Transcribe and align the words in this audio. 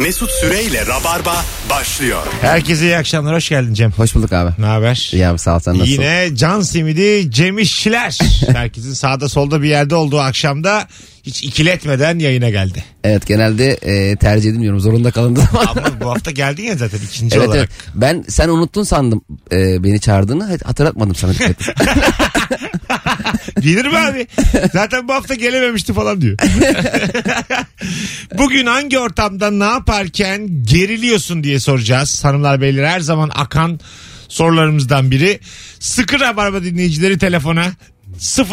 Mesut 0.00 0.30
Süreyle 0.30 0.86
Rabarba 0.86 1.44
başlıyor. 1.70 2.26
Herkese 2.40 2.84
iyi 2.84 2.96
akşamlar. 2.96 3.34
Hoş 3.34 3.48
geldin 3.48 3.74
Cem. 3.74 3.90
Hoş 3.92 4.14
bulduk 4.14 4.32
abi. 4.32 4.50
Ne 4.58 4.66
haber? 4.66 5.10
İyi 5.12 5.26
abi 5.26 5.38
sağ 5.38 5.56
ol 5.56 5.58
sen 5.58 5.74
nasılsın? 5.78 5.92
Yine 5.92 6.30
can 6.34 6.60
simidi 6.60 7.30
Cem 7.30 7.58
İşçiler. 7.58 8.18
Herkesin 8.52 8.92
sağda 8.92 9.28
solda 9.28 9.62
bir 9.62 9.68
yerde 9.68 9.94
olduğu 9.94 10.20
akşamda 10.20 10.88
hiç 11.30 11.44
ikiletmeden 11.44 12.18
yayına 12.18 12.50
geldi. 12.50 12.84
Evet 13.04 13.26
genelde 13.26 13.70
e, 13.70 14.16
tercih 14.16 14.50
edilmiyorum 14.50 14.80
zorunda 14.80 15.10
kalındığı 15.10 15.40
zaman. 15.40 15.66
Ama 15.66 15.82
bu 16.00 16.10
hafta 16.10 16.30
geldin 16.30 16.62
ya 16.62 16.76
zaten 16.76 16.98
ikinci 16.98 17.36
evet, 17.36 17.48
olarak. 17.48 17.58
evet. 17.58 17.70
Ben 17.94 18.24
sen 18.28 18.48
unuttun 18.48 18.82
sandım 18.82 19.22
e, 19.52 19.84
beni 19.84 20.00
çağırdığını. 20.00 20.58
Hatırlatmadım 20.64 21.14
sana. 21.14 21.32
Gelir 23.60 23.86
mi 23.86 23.98
abi? 23.98 24.26
Zaten 24.72 25.08
bu 25.08 25.12
hafta 25.12 25.34
gelememişti 25.34 25.92
falan 25.92 26.20
diyor. 26.20 26.38
Bugün 28.38 28.66
hangi 28.66 28.98
ortamda 28.98 29.50
ne 29.50 29.64
yaparken 29.64 30.64
geriliyorsun 30.64 31.44
diye 31.44 31.60
soracağız. 31.60 32.24
Hanımlar 32.24 32.60
beyler 32.60 32.84
her 32.84 33.00
zaman 33.00 33.30
akan 33.34 33.80
sorularımızdan 34.28 35.10
biri. 35.10 35.40
Sıkı 35.80 36.20
rabarba 36.20 36.62
dinleyicileri 36.62 37.18
telefona 37.18 37.72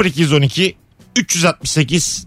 0212 0.05 0.75
368 1.15 2.26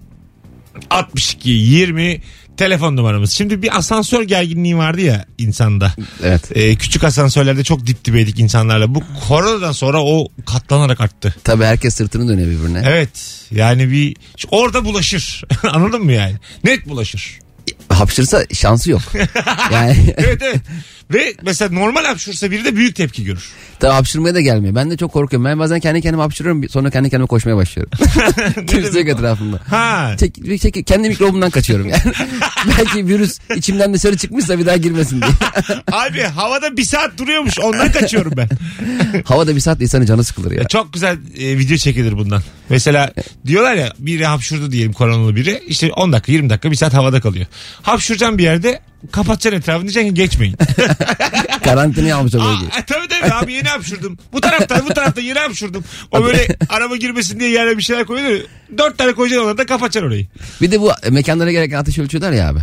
62 0.90 1.50
20 1.50 2.20
telefon 2.56 2.96
numaramız. 2.96 3.32
Şimdi 3.32 3.62
bir 3.62 3.78
asansör 3.78 4.22
gerginliği 4.22 4.76
vardı 4.76 5.00
ya 5.00 5.24
insanda. 5.38 5.92
evet. 6.24 6.56
Ee, 6.56 6.74
küçük 6.76 7.04
asansörlerde 7.04 7.64
çok 7.64 7.86
dip 7.86 8.04
dibeydik 8.04 8.38
insanlarla. 8.40 8.94
Bu 8.94 9.02
koronadan 9.28 9.72
sonra 9.72 10.04
o 10.04 10.28
katlanarak 10.46 11.00
arttı. 11.00 11.34
Tabii 11.44 11.64
herkes 11.64 11.94
sırtını 11.94 12.28
dönüyor 12.28 12.48
birbirine. 12.48 12.82
Evet. 12.86 13.10
Yani 13.50 13.90
bir 13.90 14.16
orada 14.50 14.84
bulaşır. 14.84 15.44
Anladın 15.70 16.04
mı 16.04 16.12
yani? 16.12 16.34
Net 16.64 16.88
bulaşır. 16.88 17.38
Hapşırsa 17.88 18.44
şansı 18.54 18.90
yok. 18.90 19.02
yani 19.72 20.14
Evet 20.16 20.42
evet. 20.42 20.60
Ve 21.12 21.34
mesela 21.42 21.70
normal 21.70 22.04
hapşursa 22.04 22.50
biri 22.50 22.64
de 22.64 22.76
büyük 22.76 22.96
tepki 22.96 23.24
görür. 23.24 23.50
tabii 23.80 23.92
hapşırmaya 23.92 24.34
da 24.34 24.40
gelmiyor. 24.40 24.74
Ben 24.74 24.90
de 24.90 24.96
çok 24.96 25.12
korkuyorum. 25.12 25.44
Ben 25.44 25.58
bazen 25.58 25.80
kendi 25.80 26.00
kendime 26.00 26.22
hapşırıyorum 26.22 26.68
sonra 26.68 26.90
kendi 26.90 27.10
kendime 27.10 27.26
koşmaya 27.26 27.56
başlıyorum. 27.56 27.92
Yok 28.96 29.08
etrafımda. 29.08 29.60
Ha. 29.68 30.16
Çek, 30.20 30.60
çek, 30.60 30.86
kendi 30.86 31.08
mikrobumdan 31.08 31.50
kaçıyorum 31.50 31.88
yani. 31.88 32.02
Belki 32.78 33.06
virüs 33.06 33.38
içimden 33.56 33.94
dışarı 33.94 34.16
çıkmışsa 34.16 34.58
bir 34.58 34.66
daha 34.66 34.76
girmesin 34.76 35.20
diye. 35.20 35.30
Abi 35.92 36.22
havada 36.22 36.76
bir 36.76 36.84
saat 36.84 37.18
duruyormuş. 37.18 37.58
Ondan 37.58 37.92
kaçıyorum 37.92 38.32
ben. 38.36 38.48
Havada 39.24 39.56
bir 39.56 39.60
saat 39.60 39.80
insanın 39.80 40.06
canı 40.06 40.24
sıkılır 40.24 40.52
ya. 40.52 40.64
Çok 40.68 40.92
güzel 40.92 41.18
e, 41.38 41.58
video 41.58 41.76
çekilir 41.76 42.18
bundan. 42.18 42.42
Mesela 42.68 43.12
diyorlar 43.46 43.74
ya 43.74 43.92
biri 43.98 44.26
hapşurdu 44.26 44.72
diyelim 44.72 44.92
koronalı 44.92 45.36
biri. 45.36 45.62
İşte 45.66 45.92
10 45.92 46.12
dakika 46.12 46.32
20 46.32 46.50
dakika 46.50 46.70
bir 46.70 46.76
saat 46.76 46.94
havada 46.94 47.20
kalıyor. 47.20 47.46
Hapşuracaksın 47.82 48.38
bir 48.38 48.42
yerde 48.42 48.80
kapatacaksın 49.12 49.58
etrafını 49.60 49.82
diyeceksin 49.82 50.08
ki 50.08 50.14
geçmeyin. 50.14 50.56
Karantinaya 51.64 52.16
almış 52.16 52.34
o 52.34 52.40
Aa, 52.40 52.44
bölgeyi. 52.52 52.68
e, 52.68 52.84
tabii 52.86 53.08
tabii 53.08 53.32
abi 53.34 53.52
yeni 53.52 53.68
hapşurdum. 53.68 54.18
Bu 54.32 54.40
taraftan 54.40 54.86
bu 54.88 54.94
taraftan 54.94 55.22
yeni 55.22 55.38
hapşurdum. 55.38 55.84
O 56.12 56.24
böyle 56.24 56.56
araba 56.68 56.96
girmesin 56.96 57.40
diye 57.40 57.50
yerine 57.50 57.78
bir 57.78 57.82
şeyler 57.82 58.04
koyuyor. 58.04 58.40
Dört 58.78 58.98
tane 58.98 59.12
koyacaksın 59.12 59.44
onları 59.44 59.58
da 59.58 59.66
kapatacaksın 59.66 60.08
orayı. 60.08 60.26
Bir 60.60 60.70
de 60.70 60.80
bu 60.80 60.92
mekanlara 61.10 61.52
gereken 61.52 61.78
ateş 61.78 61.98
ölçüyorlar 61.98 62.32
ya 62.32 62.48
abi. 62.48 62.60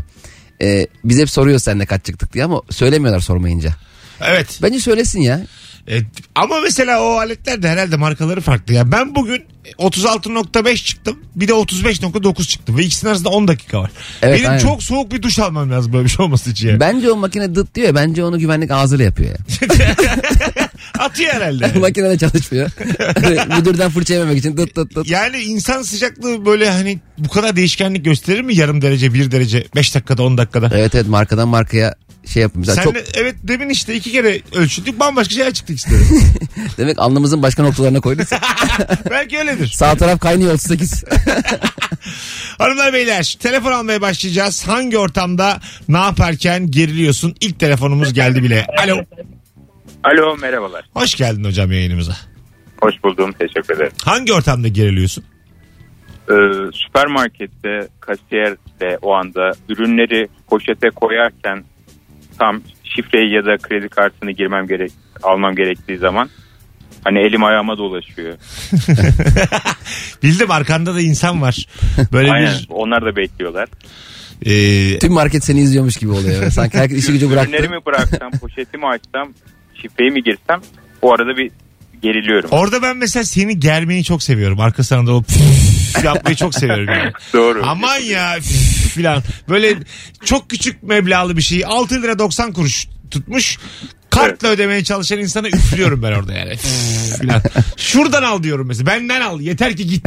Ee, 0.61 0.87
biz 1.03 1.19
hep 1.19 1.29
soruyoruz 1.29 1.63
seninle 1.63 1.85
kaç 1.85 2.05
çıktık 2.05 2.33
diye 2.33 2.43
ama 2.43 2.61
söylemiyorlar 2.69 3.19
sormayınca. 3.19 3.71
Evet. 4.21 4.59
Bence 4.61 4.79
söylesin 4.79 5.21
ya. 5.21 5.41
E, 5.89 6.01
ama 6.35 6.59
mesela 6.63 7.03
o 7.03 7.17
aletler 7.17 7.63
de 7.63 7.69
herhalde 7.69 7.95
markaları 7.95 8.41
farklı. 8.41 8.73
Ya 8.73 8.91
ben 8.91 9.15
bugün 9.15 9.43
36.5 9.79 10.75
çıktım. 10.83 11.19
Bir 11.35 11.47
de 11.47 11.51
35.9 11.51 12.47
çıktım. 12.47 12.77
Ve 12.77 12.83
ikisinin 12.83 13.09
arasında 13.11 13.29
10 13.29 13.47
dakika 13.47 13.81
var. 13.81 13.91
Evet, 14.21 14.39
Benim 14.39 14.49
aynen. 14.49 14.59
çok 14.59 14.83
soğuk 14.83 15.11
bir 15.11 15.21
duş 15.21 15.39
almam 15.39 15.71
lazım 15.71 15.93
böyle 15.93 16.05
bir 16.05 16.09
şey 16.09 16.25
olması 16.25 16.49
için. 16.49 16.67
yani. 16.67 16.79
Bence 16.87 17.11
o 17.11 17.15
makine 17.15 17.55
dıt 17.55 17.75
diyor 17.75 17.87
ya 17.87 17.95
bence 17.95 18.23
onu 18.23 18.39
güvenlik 18.39 18.71
ağzıyla 18.71 19.05
yapıyor 19.05 19.29
ya. 19.29 19.37
Atıyor 20.99 21.33
herhalde. 21.33 21.67
makine 21.79 22.09
de 22.09 22.17
çalışmıyor. 22.17 22.69
Müdürden 23.57 23.91
fırça 23.91 24.13
yememek 24.13 24.37
için 24.37 24.57
dıt 24.57 24.75
dıt 24.75 24.95
dıt. 24.95 25.09
Yani 25.09 25.37
insan 25.37 25.81
sıcaklığı 25.81 26.45
böyle 26.45 26.69
hani 26.69 26.99
bu 27.17 27.29
kadar 27.29 27.55
değişkenlik 27.55 28.05
gösterir 28.05 28.41
mi? 28.41 28.55
Yarım 28.55 28.81
derece, 28.81 29.13
bir 29.13 29.31
derece, 29.31 29.65
5 29.75 29.95
dakikada, 29.95 30.23
10 30.23 30.37
dakikada. 30.37 30.69
Evet 30.73 30.95
evet 30.95 31.07
markadan 31.07 31.47
markaya 31.47 31.95
şey 32.27 32.41
yapın. 32.41 32.59
Mesela 32.59 32.75
Sen 32.75 32.83
çok, 32.83 32.95
evet 33.15 33.35
demin 33.43 33.69
işte 33.69 33.95
iki 33.95 34.11
kere 34.11 34.41
ölçüldük 34.55 34.99
bambaşka 34.99 35.33
şeyler 35.33 35.53
çıktı 35.53 35.73
işte. 35.73 35.91
demek 36.77 36.99
alnımızın 36.99 37.43
başka 37.43 37.63
noktalarına 37.63 37.99
koyduk. 37.99 38.27
Belki 39.09 39.39
öyledir. 39.39 39.67
Sağ 39.67 39.95
taraf 39.95 40.19
kaynıyor 40.19 40.53
38. 40.53 41.03
Hanımlar 42.57 42.93
beyler 42.93 43.37
telefon 43.39 43.71
almaya 43.71 44.01
başlayacağız. 44.01 44.67
Hangi 44.67 44.97
ortamda 44.97 45.59
ne 45.89 45.97
yaparken 45.97 46.71
geriliyorsun? 46.71 47.35
İlk 47.41 47.59
telefonumuz 47.59 48.13
geldi 48.13 48.43
bile. 48.43 48.65
Alo. 48.83 48.97
Alo 50.03 50.37
merhabalar. 50.37 50.85
Hoş 50.93 51.15
geldin 51.15 51.43
hocam 51.43 51.71
yayınımıza. 51.71 52.15
Hoş 52.81 53.03
buldum 53.03 53.31
teşekkür 53.31 53.75
ederim. 53.75 53.91
Hangi 54.03 54.33
ortamda 54.33 54.67
geriliyorsun? 54.67 55.23
Ee, 56.29 56.33
süpermarkette 56.73 57.87
kasiyer 57.99 58.55
de 58.81 58.97
o 59.01 59.13
anda 59.13 59.51
ürünleri 59.69 60.27
poşete 60.47 60.89
koyarken 60.89 61.63
tam 62.39 62.61
şifreyi 62.95 63.33
ya 63.33 63.45
da 63.45 63.57
kredi 63.57 63.89
kartını 63.89 64.31
girmem 64.31 64.67
gerek 64.67 64.91
almam 65.23 65.55
gerektiği 65.55 65.97
zaman 65.97 66.29
hani 67.03 67.19
elim 67.19 67.43
ayağıma 67.43 67.77
dolaşıyor. 67.77 68.37
Bildim 70.23 70.51
arkanda 70.51 70.95
da 70.95 71.01
insan 71.01 71.41
var. 71.41 71.65
Böyle 72.13 72.31
Aynen 72.31 72.53
bir 72.59 72.67
onlar 72.69 73.05
da 73.05 73.15
bekliyorlar. 73.15 73.69
e, 74.45 74.99
Tüm 74.99 75.13
market 75.13 75.43
seni 75.43 75.59
izliyormuş 75.59 75.97
gibi 75.97 76.11
oluyor. 76.11 76.51
Sanki 76.51 76.77
herkes 76.77 76.97
işi 77.03 77.11
gücü 77.11 77.29
bıraktı. 77.29 77.49
Ürünlerimi 77.51 77.85
bıraksam 77.85 78.31
poşetimi 78.41 78.87
açsam 78.87 79.33
şifreyi 79.81 80.11
mi 80.11 80.23
girsem 80.23 80.61
o 81.01 81.13
arada 81.13 81.37
bir 81.37 81.51
geriliyorum. 82.01 82.49
orada 82.51 82.81
ben 82.81 82.97
mesela 82.97 83.23
seni 83.23 83.59
germeyi 83.59 84.03
çok 84.03 84.23
seviyorum. 84.23 84.59
Arkasından 84.59 85.07
da 85.07 85.13
o 85.15 85.23
yapmayı 86.03 86.35
çok 86.35 86.55
seviyorum. 86.55 86.87
Yani. 86.93 87.11
Doğru. 87.33 87.61
Aman 87.65 87.97
ya 87.97 88.35
filan. 88.87 89.23
Böyle 89.49 89.75
çok 90.25 90.49
küçük 90.49 90.83
meblağlı 90.83 91.37
bir 91.37 91.41
şeyi 91.41 91.65
6 91.67 92.01
lira 92.01 92.19
90 92.19 92.53
kuruş 92.53 92.87
tutmuş. 93.11 93.57
Kartla 94.09 94.47
ödemeye 94.47 94.83
çalışan 94.83 95.19
insana 95.19 95.47
üflüyorum 95.47 96.03
ben 96.03 96.11
orada 96.11 96.33
yani. 96.33 96.55
Filan. 97.21 97.41
Şuradan 97.77 98.23
al 98.23 98.43
diyorum 98.43 98.67
mesela. 98.67 98.85
Benden 98.85 99.21
al. 99.21 99.39
Yeter 99.39 99.75
ki 99.77 99.87
git. 99.87 100.05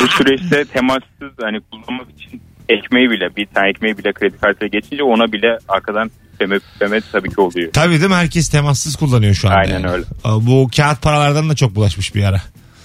Bu 0.00 0.08
süreçte 0.08 0.64
temassız 0.64 1.32
hani 1.42 1.60
kullanmak 1.60 2.06
için 2.10 2.42
ekmeği 2.68 3.10
bile 3.10 3.36
bir 3.36 3.46
tane 3.54 3.68
ekmeği 3.68 3.98
bile 3.98 4.12
kredi 4.12 4.36
kartıyla 4.38 4.68
geçince 4.68 5.02
ona 5.02 5.32
bile 5.32 5.58
arkadan 5.68 6.10
üfleme 6.34 6.56
üfleme 6.56 7.00
tabii 7.12 7.28
ki 7.30 7.40
oluyor. 7.40 7.72
Tabii 7.72 7.98
değil 8.00 8.10
mi? 8.10 8.14
Herkes 8.14 8.48
temassız 8.48 8.96
kullanıyor 8.96 9.34
şu 9.34 9.48
anda. 9.48 9.58
Aynen 9.58 9.72
yani. 9.80 9.90
öyle. 9.90 10.04
Bu 10.24 10.68
kağıt 10.76 11.02
paralardan 11.02 11.48
da 11.50 11.56
çok 11.56 11.74
bulaşmış 11.74 12.14
bir 12.14 12.24
ara. 12.24 12.42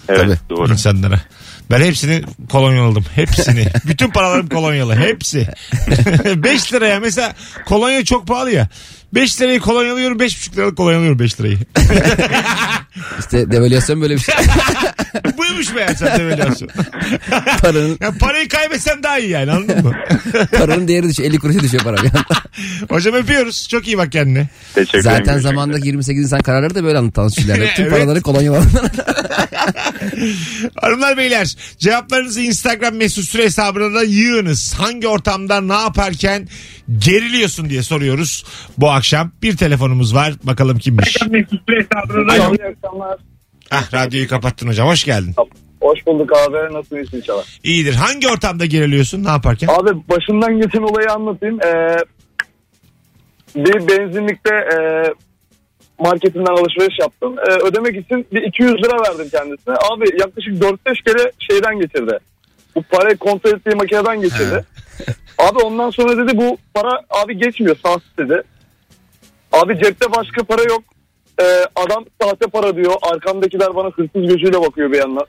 Evet 0.09 0.19
Tabii. 0.22 0.38
doğru. 0.49 0.72
insanlara. 0.72 1.22
Ben 1.72 1.79
hepsini 1.81 2.22
kolonyaladım. 2.51 3.06
Hepsini. 3.16 3.66
Bütün 3.85 4.09
paralarım 4.09 4.50
kolonyalı. 4.50 4.96
Hepsi. 4.96 5.47
5 6.35 6.74
liraya 6.74 7.00
mesela 7.00 7.34
kolonya 7.66 8.06
çok 8.06 8.28
pahalı 8.28 8.51
ya. 8.51 8.68
5 9.16 9.41
lirayı 9.41 9.59
kolonyalıyorum 9.59 10.18
5,5 10.18 10.56
liralık 10.56 10.78
kolonyalıyorum 10.78 11.19
5 11.19 11.40
lirayı. 11.40 11.57
İşte 13.19 13.51
devalüasyon 13.51 14.01
böyle 14.01 14.16
bir 14.16 14.19
şey. 14.19 14.35
Buymuş 15.38 15.74
meğer 15.74 15.94
sen 15.96 16.19
devalüasyon. 16.19 16.69
paranın, 17.62 17.97
ya 18.02 18.13
parayı 18.19 18.47
kaybetsem 18.47 19.03
daha 19.03 19.19
iyi 19.19 19.29
yani 19.29 19.52
anladın 19.52 19.84
mı? 19.84 19.96
paranın 20.57 20.88
değeri 20.88 21.09
düşüyor. 21.09 21.29
50 21.29 21.40
kuruşa 21.40 21.59
düşüyor 21.59 21.84
para 21.84 21.97
bir 21.97 22.07
anda. 22.07 22.25
Hocam 22.90 23.13
öpüyoruz. 23.13 23.68
Çok 23.69 23.88
iyi 23.88 23.97
bak 23.97 24.12
kendine. 24.12 24.47
Teşekkür 24.75 25.00
ederim. 25.00 25.25
Zaten 25.25 25.38
üzere. 25.38 25.88
28 25.88 26.23
insan 26.23 26.41
kararları 26.41 26.75
da 26.75 26.84
böyle 26.84 26.97
anlatan 26.97 27.28
şeyler. 27.28 27.75
Tüm 27.75 27.85
Evet. 27.85 27.94
paraları 27.94 28.22
kolonyalarından. 28.22 28.90
Hanımlar 30.81 31.18
beyler 31.18 31.56
cevaplarınızı 31.78 32.41
Instagram 32.41 32.96
mesut 32.96 33.25
süre 33.25 33.44
hesabına 33.44 33.94
da 33.94 34.03
yığınız. 34.03 34.73
Hangi 34.73 35.07
ortamda 35.07 35.62
ne 35.62 35.73
yaparken 35.73 36.47
geriliyorsun 36.97 37.69
diye 37.69 37.84
soruyoruz 37.84 38.46
bu 38.78 38.91
akşam. 38.91 39.03
Bir 39.41 39.58
telefonumuz 39.58 40.16
var. 40.16 40.34
Bakalım 40.44 40.78
kimmiş. 40.78 41.17
Alo. 41.22 42.55
Ah 43.72 43.94
radyoyu 43.94 44.28
kapattın 44.28 44.67
hocam. 44.67 44.88
Hoş 44.88 45.03
geldin. 45.03 45.35
Hoş 45.82 46.08
bulduk 46.08 46.29
abi. 46.38 46.73
Nasılsın 46.73 46.96
iyisin 46.96 47.17
inşallah? 47.17 47.44
İyidir. 47.64 47.94
Hangi 47.94 48.28
ortamda 48.28 48.66
geriliyorsun? 48.66 49.23
Ne 49.23 49.29
yaparken? 49.29 49.67
Abi 49.67 49.90
başımdan 50.09 50.61
geçen 50.61 50.82
olayı 50.82 51.11
anlatayım. 51.11 51.59
Ee, 51.61 51.97
bir 53.55 53.88
benzinlikte 53.88 54.55
e, 54.55 54.78
marketinden 55.99 56.53
alışveriş 56.61 56.99
yaptım. 56.99 57.35
Ee, 57.40 57.52
ödemek 57.52 58.06
için 58.06 58.28
bir 58.34 58.41
200 58.41 58.72
lira 58.72 59.09
verdim 59.09 59.29
kendisine. 59.32 59.76
Abi 59.91 60.06
yaklaşık 60.20 60.53
4-5 60.53 60.78
kere 61.06 61.32
şeyden 61.40 61.79
geçirdi. 61.79 62.17
Bu 62.76 62.84
parayı 62.84 63.17
kontrol 63.17 63.52
ettiği 63.52 63.76
makineden 63.76 64.22
geçirdi. 64.22 64.66
abi 65.38 65.59
ondan 65.59 65.90
sonra 65.90 66.17
dedi 66.28 66.38
bu 66.38 66.58
para 66.73 66.99
abi 67.09 67.38
geçmiyor 67.38 67.76
sahte 67.84 68.03
dedi. 68.17 68.41
Abi 69.53 69.79
cepte 69.84 70.05
başka 70.11 70.44
para 70.44 70.64
yok. 70.64 70.84
Ee, 71.41 71.44
adam 71.76 72.05
sahte 72.22 72.47
para 72.47 72.76
diyor. 72.76 72.94
Arkamdakiler 73.02 73.76
bana 73.76 73.88
hırsız 73.90 74.22
gözüyle 74.29 74.61
bakıyor 74.61 74.91
bir 74.91 74.97
yandan. 74.97 75.26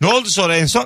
Ne 0.00 0.06
oldu 0.06 0.28
sonra 0.28 0.56
en 0.56 0.66
son? 0.66 0.84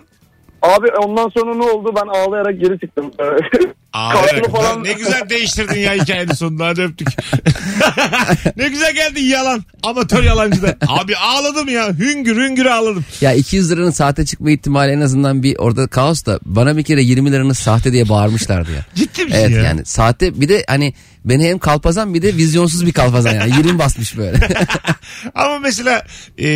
Abi 0.62 0.86
ondan 0.98 1.28
sonra 1.28 1.54
ne 1.54 1.62
oldu? 1.64 1.92
Ben 1.96 2.06
ağlayarak 2.18 2.60
geri 2.60 2.80
çıktım. 2.80 3.10
Ağlayarak. 3.92 4.50
Falan- 4.50 4.84
Ne 4.84 4.92
güzel 4.92 5.28
değiştirdin 5.30 5.80
ya 5.80 5.94
hikayenin 5.94 6.32
sonunda 6.34 6.66
hadi 6.66 6.82
öptük. 6.82 7.08
ne 8.56 8.68
güzel 8.68 8.94
geldin 8.94 9.20
yalan. 9.24 9.64
Amatör 9.82 10.22
yalancı 10.24 10.62
da. 10.62 10.76
Abi 10.88 11.16
ağladım 11.16 11.68
ya. 11.68 11.88
Hüngür 11.98 12.36
hüngür 12.36 12.66
ağladım. 12.66 13.04
Ya 13.20 13.32
200 13.32 13.70
liranın 13.72 13.90
sahte 13.90 14.24
çıkma 14.26 14.50
ihtimali 14.50 14.92
en 14.92 15.00
azından 15.00 15.42
bir 15.42 15.56
orada 15.58 15.86
kaos 15.86 16.24
da 16.26 16.38
bana 16.44 16.76
bir 16.76 16.82
kere 16.82 17.02
20 17.02 17.32
liranın 17.32 17.52
sahte 17.52 17.92
diye 17.92 18.08
bağırmışlardı 18.08 18.70
ya. 18.72 18.84
Ciddi 18.94 19.24
misin 19.24 19.38
Evet 19.40 19.50
ya? 19.56 19.62
yani 19.62 19.84
sahte 19.84 20.40
bir 20.40 20.48
de 20.48 20.64
hani 20.68 20.94
beni 21.24 21.48
hem 21.48 21.58
kalpazan 21.58 22.14
bir 22.14 22.22
de 22.22 22.36
vizyonsuz 22.36 22.86
bir 22.86 22.92
kalpazan 22.92 23.34
yani 23.34 23.56
20 23.56 23.78
basmış 23.78 24.16
böyle. 24.16 24.48
Ama 25.34 25.58
mesela 25.58 26.06
e, 26.38 26.46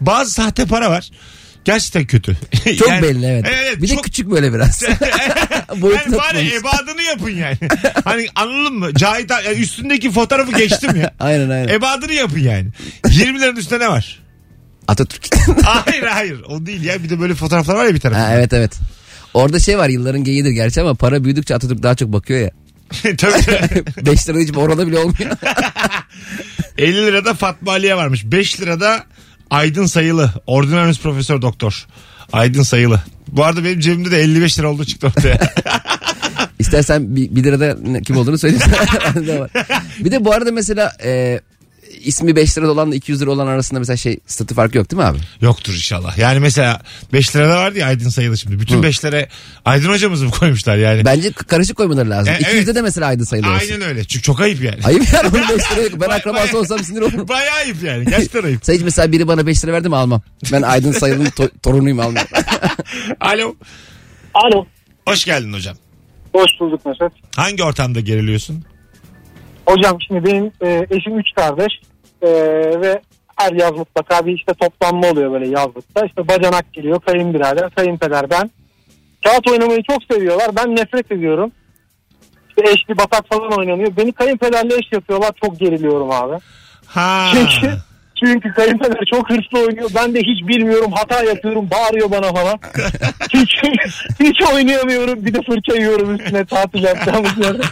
bazı 0.00 0.30
sahte 0.30 0.66
para 0.66 0.90
var. 0.90 1.10
Gerçekten 1.64 2.04
kötü. 2.06 2.36
Çok 2.78 2.88
Yani- 2.88 3.02
belli 3.02 3.26
evet. 3.26 3.44
Evet, 3.48 3.82
bir 3.82 3.88
de 3.88 3.94
çok- 3.94 4.04
küçük 4.04 4.30
böyle 4.30 4.52
biraz. 4.54 4.82
yani 5.70 5.82
Boyutunu 5.82 6.16
bari 6.18 6.48
tutmamış. 6.48 6.52
ebadını 6.54 7.02
yapın 7.02 7.30
yani. 7.30 7.58
hani 8.04 8.26
anladın 8.34 8.74
mı? 8.78 8.94
Cahit 8.94 9.30
yani 9.30 9.58
üstündeki 9.58 10.10
fotoğrafı 10.10 10.52
geçtim 10.58 10.96
ya. 10.96 11.14
aynen 11.20 11.50
aynen. 11.50 11.68
Ebadını 11.68 12.12
yapın 12.12 12.38
yani. 12.40 12.66
20 13.10 13.40
liranın 13.40 13.56
üstünde 13.56 13.84
ne 13.84 13.88
var? 13.88 14.20
Atatürk. 14.88 15.28
Hayır 15.64 16.02
hayır 16.02 16.40
o 16.48 16.66
değil 16.66 16.84
ya. 16.84 17.02
Bir 17.02 17.10
de 17.10 17.20
böyle 17.20 17.34
fotoğraflar 17.34 17.74
var 17.74 17.84
ya 17.84 17.94
bir 17.94 18.00
tarafında. 18.00 18.26
ha, 18.26 18.34
evet 18.34 18.52
evet. 18.52 18.72
Orada 19.34 19.58
şey 19.60 19.78
var 19.78 19.88
yılların 19.88 20.24
geyiğidir 20.24 20.50
gerçi 20.50 20.80
ama 20.80 20.94
para 20.94 21.24
büyüdükçe 21.24 21.54
Atatürk 21.54 21.82
daha 21.82 21.94
çok 21.94 22.12
bakıyor 22.12 22.40
ya. 22.40 22.50
tabii 23.16 23.16
tabii. 23.16 24.06
5 24.06 24.28
lirada 24.28 24.40
hiç 24.40 24.56
orada 24.56 24.86
bile 24.86 24.98
olmuyor. 24.98 25.30
50 26.78 26.96
lirada 26.96 27.34
Fatma 27.34 27.72
Aliye 27.72 27.96
varmış. 27.96 28.22
5 28.24 28.60
lirada 28.60 29.04
Aydın 29.50 29.86
Sayılı. 29.86 30.30
Ordinarius 30.46 31.00
Profesör 31.00 31.42
Doktor. 31.42 31.86
Aydın 32.32 32.62
Sayılı. 32.62 33.02
Bu 33.28 33.44
arada 33.44 33.64
benim 33.64 33.80
cebimde 33.80 34.10
de 34.10 34.20
55 34.20 34.58
lira 34.58 34.70
olduğu 34.70 34.84
çıktı 34.84 35.06
ortaya. 35.06 35.38
İstersen 36.58 37.16
bir, 37.16 37.36
bir 37.36 37.44
lirada 37.44 37.76
kim 38.02 38.16
olduğunu 38.16 38.38
söyleyeyim. 38.38 38.66
Bir 39.98 40.10
de 40.10 40.24
bu 40.24 40.32
arada 40.32 40.52
mesela 40.52 40.92
e, 41.04 41.40
ismi 42.04 42.36
5 42.36 42.58
lira 42.58 42.70
olanla 42.70 42.94
200 42.94 43.22
lira 43.22 43.30
olan 43.30 43.46
arasında 43.46 43.80
mesela 43.80 43.96
şey 43.96 44.18
statü 44.26 44.54
farkı 44.54 44.78
yok 44.78 44.90
değil 44.90 45.02
mi 45.02 45.08
abi? 45.08 45.18
Yoktur 45.40 45.72
inşallah. 45.72 46.18
Yani 46.18 46.40
mesela 46.40 46.80
5 47.12 47.36
lirada 47.36 47.56
vardı 47.56 47.78
ya 47.78 47.86
Aydın 47.86 48.08
Sayılı 48.08 48.38
şimdi. 48.38 48.60
Bütün 48.60 48.82
5 48.82 49.04
lira 49.04 49.26
Aydın 49.64 49.88
hocamızı 49.88 50.24
mı 50.24 50.30
koymuşlar 50.30 50.76
yani? 50.76 51.04
Bence 51.04 51.32
karışık 51.32 51.76
koymaları 51.76 52.10
lazım. 52.10 52.34
E, 52.34 52.36
200'de 52.36 52.50
evet. 52.50 52.74
de 52.74 52.82
mesela 52.82 53.06
ayda 53.06 53.24
sayılı 53.24 53.46
olsun. 53.48 53.60
Aynen 53.72 53.88
öyle. 53.88 54.04
Çünkü 54.04 54.22
çok 54.22 54.40
ayıp 54.40 54.62
yani. 54.62 54.78
Ayıp 54.84 55.12
yani 55.12 55.28
onun 55.28 55.48
5 55.58 55.72
lira 55.72 55.82
yok. 55.82 55.92
Ben 56.00 56.00
Bay- 56.08 56.16
akrabası 56.16 56.52
bay- 56.52 56.60
olsam 56.60 56.78
sinir 56.84 57.00
olurum. 57.00 57.28
Bayağı 57.28 57.54
ayıp 57.56 57.82
yani. 57.82 58.04
Gerçekten 58.04 58.42
ayıp. 58.42 58.64
Sen 58.64 58.74
hiç 58.74 58.82
mesela 58.82 59.12
biri 59.12 59.28
bana 59.28 59.46
5 59.46 59.64
lira 59.64 59.72
verdi 59.72 59.88
mi 59.88 59.96
almam. 59.96 60.22
Ben 60.52 60.62
Aydın 60.62 60.92
Sayılı'nın 60.92 61.30
to- 61.30 61.50
torunuyum 61.62 62.00
almam. 62.00 62.24
Alo. 63.20 63.54
Alo. 64.34 64.66
Hoş 65.08 65.24
geldin 65.24 65.52
hocam. 65.52 65.76
Hoş 66.32 66.50
bulduk 66.60 66.86
Mesut. 66.86 67.12
Hangi 67.36 67.64
ortamda 67.64 68.00
geriliyorsun? 68.00 68.64
Hocam 69.66 69.98
şimdi 70.08 70.24
benim 70.24 70.44
e, 70.60 70.86
eşim 70.90 71.18
üç 71.18 71.26
kardeş 71.36 71.72
e, 72.26 72.80
ve 72.80 73.00
her 73.36 73.52
yaz 73.52 73.72
mutlaka 73.72 74.26
bir 74.26 74.32
işte 74.32 74.54
toplanma 74.54 75.10
oluyor 75.10 75.32
böyle 75.32 75.48
yazlıkta. 75.48 76.06
İşte 76.06 76.28
bacanak 76.28 76.72
geliyor, 76.72 77.00
kayınbirader, 77.00 77.70
kayınpeder 77.70 78.30
ben. 78.30 78.50
Kağıt 79.24 79.48
oynamayı 79.50 79.82
çok 79.82 80.02
seviyorlar. 80.12 80.50
Ben 80.56 80.76
nefret 80.76 81.12
ediyorum. 81.12 81.52
İşte 82.48 82.70
eşli 82.70 82.98
batak 82.98 83.28
falan 83.28 83.58
oynanıyor. 83.58 83.96
Beni 83.96 84.12
kayınpederle 84.12 84.74
eş 84.74 84.92
yapıyorlar. 84.92 85.30
Çok 85.44 85.60
geriliyorum 85.60 86.10
abi. 86.10 86.38
Ha. 86.86 87.30
Çünkü 87.32 87.74
çünkü 88.20 88.52
kayınpeder 88.52 89.04
çok 89.12 89.30
hırslı 89.30 89.58
oynuyor. 89.66 89.90
Ben 89.94 90.14
de 90.14 90.18
hiç 90.18 90.48
bilmiyorum. 90.48 90.92
Hata 90.94 91.24
yapıyorum. 91.24 91.70
Bağırıyor 91.70 92.10
bana 92.10 92.32
falan. 92.32 92.58
hiç, 93.34 93.50
hiç 94.20 94.42
oynayamıyorum. 94.54 95.26
Bir 95.26 95.34
de 95.34 95.38
fırça 95.42 95.78
yiyorum 95.78 96.14
üstüne 96.14 96.44
tatil 96.44 96.82
yapacağımız 96.82 97.38
yerde. 97.42 97.62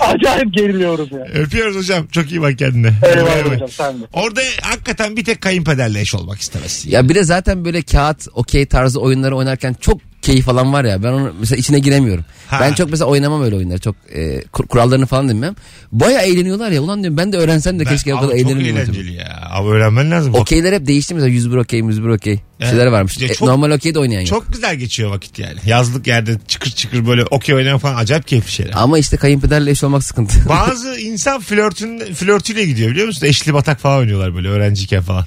Acayip 0.00 0.54
geriliyorum 0.54 1.08
ya. 1.12 1.24
Öpüyoruz 1.42 1.76
hocam. 1.76 2.06
Çok 2.06 2.30
iyi 2.30 2.42
bak 2.42 2.58
kendine. 2.58 2.92
Eyvallah 3.06 3.52
hocam 3.54 3.68
sen 3.68 4.00
de. 4.00 4.04
Orada 4.12 4.40
hakikaten 4.62 5.16
bir 5.16 5.24
tek 5.24 5.40
kayınpederle 5.40 6.00
eş 6.00 6.14
olmak 6.14 6.40
istemezsin. 6.40 6.90
ya 6.90 7.08
bir 7.08 7.14
de 7.14 7.24
zaten 7.24 7.64
böyle 7.64 7.82
kağıt 7.82 8.26
okey 8.34 8.66
tarzı 8.66 9.00
oyunları 9.00 9.36
oynarken 9.36 9.76
çok 9.80 10.09
keyif 10.30 10.48
alan 10.48 10.72
var 10.72 10.84
ya 10.84 11.02
ben 11.02 11.08
onu 11.12 11.32
mesela 11.40 11.58
içine 11.58 11.78
giremiyorum. 11.78 12.24
Ha. 12.48 12.58
Ben 12.60 12.72
çok 12.74 12.90
mesela 12.90 13.08
oynamam 13.08 13.42
öyle 13.42 13.56
oyunları. 13.56 13.78
Çok 13.78 13.96
e, 14.14 14.40
kur- 14.52 14.66
kurallarını 14.66 15.06
falan 15.06 15.28
bilmem. 15.28 15.54
Baya 15.92 16.20
eğleniyorlar 16.20 16.70
ya. 16.70 16.82
Ulan 16.82 17.00
diyorum 17.02 17.16
ben 17.16 17.32
de 17.32 17.36
öğrensem 17.36 17.78
de 17.78 17.84
keşke 17.84 18.14
o 18.14 18.20
kadar 18.20 18.30
çok 18.30 18.38
eğlenirdim. 18.40 18.76
eğlenceli 18.76 19.12
ya. 19.12 19.48
Ama 19.52 19.68
öğrenmen 19.70 20.10
lazım. 20.10 20.34
Okeyler 20.34 20.72
hep 20.72 20.86
değişti 20.86 21.14
mesela 21.14 21.28
101 21.28 21.56
okey 21.56 21.80
101 21.80 22.08
okey. 22.08 22.40
Evet. 22.60 22.70
şeyler 22.70 22.86
varmış. 22.86 23.18
Ya 23.18 23.28
E, 23.28 23.34
çok- 23.34 23.48
normal 23.48 23.70
okey 23.70 23.94
de 23.94 23.98
oynayan 23.98 24.20
yok. 24.20 24.28
Çok 24.28 24.52
güzel 24.52 24.76
geçiyor 24.76 25.10
vakit 25.10 25.38
yani. 25.38 25.58
Yazlık 25.66 26.06
yerde 26.06 26.38
çıkır 26.48 26.70
çıkır 26.70 27.06
böyle 27.06 27.24
okey 27.24 27.54
oynayan 27.54 27.78
falan 27.78 27.96
acayip 27.96 28.26
keyifli 28.28 28.52
şeyler. 28.52 28.72
Ama 28.76 28.98
işte 28.98 29.16
kayınpederle 29.16 29.70
eş 29.70 29.84
olmak 29.84 30.04
sıkıntı. 30.04 30.38
Bazı 30.48 31.00
insan 31.00 31.40
flörtün, 31.40 31.98
flörtüyle 32.14 32.64
gidiyor 32.64 32.90
biliyor 32.90 33.06
musun? 33.06 33.26
Eşli 33.26 33.54
batak 33.54 33.80
falan 33.80 33.98
oynuyorlar 33.98 34.34
böyle 34.34 34.48
öğrenciyken 34.48 35.02
falan. 35.02 35.26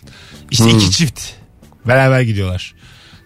İşte 0.52 0.70
iki 0.70 0.92
çift 0.92 1.20
beraber 1.88 2.22
gidiyorlar. 2.22 2.74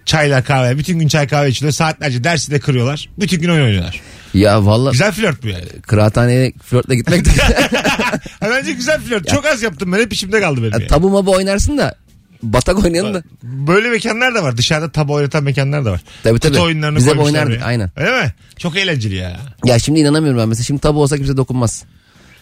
Çayla 0.08 0.44
kahve. 0.44 0.78
Bütün 0.78 1.00
gün 1.00 1.08
çay 1.08 1.28
kahve 1.28 1.50
içiliyor. 1.50 1.72
Saatlerce 1.74 2.24
dersi 2.24 2.52
de 2.52 2.60
kırıyorlar. 2.60 3.10
Bütün 3.20 3.42
gün 3.42 3.50
oyun 3.50 3.64
oynuyorlar. 3.64 4.02
ya 4.34 4.66
valla 4.66 4.92
Güzel 4.92 5.12
flört 5.12 5.44
bu 5.44 5.48
yani. 5.48 5.66
kıraathaneye 5.88 6.54
flörtle 6.64 6.96
gitmek 6.96 7.26
de 7.26 7.30
Ha, 8.40 8.48
bence 8.50 8.72
güzel 8.74 9.02
flört. 9.02 9.28
Çok 9.28 9.46
az 9.46 9.64
yaptım 9.64 9.92
ben. 9.92 10.00
Hep 10.00 10.14
içimde 10.14 10.42
kaldı 10.42 10.62
benim. 10.62 10.72
yani. 10.74 10.88
tabu 10.88 11.10
mabu 11.10 11.32
oynarsın 11.32 11.78
da 11.78 11.96
batak 12.44 12.86
oynayanı 12.86 13.14
da. 13.14 13.24
Böyle 13.44 13.90
mekanlar 13.90 14.36
da 14.36 14.44
var. 14.44 14.58
Dışarıda 14.58 14.92
tabu 14.92 15.14
oynatan 15.14 15.44
mekanlar 15.44 15.86
da 15.86 15.92
var. 15.92 16.02
Tabii 16.24 16.34
Kutu 16.34 16.48
tabii. 16.52 16.60
oyunlarını 16.62 16.98
Biz 16.98 17.08
hep 17.08 17.14
koymuşlar 17.16 17.42
oynardık 17.44 17.66
aynen. 17.66 17.92
Öyle 17.96 18.24
mi? 18.24 18.34
Çok 18.58 18.78
eğlenceli 18.78 19.16
ya. 19.16 19.38
Ya 19.66 19.80
şimdi 19.80 20.00
inanamıyorum 20.00 20.40
ben 20.42 20.50
mesela 20.50 20.64
şimdi 20.64 20.82
tabu 20.82 21.02
olsa 21.02 21.18
kimse 21.18 21.38
dokunmaz. 21.38 21.84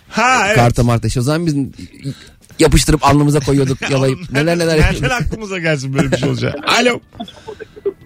Ha 0.09 0.43
evet. 0.47 0.55
Karta 0.55 0.83
marta 0.83 1.07
işte 1.07 1.19
o 1.19 1.23
zaman 1.23 1.45
biz 1.45 1.55
yapıştırıp 2.59 3.05
alnımıza 3.05 3.39
koyuyorduk 3.39 3.77
yalayıp 3.91 4.19
neler 4.31 4.57
neler 4.57 4.67
Nereden 4.77 4.91
yapıyorduk. 4.93 5.11
aklımıza 5.21 5.59
gelsin 5.59 5.93
böyle 5.93 6.11
bir 6.11 6.17
şey 6.17 6.29
olacak. 6.29 6.55
Alo. 6.79 6.99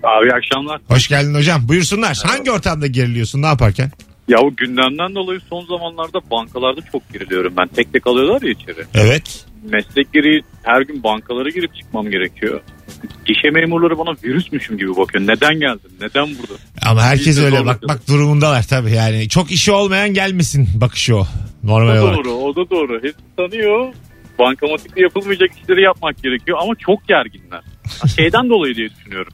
Abi 0.03 0.25
iyi 0.27 0.33
akşamlar. 0.33 0.81
Hoş 0.87 1.07
geldin 1.07 1.33
hocam. 1.35 1.67
Buyursunlar. 1.67 2.19
Hangi 2.25 2.51
ortamda 2.51 2.87
geriliyorsun? 2.87 3.41
Ne 3.41 3.45
yaparken? 3.45 3.91
Ya 4.27 4.39
o 4.39 4.55
gündemden 4.55 5.15
dolayı 5.15 5.39
son 5.49 5.65
zamanlarda 5.65 6.19
bankalarda 6.31 6.81
çok 6.91 7.13
geriliyorum 7.13 7.53
ben. 7.57 7.67
Tek 7.67 7.93
tek 7.93 8.07
alıyorlar 8.07 8.41
ya 8.41 8.49
içeri. 8.51 8.85
Evet. 8.93 9.45
Meslek 9.63 10.13
gereği 10.13 10.41
her 10.63 10.81
gün 10.81 11.03
bankalara 11.03 11.49
girip 11.49 11.75
çıkmam 11.75 12.11
gerekiyor. 12.11 12.61
Gişe 13.25 13.49
memurları 13.49 13.97
bana 13.97 14.15
virüsmüşüm 14.23 14.77
gibi 14.77 14.97
bakıyor. 14.97 15.27
Neden 15.27 15.59
geldin? 15.59 15.91
Neden 16.01 16.25
burada? 16.27 16.53
Ama 16.81 17.01
herkes 17.03 17.27
Biz 17.27 17.37
de 17.37 17.45
öyle 17.45 17.57
zorla 17.57 17.65
bak 17.69 17.79
bak 17.87 18.07
durumundalar 18.07 18.63
tabii 18.67 18.91
yani. 18.91 19.29
Çok 19.29 19.51
işi 19.51 19.71
olmayan 19.71 20.13
gelmesin 20.13 20.67
bakışı 20.75 21.15
o. 21.17 21.27
Normal 21.63 21.91
O 21.91 21.95
da 21.95 22.03
olarak. 22.03 22.17
doğru, 22.17 22.31
o 22.31 22.55
da 22.55 22.69
doğru. 22.69 22.95
Hepsi 23.03 23.19
tanıyor. 23.37 23.93
Bankamatikte 24.39 25.01
yapılmayacak 25.01 25.49
işleri 25.61 25.81
yapmak 25.81 26.23
gerekiyor 26.23 26.57
ama 26.61 26.73
çok 26.75 27.07
gerginler. 27.07 27.61
Şeyden 28.15 28.49
dolayı 28.49 28.75
diye 28.75 28.89
düşünüyorum. 28.89 29.33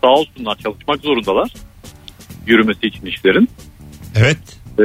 Sağ 0.00 0.08
olsunlar 0.08 0.56
çalışmak 0.58 1.00
zorundalar. 1.00 1.52
Yürümesi 2.46 2.86
için 2.86 3.06
işlerin. 3.06 3.48
Evet. 4.16 4.38
Ee, 4.78 4.82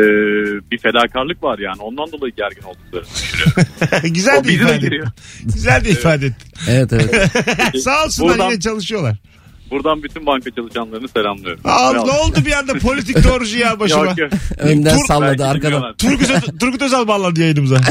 bir 0.71 0.77
fedakarlık 0.77 1.43
var 1.43 1.59
yani. 1.59 1.81
Ondan 1.81 2.11
dolayı 2.11 2.33
gergin 2.37 2.61
olduklarını 2.63 3.07
düşünüyorum. 3.09 3.63
Güzel 4.13 4.39
O 4.39 4.43
de 4.43 4.47
bize 4.47 4.59
de 4.59 4.63
ifade 4.63 4.75
ettin. 4.75 4.85
giriyor. 4.89 5.07
Güzel 5.43 5.85
de 5.85 5.89
ifade 5.89 6.25
ettin. 6.25 6.51
Evet 6.69 6.93
evet. 6.93 7.31
Sağ 7.83 8.05
olsunlar 8.05 8.33
Buradan- 8.37 8.49
yine 8.51 8.59
çalışıyorlar. 8.59 9.17
Buradan 9.71 10.03
bütün 10.03 10.25
banka 10.25 10.51
çalışanlarını 10.51 11.07
selamlıyorum. 11.07 11.59
Aa, 11.65 11.93
Bravo. 11.93 12.07
ne 12.07 12.11
oldu 12.11 12.39
bir 12.45 12.51
anda 12.51 12.73
politik 12.73 13.23
doğrucu 13.23 13.57
ya 13.57 13.79
başıma. 13.79 14.05
Yok, 14.05 14.17
yok. 14.17 14.31
Önden 14.57 14.97
Tur- 14.97 15.05
salladı 15.07 15.45
arkadan. 15.47 15.95
Turgut, 15.97 16.29
Öz- 16.29 16.43
Turgut 16.59 16.81
Özal 16.81 17.07
bağlandı 17.07 17.41
yayınımıza. 17.41 17.75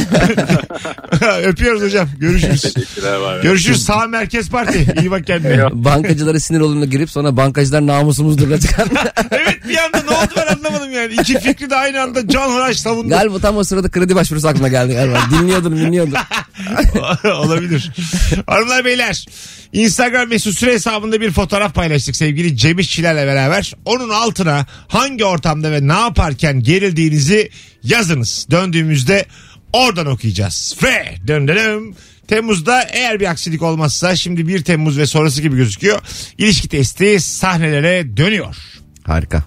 Öpüyoruz 1.42 1.82
hocam. 1.82 2.08
Görüşürüz. 2.18 2.74
Görüşürüz. 3.42 3.82
Sağ 3.82 4.06
Merkez 4.06 4.50
Parti. 4.50 4.94
İyi 5.00 5.10
bak 5.10 5.26
kendine. 5.26 5.84
Bankacılara 5.84 6.40
sinir 6.40 6.60
olduğunda 6.60 6.84
girip 6.84 7.10
sonra 7.10 7.36
bankacılar 7.36 7.86
namusumuzdur 7.86 8.58
çıkan. 8.60 8.88
evet 9.30 9.68
bir 9.68 9.76
anda 9.76 10.02
ne 10.10 10.16
oldu 10.16 10.30
ben 10.36 10.46
anlamadım 10.56 10.92
yani. 10.92 11.12
İki 11.12 11.38
fikri 11.40 11.70
de 11.70 11.76
aynı 11.76 12.02
anda 12.02 12.28
Can 12.28 12.48
Hıraş 12.50 12.76
savundu. 12.80 13.08
galiba 13.08 13.38
tam 13.38 13.56
o 13.56 13.64
sırada 13.64 13.88
kredi 13.90 14.14
başvurusu 14.14 14.48
aklına 14.48 14.68
geldi 14.68 14.92
galiba. 14.94 15.18
Dinliyordun 15.32 15.76
dinliyordun. 15.76 16.14
Olabilir. 17.24 17.90
Hanımlar 18.46 18.84
beyler 18.84 19.26
Instagram 19.72 20.28
mesut 20.28 20.58
süre 20.58 20.72
hesabında 20.72 21.20
bir 21.20 21.30
fotoğraf 21.30 21.65
paylaştık 21.68 22.16
sevgili 22.16 22.56
Cem 22.56 22.78
İşçilerle 22.78 23.26
beraber. 23.26 23.72
Onun 23.84 24.10
altına 24.10 24.66
hangi 24.88 25.24
ortamda 25.24 25.72
ve 25.72 25.88
ne 25.88 25.92
yaparken 25.92 26.62
gerildiğinizi 26.62 27.50
yazınız. 27.82 28.46
Döndüğümüzde 28.50 29.26
oradan 29.72 30.06
okuyacağız. 30.06 30.76
Ve 30.82 31.14
dön 31.26 31.48
dön. 31.48 31.94
Temmuz'da 32.28 32.82
eğer 32.82 33.20
bir 33.20 33.26
aksilik 33.26 33.62
olmazsa 33.62 34.16
şimdi 34.16 34.48
1 34.48 34.64
Temmuz 34.64 34.98
ve 34.98 35.06
sonrası 35.06 35.42
gibi 35.42 35.56
gözüküyor. 35.56 36.00
İlişki 36.38 36.68
testi 36.68 37.20
sahnelere 37.20 38.16
dönüyor. 38.16 38.56
Harika. 39.04 39.44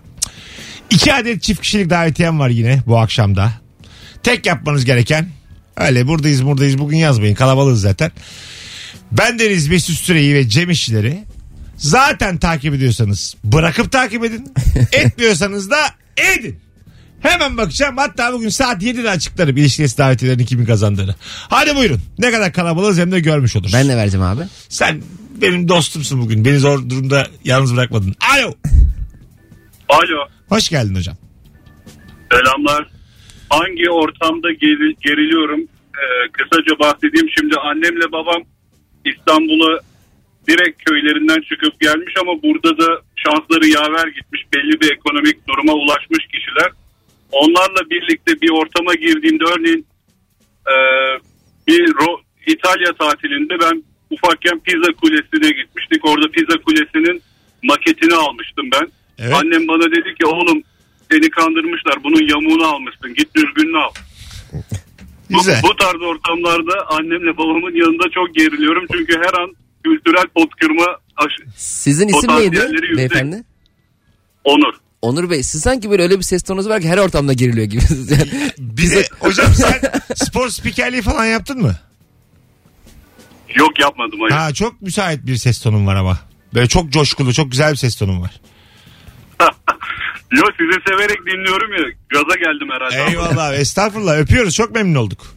İki 0.89 1.13
adet 1.13 1.41
çift 1.41 1.61
kişilik 1.61 1.89
davetiyem 1.89 2.39
var 2.39 2.49
yine 2.49 2.83
bu 2.87 2.99
akşamda. 2.99 3.51
Tek 4.23 4.45
yapmanız 4.45 4.85
gereken 4.85 5.29
öyle 5.77 6.07
buradayız 6.07 6.45
buradayız 6.45 6.77
bugün 6.77 6.97
yazmayın 6.97 7.35
kalabalığız 7.35 7.81
zaten. 7.81 8.11
Ben 9.11 9.39
Deniz 9.39 9.67
Mesut 9.67 9.95
Süreyi 9.95 10.35
ve 10.35 10.49
Cem 10.49 10.69
İşçileri 10.69 11.23
Zaten 11.79 12.37
takip 12.37 12.73
ediyorsanız 12.73 13.35
bırakıp 13.43 13.91
takip 13.91 14.23
edin. 14.23 14.53
Etmiyorsanız 14.93 15.71
da 15.71 15.77
edin. 16.17 16.59
Hemen 17.21 17.57
bakacağım. 17.57 17.97
Hatta 17.97 18.33
bugün 18.33 18.49
saat 18.49 18.83
7'de 18.83 19.09
açıklarım 19.09 19.57
ilişkisi 19.57 19.97
davetiyelerini 19.97 20.45
kimin 20.45 20.65
kazandığını. 20.65 21.15
Hadi 21.49 21.75
buyurun. 21.75 22.01
Ne 22.19 22.31
kadar 22.31 22.53
kalabalığız 22.53 22.99
hem 22.99 23.11
de 23.11 23.19
görmüş 23.19 23.55
oluruz. 23.55 23.73
Ben 23.73 23.87
ne 23.87 23.97
vereceğim 23.97 24.25
abi? 24.25 24.41
Sen 24.69 25.01
benim 25.41 25.67
dostumsun 25.67 26.21
bugün. 26.21 26.45
Beni 26.45 26.59
zor 26.59 26.89
durumda 26.89 27.27
yalnız 27.43 27.75
bırakmadın. 27.75 28.15
Alo. 28.35 28.53
Alo. 29.89 30.27
Hoş 30.49 30.69
geldin 30.69 30.95
hocam. 30.95 31.15
Selamlar. 32.31 32.87
Hangi 33.49 33.89
ortamda 33.91 34.51
geri- 34.51 34.95
geriliyorum? 35.05 35.59
Ee, 35.95 36.31
kısaca 36.31 36.79
bahsedeyim. 36.79 37.27
Şimdi 37.39 37.55
annemle 37.55 38.11
babam 38.11 38.43
İstanbul'a 39.05 39.79
direkt 40.47 40.83
köylerinden 40.85 41.41
çıkıp 41.41 41.79
gelmiş 41.79 42.13
ama 42.21 42.43
burada 42.43 42.77
da 42.77 43.01
şansları 43.15 43.67
yaver 43.67 44.07
gitmiş. 44.07 44.41
Belli 44.53 44.81
bir 44.81 44.91
ekonomik 44.91 45.47
duruma 45.47 45.73
ulaşmış 45.73 46.25
kişiler. 46.33 46.71
Onlarla 47.31 47.89
birlikte 47.89 48.41
bir 48.41 48.49
ortama 48.49 48.93
girdiğimde 48.93 49.43
örneğin 49.43 49.85
e, 50.67 50.75
bir 51.67 51.83
Ro- 51.87 52.21
İtalya 52.47 52.93
tatilinde 52.93 53.53
ben 53.59 53.83
ufakken 54.09 54.59
Pizza 54.59 54.91
Kulesi'ne 55.01 55.49
gitmiştik. 55.61 56.05
Orada 56.05 56.27
Pizza 56.31 56.61
Kulesi'nin 56.61 57.21
maketini 57.63 58.15
almıştım 58.15 58.65
ben. 58.73 58.87
Evet. 59.19 59.33
Annem 59.33 59.67
bana 59.67 59.91
dedi 59.91 60.15
ki 60.19 60.25
oğlum 60.25 60.63
seni 61.11 61.29
kandırmışlar 61.29 62.03
bunun 62.03 62.29
yamuğunu 62.29 62.65
almışsın 62.67 63.13
git 63.13 63.35
düzgününü 63.35 63.77
al. 63.77 63.91
Bu, 65.29 65.37
bu 65.63 65.75
tarz 65.75 66.01
ortamlarda 66.01 66.87
annemle 66.87 67.37
babamın 67.37 67.75
yanında 67.75 68.09
çok 68.09 68.35
geriliyorum 68.35 68.85
çünkü 68.93 69.17
her 69.17 69.41
an 69.41 69.53
kültürel 69.83 70.27
pot 70.35 70.49
kırma 70.61 70.85
Sizin 71.55 72.07
isim 72.07 72.29
neydi 72.35 72.55
yüksek. 72.55 72.97
beyefendi? 72.97 73.43
onur. 74.43 74.73
Onur 75.01 75.29
Bey 75.29 75.43
siz 75.43 75.61
sanki 75.61 75.89
böyle 75.89 76.03
öyle 76.03 76.17
bir 76.17 76.23
ses 76.23 76.43
tonunuz 76.43 76.69
var 76.69 76.81
ki 76.81 76.89
her 76.89 76.97
ortamda 76.97 77.33
geriliyor 77.33 77.65
gibi. 77.67 77.81
Yani 78.11 78.51
Bize 78.59 79.05
hocam 79.19 79.53
sen 79.53 79.81
spor 80.15 80.49
spikerliği 80.49 81.01
falan 81.01 81.25
yaptın 81.25 81.61
mı? 81.61 81.75
Yok 83.55 83.79
yapmadım 83.79 84.19
hayır. 84.19 84.31
Ha 84.33 84.53
çok 84.53 84.81
müsait 84.81 85.25
bir 85.25 85.35
ses 85.35 85.61
tonun 85.61 85.87
var 85.87 85.95
ama. 85.95 86.19
Böyle 86.53 86.67
çok 86.67 86.89
coşkulu, 86.89 87.33
çok 87.33 87.51
güzel 87.51 87.71
bir 87.71 87.77
ses 87.77 87.95
tonun 87.95 88.21
var. 88.21 88.41
Yok 90.31 90.49
sizi 90.57 90.79
severek 90.87 91.17
dinliyorum 91.25 91.71
ya 91.73 91.79
gaza 92.09 92.35
geldim 92.35 92.69
herhalde. 92.71 93.11
Eyvallah. 93.11 93.53
Estağfurullah. 93.53 94.17
Öpüyoruz. 94.17 94.55
Çok 94.55 94.71
memnun 94.75 94.95
olduk. 94.95 95.33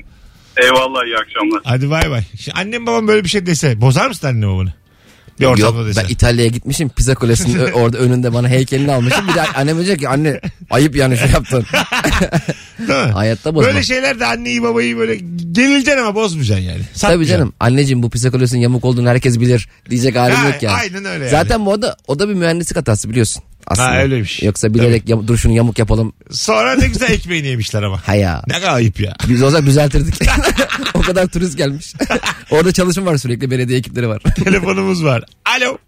Eyvallah 0.57 1.05
iyi 1.07 1.17
akşamlar. 1.17 1.61
Hadi 1.65 1.91
bay 1.91 2.11
bay. 2.11 2.23
Şimdi 2.41 2.59
annem 2.59 2.87
babam 2.87 3.09
böyle 3.09 3.25
bir 3.25 3.29
şey 3.29 3.47
dese 3.47 3.81
bozar 3.81 4.09
mısın 4.09 4.27
anne 4.27 4.47
babanı? 4.49 4.73
Bir 5.41 5.45
Yok 5.45 5.59
ben 5.97 6.05
İtalya'ya 6.09 6.51
gitmişim 6.51 6.89
pizza 6.89 7.15
kulesinin 7.15 7.59
ö- 7.59 7.73
orada 7.73 7.99
önünde 7.99 8.33
bana 8.35 8.49
heykelini 8.49 8.93
almışım. 8.93 9.29
Bir 9.29 9.35
de 9.35 9.43
annem 9.43 9.77
diyecek 9.77 9.99
ki 10.01 10.09
anne 10.09 10.41
ayıp 10.71 10.97
yani 10.97 11.17
şu 11.17 11.27
yaptın. 11.29 11.67
Değil 12.79 13.07
mi? 13.07 13.13
Hayatta 13.13 13.55
bozma. 13.55 13.69
Böyle 13.69 13.83
şeyler 13.83 14.21
de 14.21 14.27
anneyi 14.27 14.63
babayı 14.63 14.97
böyle 14.97 15.17
gerileceksin 15.53 16.01
ama 16.01 16.15
bozmayacaksın 16.15 16.65
yani. 16.65 16.79
Tabii 16.79 16.99
Satmayacaksın. 16.99 17.33
canım 17.39 17.53
anneciğim 17.61 18.03
bu 18.03 18.11
pizza 18.11 18.31
kulesinin 18.31 18.61
yamuk 18.61 18.85
olduğunu 18.85 19.09
herkes 19.09 19.41
bilir 19.41 19.69
diyecek 19.91 20.17
halim 20.17 20.37
Ha, 20.37 20.47
yok 20.47 20.63
yani. 20.63 20.77
aynen 20.77 21.05
öyle 21.05 21.25
yani. 21.25 21.31
Zaten 21.31 21.67
bu 21.67 21.83
da, 21.83 21.97
o 22.07 22.19
da 22.19 22.29
bir 22.29 22.35
mühendislik 22.35 22.77
hatası 22.77 23.11
biliyorsun. 23.11 23.43
Aslında. 23.67 23.89
Ha, 23.89 24.03
öyleymiş. 24.03 24.43
Yoksa 24.43 24.75
bilerek 24.75 25.09
yam- 25.09 25.29
dur 25.29 25.37
şunu 25.37 25.53
yamuk 25.53 25.79
yapalım. 25.79 26.13
Sonra 26.31 26.75
ne 26.75 26.87
güzel 26.89 27.11
ekmeğini 27.11 27.47
yemişler 27.47 27.83
ama. 27.83 28.01
Ha 28.09 28.15
ya. 28.15 28.43
Ne 28.49 28.55
kadar 28.55 28.75
ayıp 28.75 29.01
ya. 29.01 29.17
Biz 29.29 29.43
olsak 29.43 29.67
düzeltirdik. 29.67 30.15
o 30.95 31.01
kadar 31.01 31.27
turist 31.27 31.57
gelmiş. 31.57 31.95
Orada 32.51 32.73
çalışım 32.73 33.07
var 33.07 33.17
sürekli 33.17 33.51
belediye 33.51 33.79
ekipleri 33.79 34.09
var. 34.09 34.23
Telefonumuz 34.45 35.05
var. 35.05 35.22
Alo. 35.45 35.79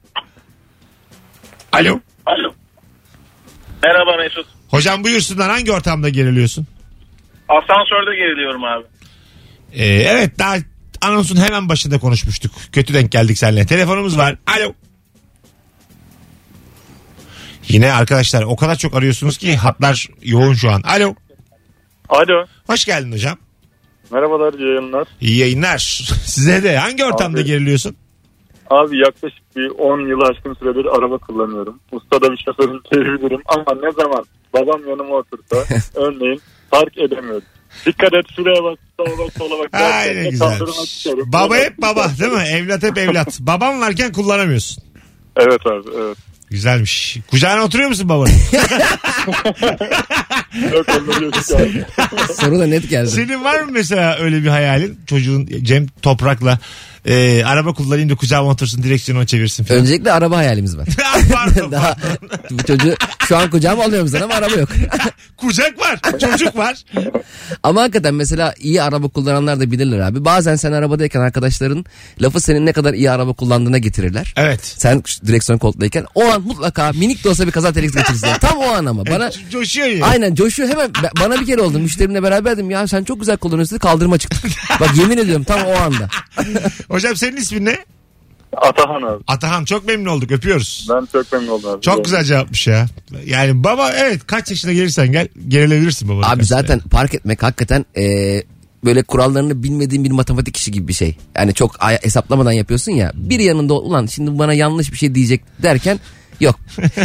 Alo. 1.72 2.00
Alo. 2.26 2.54
Merhaba 3.82 4.16
Mesut. 4.16 4.46
Hocam 4.68 5.04
buyursunlar 5.04 5.50
hangi 5.50 5.72
ortamda 5.72 6.08
geriliyorsun? 6.08 6.66
Asansörde 7.48 8.16
geriliyorum 8.16 8.64
abi. 8.64 8.84
Ee, 9.72 9.86
evet 9.86 10.38
daha 10.38 10.56
anonsun 11.00 11.36
hemen 11.36 11.68
başında 11.68 11.98
konuşmuştuk. 11.98 12.52
Kötü 12.72 12.94
denk 12.94 13.12
geldik 13.12 13.38
seninle. 13.38 13.66
Telefonumuz 13.66 14.18
var. 14.18 14.36
Alo. 14.46 14.72
Yine 17.68 17.92
arkadaşlar 17.92 18.42
o 18.42 18.56
kadar 18.56 18.76
çok 18.76 18.94
arıyorsunuz 18.94 19.38
ki 19.38 19.56
hatlar 19.56 20.08
yoğun 20.22 20.54
şu 20.54 20.70
an. 20.70 20.82
Alo. 20.82 21.14
Alo. 22.08 22.46
Hoş 22.66 22.84
geldin 22.84 23.12
hocam. 23.12 23.38
Merhabalar 24.10 24.52
iyi 24.54 24.68
yayınlar. 24.68 25.08
İyi 25.20 25.38
yayınlar. 25.38 25.78
Size 26.24 26.62
de 26.62 26.76
hangi 26.78 27.04
ortamda 27.04 27.38
Abi. 27.38 27.46
geriliyorsun? 27.46 27.96
Abi 28.70 28.98
yaklaşık 28.98 29.56
bir 29.56 29.68
10 29.68 30.00
yılı 30.08 30.24
aşkın 30.24 30.54
süredir 30.54 30.84
araba 30.98 31.18
kullanıyorum. 31.18 31.80
Usta 31.92 32.22
da 32.22 32.32
bir 32.32 32.44
şoförüm 32.44 32.80
diyebilirim 32.92 33.42
ama 33.46 33.80
ne 33.82 33.92
zaman 33.92 34.24
babam 34.54 34.88
yanıma 34.88 35.14
otursa 35.14 35.76
örneğin 35.94 36.40
park 36.70 36.98
edemiyorum. 36.98 37.42
Dikkat 37.86 38.14
et 38.14 38.26
şuraya 38.36 38.64
bak 38.64 38.78
sola 38.96 39.18
bak 39.18 39.32
sola 39.38 39.58
bak. 39.58 39.68
Ay 39.72 40.08
ne 40.08 40.14
Derken 40.14 40.30
güzel. 40.30 40.60
Baba 41.26 41.56
hep 41.56 41.78
baba 41.78 42.10
değil 42.20 42.32
mi? 42.32 42.42
Evlat 42.42 42.82
hep 42.82 42.98
evlat. 42.98 43.38
Babam 43.40 43.80
varken 43.80 44.12
kullanamıyorsun. 44.12 44.84
Evet 45.36 45.66
abi 45.66 45.88
evet. 45.96 46.18
Güzelmiş. 46.50 47.18
Kucağına 47.30 47.64
oturuyor 47.64 47.88
musun 47.88 48.08
babanın? 48.08 48.30
Yok. 50.72 50.86
Soru 52.40 52.58
da 52.58 52.66
net 52.66 52.90
geldi. 52.90 53.10
Senin 53.10 53.44
var 53.44 53.60
mı 53.60 53.70
mesela 53.72 54.16
öyle 54.18 54.42
bir 54.42 54.48
hayalin? 54.48 54.98
Çocuğun 55.06 55.46
Cem 55.62 55.86
Toprak'la 56.02 56.58
e, 57.04 57.44
araba 57.44 57.72
kullanayım 57.74 58.10
da 58.10 58.14
kucağıma 58.14 58.50
otursun 58.50 58.82
direksiyonu 58.82 59.26
çevirsin 59.26 59.64
falan. 59.64 59.80
Öncelikle 59.80 60.12
araba 60.12 60.36
hayalimiz 60.36 60.76
var. 60.76 60.88
pardon, 61.32 61.72
Daha 61.72 61.96
bu 62.50 62.62
çocuğu 62.62 62.94
şu 63.28 63.36
an 63.36 63.50
kucağıma 63.50 63.84
alıyorum 63.84 64.08
sana 64.08 64.24
ama 64.24 64.34
araba 64.34 64.54
yok. 64.54 64.68
Kucak 65.36 65.80
var. 65.80 65.98
Çocuk 66.20 66.56
var. 66.56 66.84
Ama 67.62 67.82
hakikaten 67.82 68.14
mesela 68.14 68.54
iyi 68.58 68.82
araba 68.82 69.08
kullananlar 69.08 69.60
da 69.60 69.70
bilirler 69.70 69.98
abi. 69.98 70.24
Bazen 70.24 70.56
sen 70.56 70.72
arabadayken 70.72 71.20
arkadaşların 71.20 71.84
lafı 72.22 72.40
senin 72.40 72.66
ne 72.66 72.72
kadar 72.72 72.94
iyi 72.94 73.10
araba 73.10 73.32
kullandığına 73.32 73.78
getirirler. 73.78 74.34
Evet. 74.36 74.60
Sen 74.78 75.02
direksiyon 75.26 75.58
koltuğundayken 75.58 76.06
o 76.14 76.24
an 76.24 76.42
mutlaka 76.42 76.92
minik 76.92 77.24
de 77.24 77.28
olsa 77.28 77.46
bir 77.46 77.52
kaza 77.52 77.72
tehlikesi 77.72 77.98
geçirirsin. 77.98 78.28
Tam 78.40 78.58
o 78.58 78.64
an 78.68 78.84
ama. 78.86 79.06
Bana 79.06 79.28
Co- 79.28 79.50
Coşuyor 79.50 79.86
ya. 79.88 80.06
Aynen 80.06 80.34
coşuyor 80.34 80.68
hemen 80.68 80.90
Ba- 80.90 81.20
bana 81.20 81.40
bir 81.40 81.46
kere 81.46 81.60
oldu 81.60 81.78
müşterimle 81.78 82.22
beraberdim 82.22 82.70
ya 82.70 82.88
sen 82.88 83.04
çok 83.04 83.20
güzel 83.20 83.36
kullanıyorsun 83.36 83.76
dedi, 83.76 83.82
kaldırıma 83.82 84.18
çıktım. 84.18 84.50
Bak 84.80 84.96
yemin 84.96 85.18
ediyorum 85.18 85.44
tam 85.44 85.60
o 85.66 85.72
anda. 85.74 86.08
Hocam 86.88 87.16
senin 87.16 87.36
ismin 87.36 87.64
ne? 87.64 87.78
Atahan 88.56 89.02
abi. 89.02 89.24
Atahan 89.26 89.64
çok 89.64 89.86
memnun 89.86 90.10
olduk 90.10 90.32
öpüyoruz. 90.32 90.86
Ben 90.90 91.08
çok 91.12 91.32
memnun 91.32 91.48
oldum 91.48 91.70
abi. 91.70 91.80
Çok 91.80 92.04
güzel 92.04 92.24
cevapmış 92.24 92.66
ya. 92.66 92.86
Yani 93.26 93.64
baba 93.64 93.90
evet 93.90 94.26
kaç 94.26 94.50
yaşına 94.50 94.72
gelirsen 94.72 95.12
gel 95.12 95.28
gerilebilirsin 95.48 96.08
baba. 96.08 96.26
Abi 96.26 96.44
zaten 96.44 96.80
park 96.80 97.14
etmek 97.14 97.42
hakikaten 97.42 97.84
e, 97.96 98.42
böyle 98.84 99.02
kurallarını 99.02 99.62
bilmediğin 99.62 100.04
bir 100.04 100.10
matematik 100.10 100.56
işi 100.56 100.72
gibi 100.72 100.88
bir 100.88 100.92
şey. 100.92 101.16
Yani 101.36 101.54
çok 101.54 101.76
hesaplamadan 102.02 102.52
yapıyorsun 102.52 102.92
ya. 102.92 103.12
Bir 103.14 103.40
yanında 103.40 103.74
ulan 103.74 104.06
şimdi 104.06 104.38
bana 104.38 104.54
yanlış 104.54 104.92
bir 104.92 104.96
şey 104.96 105.14
diyecek 105.14 105.42
derken 105.62 106.00
yok. 106.40 106.56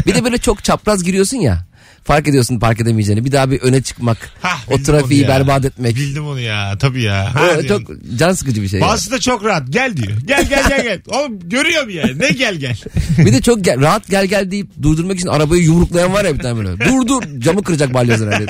Bir 0.06 0.15
de 0.15 0.24
böyle 0.24 0.38
çok 0.38 0.63
çapraz 0.63 1.03
giriyorsun 1.03 1.38
ya. 1.38 1.65
Fark 2.10 2.28
ediyorsun 2.28 2.60
park 2.60 2.82
edemeyeceğini. 2.82 3.25
Bir 3.25 3.32
daha 3.32 3.51
bir 3.51 3.62
öne 3.62 3.82
çıkmak. 3.82 4.18
Hah, 4.42 4.60
o 4.72 4.78
trafiği 4.78 5.28
berbat 5.28 5.66
etmek. 5.66 5.96
Bildim 5.96 6.28
onu 6.28 6.39
ya 6.39 6.78
tabii 6.80 7.01
ya. 7.01 7.28
O 7.36 7.39
Ha, 7.39 7.68
çok 7.68 7.82
can 8.16 8.32
sıkıcı 8.32 8.62
bir 8.62 8.68
şey. 8.68 8.82
Bazısı 8.82 9.12
da 9.12 9.20
çok 9.20 9.46
rahat. 9.46 9.63
Gel 9.70 9.98
diyor. 9.98 10.18
Gel 10.25 10.50
gel 10.50 10.63
gel 10.70 10.84
gel. 10.84 11.01
Oğlum 11.08 11.39
görüyorum 11.50 11.89
ya. 11.89 12.06
Ne 12.16 12.30
gel 12.30 12.56
gel. 12.56 12.78
Bir 13.18 13.34
de 13.34 13.42
çok 13.42 13.63
gel- 13.63 13.82
rahat 13.82 14.08
gel 14.10 14.25
gel 14.25 14.51
deyip 14.51 14.68
durdurmak 14.82 15.16
için 15.20 15.28
arabayı 15.28 15.63
yumruklayan 15.63 16.13
var 16.13 16.25
ya 16.25 16.34
bir 16.34 16.39
tane 16.39 16.58
böyle. 16.58 16.86
Dur 16.86 17.08
dur 17.08 17.24
camı 17.39 17.63
kıracak 17.63 17.94
balyoz 17.94 18.22
herhalde. 18.22 18.46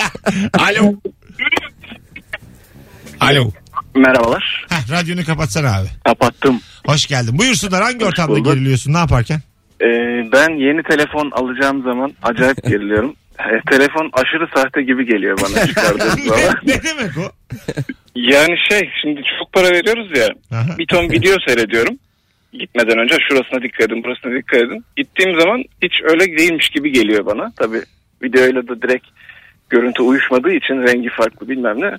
Alo. 0.54 0.94
Alo. 3.20 3.52
Merhabalar. 3.96 4.66
Heh, 4.70 4.92
radyonu 4.92 5.26
kapatsana 5.26 5.76
abi. 5.78 5.88
Kapattım. 6.06 6.62
Hoş 6.86 7.06
geldin. 7.06 7.38
Buyursunlar 7.38 7.84
hangi 7.84 8.06
ortamda 8.06 8.32
bulduk. 8.32 8.46
geriliyorsun? 8.46 8.94
Ne 8.94 8.98
yaparken? 8.98 9.42
Ee, 9.82 9.86
ben 10.34 10.50
yeni 10.50 10.84
telefon 10.84 11.32
alacağım 11.32 11.84
zaman 11.84 12.14
acayip 12.24 12.64
geriliyorum. 12.64 13.16
Ee, 13.40 13.62
telefon 13.70 14.10
aşırı 14.14 14.48
sahte 14.56 14.82
gibi 14.82 15.06
geliyor 15.06 15.38
bana 15.42 15.66
çıkardığım 15.68 16.20
zaman. 16.20 16.56
ne, 16.66 16.74
ne 16.74 16.84
demek 16.84 17.18
o? 17.18 17.32
Yani 18.16 18.56
şey 18.70 18.90
şimdi 19.02 19.22
çok 19.40 19.54
para 19.54 19.68
veriyoruz 19.70 20.18
ya. 20.18 20.28
Aha. 20.52 20.78
Bir 20.78 20.86
ton 20.88 21.10
video 21.10 21.36
seyrediyorum. 21.48 21.98
Gitmeden 22.54 22.98
önce 22.98 23.16
şurasına 23.30 23.62
dikkat 23.64 23.92
edin 23.92 24.04
burasına 24.04 24.36
dikkat 24.36 24.60
edin. 24.60 24.86
Gittiğim 24.96 25.40
zaman 25.40 25.64
hiç 25.84 25.94
öyle 26.04 26.38
değilmiş 26.38 26.70
gibi 26.70 26.92
geliyor 26.92 27.26
bana. 27.26 27.52
Tabi 27.58 27.78
videoyla 28.24 28.68
da 28.68 28.82
direkt 28.82 29.08
görüntü 29.70 30.02
uyuşmadığı 30.04 30.52
için 30.52 30.82
rengi 30.88 31.10
farklı 31.10 31.50
bilmem 31.50 31.82
ne. 31.82 31.92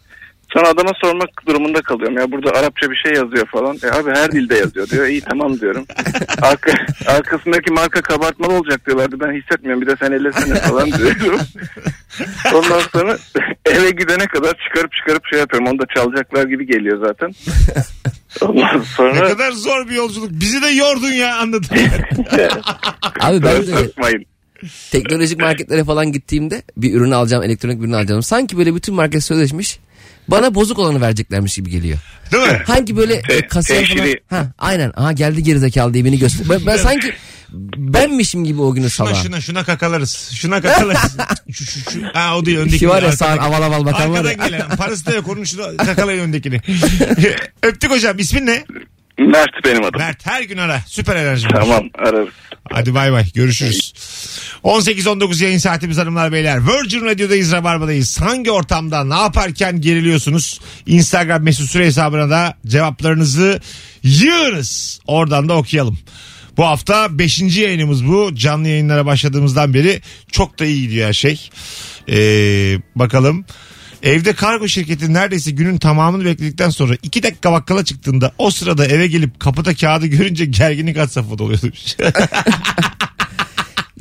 Sonra 0.55 0.69
adama 0.69 0.91
sormak 1.05 1.29
durumunda 1.49 1.81
kalıyorum. 1.83 2.19
Ya 2.19 2.33
burada 2.33 2.51
Arapça 2.51 2.91
bir 2.91 2.97
şey 2.97 3.13
yazıyor 3.13 3.47
falan. 3.47 3.77
E 3.85 3.91
abi 3.91 4.11
her 4.15 4.33
dilde 4.33 4.55
yazıyor 4.57 4.89
diyor. 4.89 5.07
İyi 5.07 5.21
tamam 5.21 5.61
diyorum. 5.61 5.87
Arka, 6.43 6.73
arkasındaki 7.07 7.73
marka 7.73 8.03
kabartmalı 8.03 8.53
olacak 8.53 8.87
diyorlardı. 8.87 9.21
Ben 9.21 9.33
hissetmiyorum. 9.41 9.83
Bir 9.83 9.87
de 9.87 9.97
sen 10.01 10.13
ellesene 10.13 10.55
falan 10.55 10.87
diyorum. 10.99 11.41
Ondan 12.55 12.81
sonra 12.93 13.17
eve 13.67 13.91
gidene 13.91 14.27
kadar 14.27 14.55
çıkarıp 14.69 14.93
çıkarıp 14.93 15.23
şey 15.31 15.39
yapıyorum. 15.41 15.69
Onu 15.69 15.79
da 15.79 15.85
çalacaklar 15.97 16.45
gibi 16.45 16.67
geliyor 16.67 17.07
zaten. 17.07 17.31
Ondan 18.41 18.81
Ne 18.81 18.85
sonra 18.85 19.29
kadar 19.29 19.53
zor 19.53 19.89
bir 19.89 19.95
yolculuk. 19.95 20.31
Bizi 20.33 20.63
de 20.63 20.67
yordun 20.69 21.13
ya 21.13 21.37
anladım. 21.37 21.77
Abi 23.21 23.43
ben 23.43 23.57
de 23.57 23.63
sokmayın. 23.67 24.25
teknolojik 24.93 25.41
marketlere 25.41 25.85
falan 25.85 26.13
gittiğimde 26.13 26.63
bir 26.77 26.95
ürünü 26.95 27.15
alacağım, 27.15 27.43
elektronik 27.43 27.79
bir 27.79 27.85
ürünü 27.85 27.97
alacağım. 27.97 28.23
Sanki 28.23 28.59
böyle 28.59 28.75
bütün 28.75 28.95
market 28.95 29.25
sözleşmiş. 29.25 29.79
Bana 30.29 30.55
bozuk 30.55 30.79
olanı 30.79 31.01
vereceklermiş 31.01 31.55
gibi 31.55 31.71
geliyor. 31.71 31.99
Değil 32.33 32.43
mi? 32.43 32.61
Hangi 32.67 32.97
böyle 32.97 33.15
e, 33.15 33.49
kasiyer 33.49 33.85
falan. 33.87 33.97
teşhiri. 33.97 34.21
Ha, 34.31 34.47
aynen. 34.59 34.93
Aha 34.97 35.13
geldi 35.13 35.43
gerizekalı 35.43 35.95
diye 35.95 36.05
beni 36.05 36.19
göster. 36.19 36.49
Ben, 36.49 36.67
ben 36.67 36.77
sanki 36.77 37.13
benmişim 37.77 38.45
gibi 38.45 38.61
o 38.63 38.75
günü 38.75 38.91
Şuna 38.91 39.07
sabah. 39.09 39.23
şuna 39.23 39.41
şuna 39.41 39.65
kakalarız. 39.65 40.31
Şuna 40.35 40.61
kakalarız. 40.63 41.17
şu, 41.53 41.65
şu, 41.65 41.91
şu. 41.91 42.03
Ha 42.15 42.37
o 42.39 42.47
değil 42.47 42.59
öndeki. 42.59 42.79
Şey 42.79 42.89
var 42.89 43.03
ya 43.03 43.13
sağ 43.13 43.27
aval 43.27 43.63
aval 43.63 43.85
bakan 43.85 44.13
var 44.13 44.25
Arkadan 44.25 44.43
ya. 44.45 44.49
gelen. 44.49 44.69
Parası 44.77 45.07
da 45.07 45.15
yok 45.15 45.29
onun 45.29 45.45
şunu 45.45 45.77
kakalayın 45.77 46.21
öndekini. 46.21 46.61
Öptük 47.63 47.91
hocam. 47.91 48.19
İsmin 48.19 48.47
ne? 48.47 48.65
Mert 49.27 49.65
benim 49.65 49.85
adım. 49.85 50.01
Mert 50.01 50.27
her 50.27 50.43
gün 50.43 50.57
ara. 50.59 50.81
Süper 50.87 51.17
enerji. 51.17 51.47
var. 51.47 51.61
Tamam 51.61 51.85
ararız. 51.99 52.29
Hadi 52.73 52.95
bay 52.95 53.13
bay. 53.13 53.25
Görüşürüz. 53.35 53.93
18-19 54.65 55.45
yayın 55.45 55.59
saatimiz 55.59 55.99
hanımlar 55.99 56.33
beyler. 56.33 56.59
Virgin 56.67 57.05
Radio'dayız 57.05 57.53
Rabarba'dayız. 57.53 58.21
Hangi 58.21 58.51
ortamda 58.51 59.05
ne 59.05 59.15
yaparken 59.23 59.81
geriliyorsunuz? 59.81 60.61
Instagram 60.87 61.43
mesut 61.43 61.71
süre 61.71 61.87
hesabına 61.87 62.31
da 62.31 62.55
cevaplarınızı 62.67 63.61
yığınız. 64.03 65.01
Oradan 65.07 65.49
da 65.49 65.57
okuyalım. 65.57 65.99
Bu 66.57 66.65
hafta 66.67 67.19
5. 67.19 67.41
yayınımız 67.41 68.07
bu. 68.07 68.35
Canlı 68.35 68.69
yayınlara 68.69 69.07
başladığımızdan 69.07 69.75
beri 69.75 70.01
çok 70.33 70.59
da 70.59 70.65
iyi 70.65 70.83
gidiyor 70.83 71.09
her 71.09 71.13
şey. 71.13 71.51
Ee, 72.09 72.79
bakalım. 72.97 73.45
Evde 74.03 74.33
kargo 74.33 74.69
şirketi 74.69 75.13
neredeyse 75.13 75.51
günün 75.51 75.79
tamamını 75.79 76.25
bekledikten 76.25 76.71
sonra 76.71 76.95
iki 77.03 77.23
dakika 77.23 77.53
bakkala 77.53 77.85
çıktığında 77.85 78.33
o 78.39 78.51
sırada 78.51 78.87
eve 78.87 79.07
gelip 79.07 79.41
kapıda 79.41 79.75
kağıdı 79.75 80.07
görünce 80.07 80.45
gerginlik 80.45 80.99
had 80.99 81.09
safhada 81.09 81.45
oluyordu. 81.45 81.71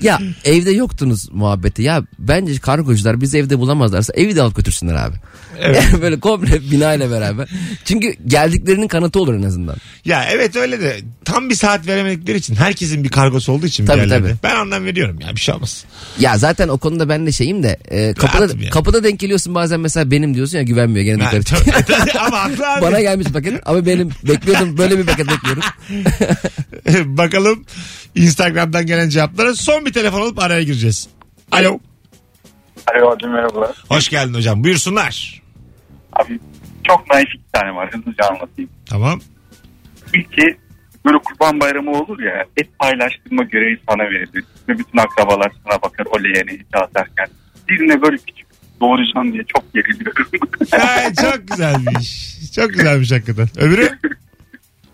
Ya 0.01 0.19
evde 0.45 0.71
yoktunuz 0.71 1.29
muhabbeti. 1.31 1.81
Ya 1.81 2.03
bence 2.19 2.59
kargocular 2.59 3.21
bizi 3.21 3.37
evde 3.37 3.59
bulamazlarsa 3.59 4.13
evi 4.13 4.35
de 4.35 4.41
alıp 4.41 4.55
götürsünler 4.55 4.93
abi. 4.95 5.15
Yani 5.61 5.77
böyle 6.01 6.19
komple 6.19 6.71
bina 6.71 6.93
ile 6.93 7.11
beraber. 7.11 7.49
Çünkü 7.85 8.15
geldiklerinin 8.27 8.87
kanıtı 8.87 9.19
olur 9.19 9.33
en 9.33 9.43
azından. 9.43 9.75
Ya 10.05 10.25
evet 10.31 10.55
öyle 10.55 10.81
de 10.81 10.99
tam 11.25 11.49
bir 11.49 11.55
saat 11.55 11.87
veremedikleri 11.87 12.37
için 12.37 12.55
herkesin 12.55 13.03
bir 13.03 13.09
kargosu 13.09 13.51
olduğu 13.51 13.65
için 13.65 13.85
bir 13.85 13.91
Tabii, 13.91 13.99
yerlerde. 13.99 14.27
tabii. 14.27 14.37
Ben 14.43 14.55
ondan 14.55 14.85
veriyorum 14.85 15.19
ya 15.19 15.35
bir 15.35 15.39
şey 15.39 15.55
olmaz. 15.55 15.85
Ya 16.19 16.37
zaten 16.37 16.67
o 16.67 16.77
konuda 16.77 17.09
ben 17.09 17.25
de 17.27 17.31
şeyim 17.31 17.63
de 17.63 17.77
e, 17.91 18.13
kapıda 18.13 18.43
yani. 18.45 18.69
kapıda 18.69 19.03
denk 19.03 19.19
geliyorsun 19.19 19.55
bazen 19.55 19.79
mesela 19.79 20.11
benim 20.11 20.33
diyorsun 20.35 20.57
ya 20.57 20.63
güvenmiyor 20.63 21.05
gene 21.05 21.23
Ha, 21.23 21.29
tabii, 21.29 21.43
tabii. 21.87 22.11
Ama 22.19 22.39
haklı 22.43 22.67
abi. 22.69 22.81
Bana 22.81 23.01
gelmiş 23.01 23.27
paket 23.27 23.61
ama 23.65 23.85
benim 23.85 24.09
bekliyordum 24.23 24.77
böyle 24.77 24.97
bir 24.97 25.05
paket 25.05 25.27
bekliyorum. 25.27 25.63
Bakalım 27.17 27.65
Instagram'dan 28.15 28.85
gelen 28.85 29.09
cevaplara 29.09 29.55
son 29.55 29.85
bir 29.85 29.88
telefon 29.91 30.21
alıp 30.21 30.39
araya 30.39 30.63
gireceğiz. 30.63 31.09
Alo. 31.51 31.79
Alo 32.87 33.11
hocam 33.11 33.31
merhabalar. 33.31 33.83
Hoş 33.89 34.09
geldin 34.09 34.33
hocam. 34.33 34.63
Buyursunlar. 34.63 35.41
Abi 36.13 36.39
çok 36.83 37.09
naif 37.09 37.27
iki 37.35 37.51
tane 37.53 37.75
var 37.75 37.93
hızlıca 37.93 38.25
anlatayım. 38.29 38.69
Tamam. 38.89 39.21
İlki 40.13 40.57
böyle 41.05 41.17
kurban 41.17 41.59
bayramı 41.59 41.91
olur 41.91 42.19
ya 42.19 42.45
et 42.57 42.79
paylaştırma 42.79 43.43
görevi 43.43 43.79
sana 43.89 44.03
verilir. 44.03 44.43
Ve 44.69 44.79
bütün 44.79 44.97
akrabalar 44.97 45.51
sana 45.63 45.81
bakar 45.81 46.05
o 46.11 46.23
leğeni 46.23 46.51
eti 46.51 46.77
atarken. 46.77 47.27
Birine 47.69 48.01
böyle 48.01 48.17
küçük 48.17 48.47
doğuracağım 48.81 49.33
diye 49.33 49.43
çok 49.43 49.73
geriliyorum. 49.73 50.25
Ha, 50.71 51.13
çok 51.21 51.47
güzelmiş. 51.47 52.35
Çok 52.55 52.69
güzelmiş 52.73 53.11
hakikaten. 53.11 53.47
Öbürü? 53.57 53.89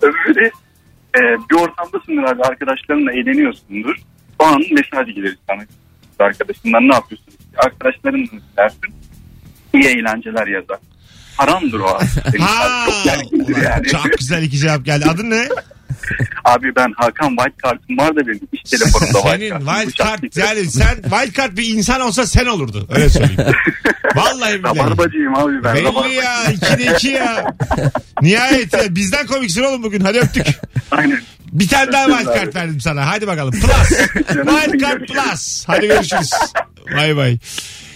Öbürü 0.02 0.52
e, 1.16 1.20
bir 1.50 1.56
ortamdasındır 1.56 2.24
abi 2.24 2.44
arkadaşlarınla 2.44 3.12
eğleniyorsundur. 3.12 3.96
O 4.39 4.44
an 4.46 4.62
mesaj 4.72 5.15
gelir 5.15 5.38
sana. 5.48 5.62
Arkadaşından 6.20 6.89
ne 6.89 6.94
yapıyorsun? 6.94 7.34
Arkadaşlarınla 7.58 8.27
dersin. 8.58 8.94
İyi 9.74 9.86
eğlenceler 9.86 10.48
yazar. 10.48 10.77
Haramdır 11.38 11.80
o 11.80 11.88
Ha, 12.39 12.86
çok 12.86 13.63
yani. 13.63 13.88
çok 13.88 14.18
güzel 14.18 14.44
iki 14.44 14.58
cevap 14.58 14.86
geldi. 14.86 15.06
Adın 15.10 15.30
ne? 15.30 15.48
Abi 16.46 16.75
ben 16.75 16.94
Hakan 16.98 17.29
White 17.29 17.55
Card'ım 17.64 17.98
var 17.98 18.16
da 18.16 18.27
benim 18.27 18.40
iş 18.53 18.64
telefonumda 18.64 19.20
White 19.22 19.38
Senin 19.38 19.50
Card'ım. 19.50 19.68
wild 19.68 19.88
Bıçak 19.88 20.08
card 20.08 20.48
yani 20.48 20.66
sen 20.72 20.96
wild 21.03 21.36
card 21.36 21.58
bir 21.58 21.68
insan 21.68 22.01
olsa 22.01 22.27
sen 22.27 22.46
olurdu. 22.46 22.88
Öyle 22.90 23.10
söyleyeyim. 23.10 23.42
Vallahi 24.16 24.60
billahi. 24.60 24.77
Rabarbacıyım 24.77 25.36
abi 25.36 25.64
ben. 25.64 25.75
Belli 25.75 25.84
rabarbacıyım. 25.86 26.24
ya. 26.24 26.51
İkide 26.51 26.94
iki 26.96 27.08
ya. 27.08 27.46
Nihayet 28.22 28.74
ya. 28.74 28.96
Bizden 28.96 29.27
komiksin 29.27 29.64
oğlum 29.64 29.84
bugün. 29.84 30.00
Hadi 30.01 30.20
öptük. 30.20 30.48
Aynen. 30.92 31.22
Bir 31.51 31.68
tane 31.68 31.92
daha 31.92 32.05
wild 32.05 32.20
Öpüyoruz 32.27 32.44
card 32.53 32.55
verdim 32.55 32.81
sana. 32.81 33.08
Hadi 33.08 33.27
bakalım. 33.27 33.51
Plus. 33.51 33.90
wild 34.27 34.81
card 34.81 35.01
plus. 35.05 35.64
Hadi 35.68 35.88
görüşürüz. 35.88 36.29
Bay 36.98 37.16
bay. 37.16 37.38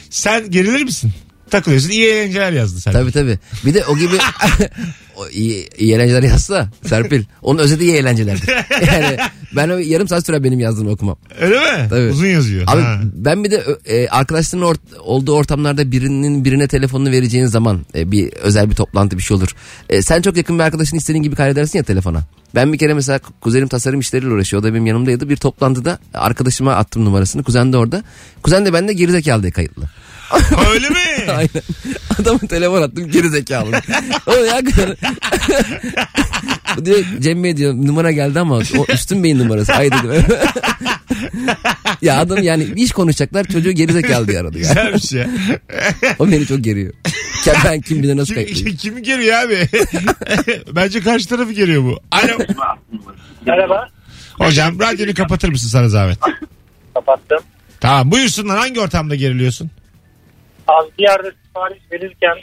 Sen 0.09 0.51
gerilir 0.51 0.83
misin? 0.83 1.11
Takılıyorsun. 1.51 1.89
İyi 1.89 2.07
eğlenceler 2.07 2.51
yazdı 2.51 2.79
sen. 2.81 2.91
Tabii 2.91 3.11
tabii. 3.11 3.39
Bir 3.65 3.73
de 3.73 3.85
o 3.85 3.97
gibi 3.97 4.15
o 5.19 5.29
iyi, 5.29 5.69
iyi 5.77 5.93
eğlenceler 5.93 6.23
yazsa 6.23 6.69
Serpil. 6.85 7.23
Onun 7.41 7.59
özeti 7.59 7.83
iyi 7.83 7.93
eğlencelerdir. 7.93 8.49
Yani 8.87 9.17
ben 9.55 9.69
o 9.69 9.77
yarım 9.77 10.07
saat 10.07 10.25
sürer 10.25 10.43
benim 10.43 10.59
yazdığımı 10.59 10.89
okumam. 10.89 11.17
Öyle 11.41 11.55
mi? 11.59 11.87
Tabii. 11.89 12.09
Uzun 12.09 12.25
yazıyor. 12.27 12.63
Abi 12.67 12.81
Ha. 12.81 12.99
ben 13.13 13.43
bir 13.43 13.51
de 13.51 13.63
e, 13.85 14.07
arkadaşların 14.07 14.67
ort- 14.67 14.97
olduğu 14.99 15.33
ortamlarda 15.35 15.91
birinin 15.91 16.45
birine 16.45 16.67
telefonunu 16.67 17.11
vereceğin 17.11 17.45
zaman 17.45 17.85
e, 17.95 18.11
bir 18.11 18.33
özel 18.33 18.69
bir 18.69 18.75
toplantı 18.75 19.17
bir 19.17 19.23
şey 19.23 19.37
olur. 19.37 19.49
E, 19.89 20.01
sen 20.01 20.21
çok 20.21 20.37
yakın 20.37 20.59
bir 20.59 20.63
arkadaşın 20.63 20.97
istediğin 20.97 21.23
gibi 21.23 21.35
kaydedersin 21.35 21.77
ya 21.79 21.83
telefona. 21.83 22.23
Ben 22.55 22.73
bir 22.73 22.77
kere 22.77 22.93
mesela 22.93 23.19
kuzenim 23.41 23.67
tasarım 23.67 23.99
işleriyle 23.99 24.33
uğraşıyor. 24.33 24.61
O 24.61 24.65
da 24.65 24.73
benim 24.73 24.85
yanımdaydı. 24.85 25.29
Bir 25.29 25.35
toplantıda 25.37 25.99
arkadaşıma 26.13 26.73
attım 26.75 27.05
numarasını. 27.05 27.43
Kuzen 27.43 27.73
de 27.73 27.77
orada. 27.77 28.03
Kuzen 28.43 28.65
de 28.65 28.73
bende 28.73 28.93
gerizekalı 28.93 29.41
diye 29.43 29.51
kayıtlı. 29.51 29.83
Öyle 30.73 30.89
mi? 30.89 30.95
Aynen. 31.31 31.63
Adamın 32.21 32.39
telefon 32.39 32.81
attım 32.81 33.11
gerizekalı. 33.11 33.71
o 34.27 34.31
ya 34.33 34.61
Bu 36.77 36.85
diyor 36.85 36.99
Cem 37.19 37.43
Bey 37.43 37.57
diyor 37.57 37.73
numara 37.73 38.11
geldi 38.11 38.39
ama 38.39 38.55
o 38.55 38.85
üstün 38.93 39.23
beyin 39.23 39.39
numarası. 39.39 39.73
Ay 39.73 39.91
dedim. 39.91 40.25
ya 42.01 42.19
adam 42.19 42.43
yani 42.43 42.63
iş 42.75 42.91
konuşacaklar 42.91 43.43
çocuğu 43.43 43.71
gerizekalı 43.71 44.27
diye 44.27 44.39
aradı 44.39 44.59
ya. 44.59 44.67
Güzelmiş 44.67 45.11
ya. 45.11 45.27
O 46.19 46.31
beni 46.31 46.45
çok 46.47 46.63
geriyor. 46.63 46.93
Kim, 47.43 47.53
ben 47.65 47.81
kim 47.81 48.03
bilir 48.03 48.17
nasıl 48.17 48.33
Kim, 48.33 48.43
kayıtlıyım. 48.43 48.77
kimi 48.77 49.03
geliyor 49.03 49.37
abi? 49.37 49.67
Bence 50.75 51.01
karşı 51.01 51.27
tarafı 51.29 51.51
geliyor 51.51 51.83
bu. 51.83 51.99
Alo. 52.11 52.37
Merhaba. 53.45 53.87
Hocam 54.33 54.79
radyonu 54.79 55.13
kapatır 55.13 55.49
mısın 55.49 55.67
sana 55.67 55.89
zahmet? 55.89 56.17
Kapattım. 56.93 57.39
Tamam 57.79 58.11
buyursunlar 58.11 58.57
hangi 58.57 58.79
ortamda 58.79 59.15
geriliyorsun? 59.15 59.71
Abi 60.69 60.89
bir 60.97 61.03
yerde 61.03 61.31
sipariş 61.45 61.79
verirken 61.91 62.37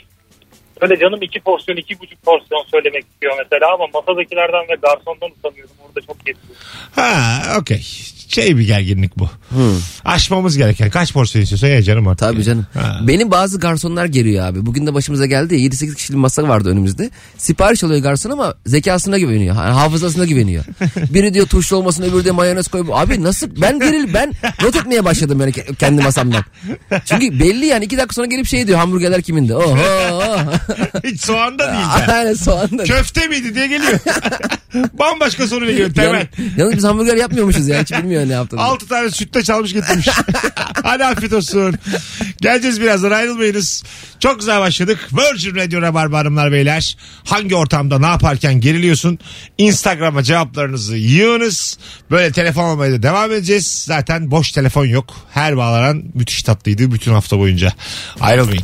böyle 0.81 0.99
canım 0.99 1.21
iki 1.21 1.39
porsiyon 1.39 1.77
iki 1.77 1.99
buçuk 1.99 2.23
porsiyon 2.23 2.63
söylemek 2.71 3.05
istiyor 3.05 3.35
mesela 3.37 3.73
ama 3.73 3.87
masadakilerden 3.93 4.61
ve 4.69 4.75
garsondan 4.81 5.29
utanıyorum. 5.39 5.75
Orada 5.87 6.01
çok 6.07 6.25
geçiyor. 6.25 6.55
Ha 6.95 7.41
okey. 7.59 7.83
Şey 8.27 8.57
bir 8.57 8.67
gerginlik 8.67 9.17
bu. 9.19 9.29
Aşmamız 10.05 10.57
gereken 10.57 10.89
kaç 10.89 11.13
porsiyon 11.13 11.43
istiyorsa 11.43 11.67
ye 11.67 11.83
canım 11.83 12.07
artık. 12.07 12.19
Tabii 12.19 12.43
canım. 12.43 12.65
Ha. 12.73 12.99
Benim 13.07 13.31
bazı 13.31 13.59
garsonlar 13.59 14.05
geliyor 14.05 14.45
abi. 14.47 14.65
Bugün 14.65 14.87
de 14.87 14.93
başımıza 14.93 15.25
geldi 15.25 15.55
ya 15.55 15.67
7-8 15.67 15.95
kişilik 15.95 16.19
masa 16.19 16.43
vardı 16.47 16.69
önümüzde. 16.69 17.09
Sipariş 17.37 17.83
alıyor 17.83 18.01
garson 18.01 18.29
ama 18.29 18.53
zekasına 18.65 19.17
güveniyor. 19.17 19.55
Yani 19.55 19.73
hafızasına 19.73 20.25
güveniyor. 20.25 20.63
Biri 21.13 21.33
diyor 21.33 21.47
turşu 21.47 21.75
olmasın 21.75 22.03
öbürü 22.03 22.25
de 22.25 22.31
mayonez 22.31 22.67
koy. 22.67 22.85
Abi 22.93 23.23
nasıl 23.23 23.47
ben 23.61 23.79
geril 23.79 24.13
ben 24.13 24.33
not 24.63 24.75
etmeye 24.75 25.05
başladım 25.05 25.39
yani 25.41 25.51
ke- 25.51 25.75
kendi 25.75 26.03
masamdan. 26.03 26.43
Çünkü 27.05 27.39
belli 27.39 27.65
yani 27.65 27.85
iki 27.85 27.97
dakika 27.97 28.13
sonra 28.13 28.27
gelip 28.27 28.45
şey 28.47 28.67
diyor 28.67 28.77
hamburgerler 28.79 29.21
kimindi. 29.21 29.55
Oho. 29.55 29.77
Hiç 31.03 31.21
soğanda 31.21 31.73
değil. 31.73 32.15
Aynen 32.17 32.33
soğan 32.33 32.77
da. 32.77 32.83
Köfte 32.83 33.27
miydi 33.27 33.55
diye 33.55 33.67
geliyor. 33.67 33.99
Bambaşka 34.99 35.47
soru 35.47 35.65
geliyor 35.65 35.93
temel. 35.93 36.13
Yani, 36.13 36.27
yalnız 36.57 36.75
biz 36.75 36.83
hamburger 36.83 37.15
yapmıyormuşuz 37.15 37.67
ya. 37.67 37.81
Hiç 37.81 37.91
bilmiyor 38.17 38.29
ne 38.29 38.33
yaptığını. 38.33 38.61
Altı 38.61 38.87
tane 38.87 39.11
sütte 39.11 39.43
çalmış 39.43 39.73
getirmiş. 39.73 40.07
Hadi 40.83 41.05
afiyet 41.05 41.33
olsun. 41.33 41.75
Geleceğiz 42.41 42.81
birazdan 42.81 43.11
ayrılmayınız. 43.11 43.83
Çok 44.19 44.39
güzel 44.39 44.59
başladık. 44.59 45.09
Virgin 45.11 45.55
Radio 45.55 45.81
Rabarba 45.81 46.19
Hanımlar 46.19 46.51
Beyler. 46.51 46.97
Hangi 47.23 47.55
ortamda 47.55 47.99
ne 47.99 48.05
yaparken 48.05 48.53
geriliyorsun? 48.61 49.19
Instagram'a 49.57 50.23
cevaplarınızı 50.23 50.97
yığınız. 50.97 51.77
Böyle 52.11 52.31
telefon 52.31 52.63
almaya 52.63 52.91
da 52.91 53.03
devam 53.03 53.31
edeceğiz. 53.31 53.83
Zaten 53.87 54.31
boş 54.31 54.51
telefon 54.51 54.85
yok. 54.85 55.15
Her 55.33 55.57
bağlanan 55.57 56.03
müthiş 56.13 56.43
tatlıydı 56.43 56.91
bütün 56.91 57.13
hafta 57.13 57.39
boyunca. 57.39 57.73
Ayrılmayın. 58.19 58.63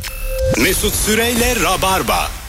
Mesut 0.62 0.94
Süreyle 0.94 1.56
Rabarba. 1.62 2.43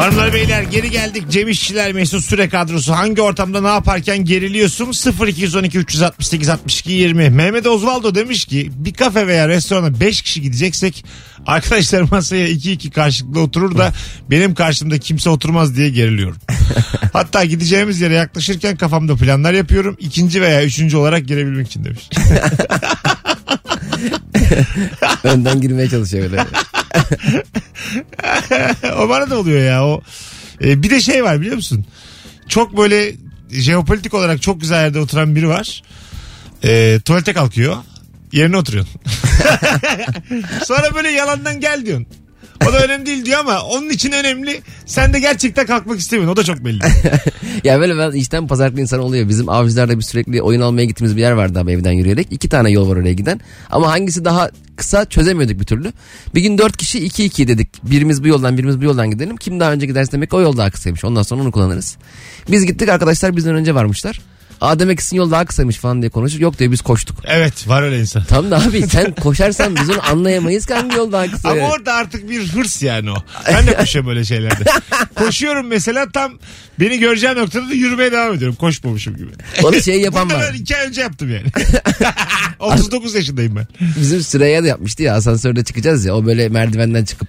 Hanımlar 0.00 0.32
beyler 0.32 0.62
geri 0.62 0.90
geldik. 0.90 1.24
Cem 1.30 1.48
İşçiler 1.48 1.92
Mesut 1.92 2.24
Süre 2.24 2.48
kadrosu. 2.48 2.92
Hangi 2.92 3.22
ortamda 3.22 3.60
ne 3.60 3.68
yaparken 3.68 4.24
geriliyorsun? 4.24 4.92
0212 5.26 5.78
368 5.78 6.48
62 6.48 6.92
20. 6.92 7.30
Mehmet 7.30 7.66
Osvaldo 7.66 8.14
demiş 8.14 8.44
ki 8.44 8.70
bir 8.74 8.94
kafe 8.94 9.26
veya 9.26 9.48
restorana 9.48 10.00
5 10.00 10.22
kişi 10.22 10.42
gideceksek 10.42 11.04
arkadaşlar 11.46 12.02
masaya 12.02 12.48
2-2 12.48 12.90
karşılıklı 12.90 13.40
oturur 13.40 13.78
da 13.78 13.92
benim 14.30 14.54
karşımda 14.54 14.98
kimse 14.98 15.30
oturmaz 15.30 15.76
diye 15.76 15.90
geriliyorum. 15.90 16.36
Hatta 17.12 17.44
gideceğimiz 17.44 18.00
yere 18.00 18.14
yaklaşırken 18.14 18.76
kafamda 18.76 19.16
planlar 19.16 19.52
yapıyorum. 19.52 19.96
İkinci 20.00 20.42
veya 20.42 20.64
üçüncü 20.64 20.96
olarak 20.96 21.26
girebilmek 21.26 21.66
için 21.66 21.84
demiş. 21.84 22.10
Önden 25.24 25.60
girmeye 25.60 25.88
çalışıyor 25.88 26.24
öyle. 26.24 26.46
o 28.96 29.08
bana 29.08 29.30
da 29.30 29.38
oluyor 29.38 29.60
ya. 29.60 29.84
O 29.84 30.02
e, 30.64 30.82
bir 30.82 30.90
de 30.90 31.00
şey 31.00 31.24
var 31.24 31.40
biliyor 31.40 31.56
musun? 31.56 31.84
Çok 32.48 32.76
böyle 32.76 33.14
jeopolitik 33.50 34.14
olarak 34.14 34.42
çok 34.42 34.60
güzel 34.60 34.84
yerde 34.84 35.00
oturan 35.00 35.36
biri 35.36 35.48
var. 35.48 35.82
E, 36.64 37.00
tuvalete 37.04 37.32
kalkıyor. 37.32 37.76
Yerine 38.32 38.56
oturuyorsun. 38.56 39.00
Sonra 40.64 40.94
böyle 40.94 41.10
yalandan 41.10 41.60
gel 41.60 41.86
diyorsun. 41.86 42.06
O 42.68 42.72
da 42.72 42.84
önemli 42.84 43.06
değil 43.06 43.24
diyor 43.24 43.38
ama 43.40 43.62
onun 43.62 43.88
için 43.90 44.12
önemli. 44.12 44.60
Sen 44.86 45.12
de 45.12 45.20
gerçekten 45.20 45.66
kalkmak 45.66 45.98
istemiyorsun. 45.98 46.32
O 46.32 46.36
da 46.36 46.44
çok 46.44 46.64
belli. 46.64 46.80
ya 47.64 47.80
böyle 47.80 47.98
ben 47.98 48.10
işten 48.10 48.46
pazarlıklı 48.46 48.80
insan 48.80 49.00
oluyor. 49.00 49.28
Bizim 49.28 49.48
avcılarda 49.48 49.98
bir 49.98 50.02
sürekli 50.02 50.42
oyun 50.42 50.60
almaya 50.60 50.84
gittiğimiz 50.84 51.16
bir 51.16 51.20
yer 51.20 51.32
vardı 51.32 51.58
abi 51.58 51.72
evden 51.72 51.92
yürüyerek. 51.92 52.28
İki 52.30 52.48
tane 52.48 52.70
yol 52.70 52.90
var 52.90 52.96
oraya 52.96 53.12
giden. 53.12 53.40
Ama 53.70 53.90
hangisi 53.90 54.24
daha 54.24 54.50
kısa 54.76 55.04
çözemiyorduk 55.04 55.60
bir 55.60 55.64
türlü. 55.64 55.92
Bir 56.34 56.40
gün 56.40 56.58
dört 56.58 56.76
kişi 56.76 57.04
iki 57.04 57.24
iki 57.24 57.48
dedik. 57.48 57.68
Birimiz 57.90 58.24
bu 58.24 58.28
yoldan 58.28 58.58
birimiz 58.58 58.80
bu 58.80 58.84
yoldan 58.84 59.10
gidelim. 59.10 59.36
Kim 59.36 59.60
daha 59.60 59.72
önce 59.72 59.86
giderse 59.86 60.12
demek 60.12 60.34
o 60.34 60.40
yol 60.40 60.56
daha 60.56 60.70
kısaymış. 60.70 61.04
Ondan 61.04 61.22
sonra 61.22 61.42
onu 61.42 61.52
kullanırız. 61.52 61.96
Biz 62.50 62.66
gittik 62.66 62.88
arkadaşlar 62.88 63.36
bizden 63.36 63.54
önce 63.54 63.74
varmışlar. 63.74 64.20
Aa 64.60 64.78
demek 64.78 65.02
sizin 65.02 65.16
yol 65.16 65.30
daha 65.30 65.44
kısaymış 65.44 65.76
falan 65.76 66.02
diye 66.02 66.10
konuşup 66.10 66.40
yok 66.40 66.58
diyor 66.58 66.72
biz 66.72 66.80
koştuk. 66.80 67.18
evet 67.24 67.68
var 67.68 67.82
öyle 67.82 68.00
insan. 68.00 68.24
Tamam 68.24 68.50
da 68.50 68.56
abi 68.62 68.82
sen 68.82 69.14
koşarsan 69.20 69.76
biz 69.76 69.90
onu 69.90 70.10
anlayamayız 70.10 70.66
ki 70.66 70.74
hangi 70.74 70.96
yol 70.96 71.12
daha 71.12 71.30
kısa. 71.30 71.48
Ama 71.48 71.58
yani. 71.60 71.72
orada 71.72 71.92
artık 71.94 72.30
bir 72.30 72.48
hırs 72.48 72.82
yani 72.82 73.10
o. 73.10 73.16
Ben 73.48 73.66
de 73.66 73.74
koşuyorum 73.76 74.08
böyle 74.08 74.24
şeylerde. 74.24 74.64
Koşuyorum 75.14 75.66
mesela 75.66 76.10
tam 76.10 76.32
beni 76.80 76.98
göreceğim 76.98 77.38
noktada 77.38 77.68
da 77.68 77.74
yürümeye 77.74 78.12
devam 78.12 78.34
ediyorum. 78.34 78.56
Koşmamışım 78.56 79.16
gibi. 79.16 79.30
Onu 79.62 79.82
şey 79.82 80.00
yapan 80.00 80.30
Bunu 80.30 80.38
var. 80.38 80.50
ben 80.52 80.58
iki 80.58 80.76
ay 80.76 80.86
önce 80.86 81.00
yaptım 81.00 81.30
yani. 81.32 81.46
39 82.58 83.14
yaşındayım 83.14 83.56
ben. 83.56 83.66
Bizim 84.00 84.20
Süreyya 84.20 84.62
da 84.62 84.66
yapmıştı 84.66 85.02
ya 85.02 85.14
asansörde 85.14 85.64
çıkacağız 85.64 86.04
ya 86.04 86.16
o 86.16 86.26
böyle 86.26 86.48
merdivenden 86.48 87.04
çıkıp 87.04 87.28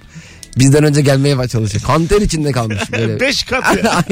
bizden 0.58 0.84
önce 0.84 1.02
gelmeye 1.02 1.48
çalışıyor. 1.48 1.84
Kanter 1.84 2.22
içinde 2.22 2.52
kalmış 2.52 2.92
böyle. 2.92 3.20
5 3.20 3.44
kat 3.44 3.84
ya. 3.84 4.04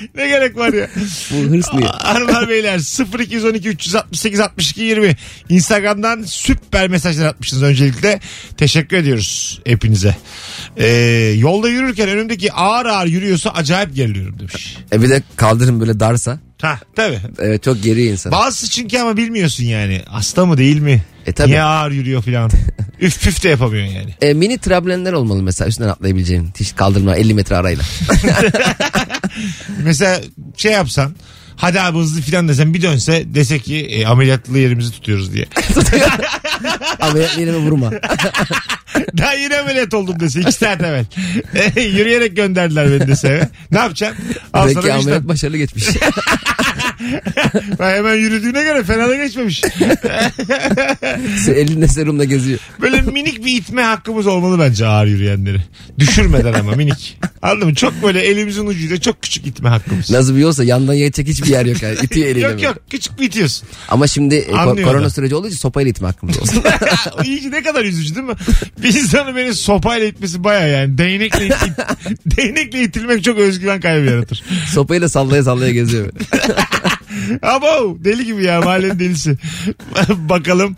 Ne 0.14 0.28
gerek 0.28 0.56
var 0.56 0.72
ya. 0.72 0.88
Bu 1.30 1.36
hırslı. 1.36 1.80
Hanımlar 1.80 2.48
beyler 2.48 2.78
0212 3.18 3.68
368 3.68 4.40
62 4.40 4.82
20 4.82 5.16
Instagram'dan 5.48 6.22
süper 6.22 6.88
mesajlar 6.88 7.26
atmışsınız 7.26 7.62
öncelikle. 7.62 8.20
Teşekkür 8.56 8.96
ediyoruz 8.96 9.60
hepinize. 9.66 10.16
Ee, 10.76 10.86
yolda 11.38 11.68
yürürken 11.68 12.08
önümdeki 12.08 12.52
ağır 12.52 12.86
ağır 12.86 13.06
yürüyorsa 13.06 13.50
acayip 13.50 13.94
geriliyorum 13.94 14.38
demiş. 14.38 14.76
E 14.92 15.02
bir 15.02 15.10
de 15.10 15.22
kaldırım 15.36 15.80
böyle 15.80 16.00
darsa. 16.00 16.38
Ha 16.60 16.78
tabii. 16.96 17.20
Evet 17.38 17.62
çok 17.62 17.82
geriyor 17.82 18.12
insan. 18.12 18.32
Bazısı 18.32 18.70
çünkü 18.70 18.98
ama 18.98 19.16
bilmiyorsun 19.16 19.64
yani. 19.64 20.02
Hasta 20.06 20.46
mı 20.46 20.58
değil 20.58 20.80
mi? 20.80 21.02
E 21.26 21.32
tabii. 21.32 21.48
Niye 21.50 21.62
ağır 21.62 21.90
yürüyor 21.90 22.22
falan. 22.22 22.50
üf 23.00 23.22
püf 23.22 23.42
de 23.44 23.48
yapamıyorsun 23.48 23.94
yani. 23.94 24.14
E, 24.22 24.34
mini 24.34 24.58
trablenler 24.58 25.12
olmalı 25.12 25.42
mesela 25.42 25.68
üstünden 25.68 25.88
atlayabileceğin. 25.88 26.50
Hiç 26.60 26.76
kaldırma 26.76 27.16
50 27.16 27.34
metre 27.34 27.56
arayla. 27.56 27.84
Mesela 29.84 30.20
şey 30.56 30.72
yapsan 30.72 31.14
hadi 31.60 31.80
abi 31.80 31.98
hızlı 31.98 32.20
filan 32.20 32.48
desen 32.48 32.74
bir 32.74 32.82
dönse 32.82 33.24
dese 33.26 33.58
ki 33.58 33.76
e, 33.76 34.06
ameliyatlı 34.06 34.58
yerimizi 34.58 34.92
tutuyoruz 34.92 35.32
diye. 35.32 35.46
Ameliyat 37.00 37.38
yerime 37.38 37.58
vurma. 37.58 37.90
Daha 39.18 39.34
yeni 39.34 39.56
ameliyat 39.56 39.94
oldum 39.94 40.20
dese 40.20 40.40
iki 40.40 40.52
saat 40.52 40.80
evvel. 40.80 41.04
Yürüyerek 41.76 42.36
gönderdiler 42.36 42.90
beni 42.90 43.08
dese 43.08 43.28
eve. 43.28 43.48
Ne? 43.70 43.80
Al 43.80 43.90
sana 43.94 44.14
Belki 44.66 44.78
vicdan. 44.78 44.90
ameliyat 44.98 45.28
başarılı 45.28 45.56
geçmiş. 45.56 45.84
Ha, 47.78 47.90
hemen 47.90 48.14
yürüdüğüne 48.14 48.62
göre 48.62 48.84
fena 48.84 49.08
da 49.08 49.16
geçmemiş. 49.16 49.62
Elinde 51.48 51.88
serumla 51.88 52.24
geziyor. 52.24 52.58
Böyle 52.80 53.00
minik 53.00 53.44
bir 53.44 53.56
itme 53.56 53.82
hakkımız 53.82 54.26
olmalı 54.26 54.58
bence 54.58 54.86
ağır 54.86 55.06
yürüyenleri. 55.06 55.60
Düşürmeden 55.98 56.52
ama 56.52 56.72
minik. 56.72 57.18
Anladın 57.42 57.68
mı? 57.68 57.74
Çok 57.74 58.02
böyle 58.02 58.20
elimizin 58.20 58.66
ucuyla 58.66 59.00
çok 59.00 59.22
küçük 59.22 59.46
itme 59.46 59.68
hakkımız. 59.68 60.10
Nasıl 60.10 60.34
bir 60.36 60.40
yolsa 60.40 60.64
yandan 60.64 60.94
yetecek 60.94 61.28
hiçbir 61.28 61.48
yer 61.48 61.66
yok 61.66 61.82
yani. 61.82 61.96
İtiyor 62.02 62.26
eliyle. 62.26 62.46
Yok 62.46 62.54
böyle. 62.54 62.66
yok 62.66 62.76
küçük 62.90 63.20
bir 63.20 63.24
itiyorsun. 63.26 63.68
Ama 63.88 64.06
şimdi 64.06 64.34
e, 64.34 64.50
ko- 64.50 64.82
korona 64.82 65.04
da. 65.04 65.10
süreci 65.10 65.34
olduğu 65.34 65.46
için 65.48 65.56
sopayla 65.56 65.90
itme 65.90 66.06
hakkımız 66.08 66.38
olsun. 66.38 66.62
o 67.18 67.22
iyice 67.22 67.50
ne 67.50 67.62
kadar 67.62 67.84
üzücü 67.84 68.14
değil 68.14 68.26
mi? 68.26 68.34
Bir 68.82 68.94
insanın 68.94 69.36
beni 69.36 69.54
sopayla 69.54 70.06
itmesi 70.06 70.44
baya 70.44 70.66
yani. 70.66 70.98
Değnekle, 70.98 71.46
it, 71.46 71.54
değnekle 72.36 72.82
itilmek 72.82 73.24
çok 73.24 73.38
özgüven 73.38 73.80
kaybı 73.80 74.06
yaratır. 74.06 74.44
Sopayla 74.72 75.08
sallaya 75.08 75.42
sallaya 75.42 75.72
geziyor. 75.72 76.12
Abo 77.42 77.98
deli 78.04 78.24
gibi 78.24 78.44
ya 78.44 78.60
mahallenin 78.60 78.98
delisi. 78.98 79.36
Bakalım 80.08 80.76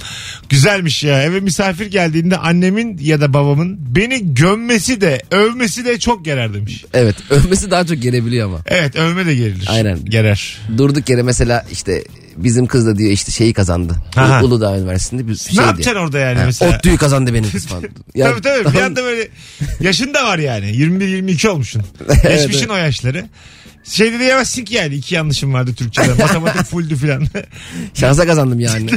güzelmiş 0.49 1.05
ya. 1.05 1.23
Eve 1.23 1.41
misafir 1.41 1.87
geldiğinde 1.87 2.37
annemin 2.37 2.99
ya 2.99 3.21
da 3.21 3.35
babamın 3.35 3.79
beni 3.97 4.35
gömmesi 4.35 5.01
de 5.01 5.23
övmesi 5.31 5.85
de 5.85 5.99
çok 5.99 6.25
gerer 6.25 6.55
demiş. 6.55 6.85
Evet 6.95 7.17
övmesi 7.31 7.71
daha 7.71 7.87
çok 7.87 8.03
gelebiliyor 8.03 8.47
ama. 8.47 8.59
Evet 8.67 8.97
övme 8.97 9.27
de 9.27 9.35
gerilir. 9.35 9.67
Aynen. 9.71 10.05
Gerer. 10.05 10.59
Durduk 10.79 11.09
yere 11.09 11.23
mesela 11.23 11.67
işte 11.73 12.05
bizim 12.37 12.67
kız 12.67 12.87
da 12.87 12.99
diyor 12.99 13.11
işte 13.11 13.33
şeyi 13.33 13.53
kazandı. 13.53 13.95
Aha. 14.17 14.41
Ulu- 14.41 14.47
Uludağ 14.47 14.79
Üniversitesi'nde 14.79 15.29
bir 15.29 15.37
şey 15.37 15.59
ne 15.59 15.63
yapacaksın 15.63 16.01
orada 16.01 16.19
yani 16.19 16.39
Ha, 16.39 16.45
mesela? 16.47 16.77
ODTÜ'yü 16.77 16.97
kazandı 16.97 17.35
benim 17.35 17.51
kız 17.51 17.67
falan. 17.67 17.85
Ya, 18.15 18.27
tabii 18.43 18.43
tabii 18.43 18.77
bir 18.77 18.81
anda 18.83 19.03
böyle 19.05 19.29
yaşın 19.81 20.15
da 20.15 20.25
var 20.25 20.39
yani 20.39 20.67
21-22 20.67 21.49
olmuşsun. 21.49 21.83
Geçmişin 22.23 22.59
evet. 22.61 22.71
o 22.71 22.77
yaşları. 22.77 23.25
Şey 23.85 24.13
de 24.13 24.19
diyemezsin 24.19 24.65
ki 24.65 24.75
yani 24.75 24.95
iki 24.95 25.15
yanlışım 25.15 25.53
vardı 25.53 25.75
Türkçe'de. 25.75 26.15
Matematik 26.15 26.65
fulldü 26.65 26.97
filan. 26.97 27.27
Şansa 27.95 28.27
kazandım 28.27 28.61
yani. 28.61 28.91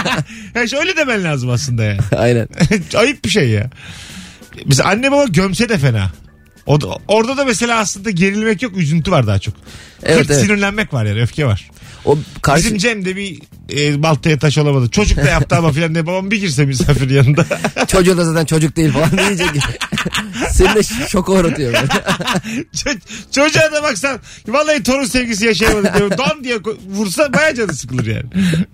yani 0.54 0.68
şöyle 0.68 0.96
demen 0.96 1.24
lazım 1.24 1.50
aslında 1.50 1.84
yani. 1.84 2.00
Aynen. 2.16 2.48
Ayıp 2.96 3.24
bir 3.24 3.30
şey 3.30 3.48
ya. 3.48 3.70
Mesela 4.66 4.88
anne 4.88 5.12
baba 5.12 5.24
gömse 5.24 5.68
de 5.68 5.78
fena. 5.78 6.12
O 6.66 6.80
da, 6.80 6.86
orada 7.08 7.36
da 7.36 7.44
mesela 7.44 7.78
aslında 7.78 8.10
gerilmek 8.10 8.62
yok 8.62 8.76
üzüntü 8.76 9.10
var 9.10 9.26
daha 9.26 9.38
çok. 9.38 9.54
Evet, 10.02 10.18
Kırk 10.18 10.30
evet. 10.30 10.44
sinirlenmek 10.44 10.94
var 10.94 11.04
yani 11.04 11.22
öfke 11.22 11.46
var. 11.46 11.70
O 12.04 12.18
karşı 12.42 12.64
Bizim 12.64 12.78
Cem 12.78 13.04
de 13.04 13.16
bir 13.16 13.40
e, 13.76 14.02
baltaya 14.02 14.38
taş 14.38 14.58
olamadı. 14.58 14.90
Çocuk 14.90 15.18
da 15.18 15.28
yaptı 15.28 15.56
ama 15.56 15.72
filan 15.72 15.94
diye 15.94 16.06
babam 16.06 16.30
bir 16.30 16.40
girse 16.40 16.64
misafir 16.64 17.10
yanında. 17.10 17.46
çocuğu 17.88 18.16
da 18.16 18.24
zaten 18.24 18.44
çocuk 18.44 18.76
değil 18.76 18.92
falan 18.92 19.18
deyince 19.18 19.44
seni 20.50 20.74
de 20.74 20.82
şoka 21.08 21.32
uğratıyor. 21.32 21.74
çocuğa 23.30 23.72
da 23.72 23.82
baksan 23.82 24.18
vallahi 24.48 24.82
torun 24.82 25.04
sevgisi 25.04 25.44
yaşayamadık 25.46 25.96
diyor. 25.98 26.10
Don 26.18 26.44
diye 26.44 26.56
ko- 26.56 26.76
vursa 26.88 27.32
baya 27.32 27.54
canı 27.54 27.74
sıkılır 27.74 28.06
yani. 28.06 28.24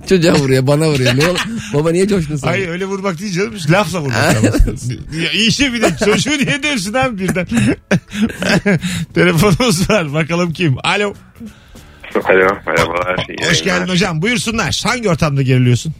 Çocuğa 0.08 0.34
vuruyor 0.34 0.66
bana 0.66 0.88
vuruyor. 0.88 1.16
Ne 1.16 1.28
ol 1.28 1.36
Baba 1.74 1.90
niye 1.90 2.08
coştun 2.08 2.36
sen? 2.36 2.48
Hayır 2.48 2.68
öyle 2.68 2.84
vurmak 2.84 3.18
değil 3.20 3.32
canım. 3.32 3.54
Lafla 3.70 4.00
vurmak 4.00 4.42
ya, 5.22 5.30
işe 5.30 5.72
bir 5.72 5.82
de 5.82 5.96
çocuğu 6.04 6.30
niye 6.30 6.62
dövsün 6.62 6.94
abi 6.94 7.18
birden. 7.18 7.46
Telefonumuz 9.14 9.90
var. 9.90 10.12
Bakalım 10.14 10.52
kim? 10.52 10.76
Alo. 10.84 11.14
Alo 12.24 12.56
merhabalar. 12.66 13.26
iyi 13.28 13.48
Hoş 13.50 13.62
geldin 13.64 13.92
hocam. 13.92 14.22
Buyursunlar. 14.22 14.82
Hangi 14.86 15.08
ortamda 15.10 15.42
geriliyorsun? 15.42 15.92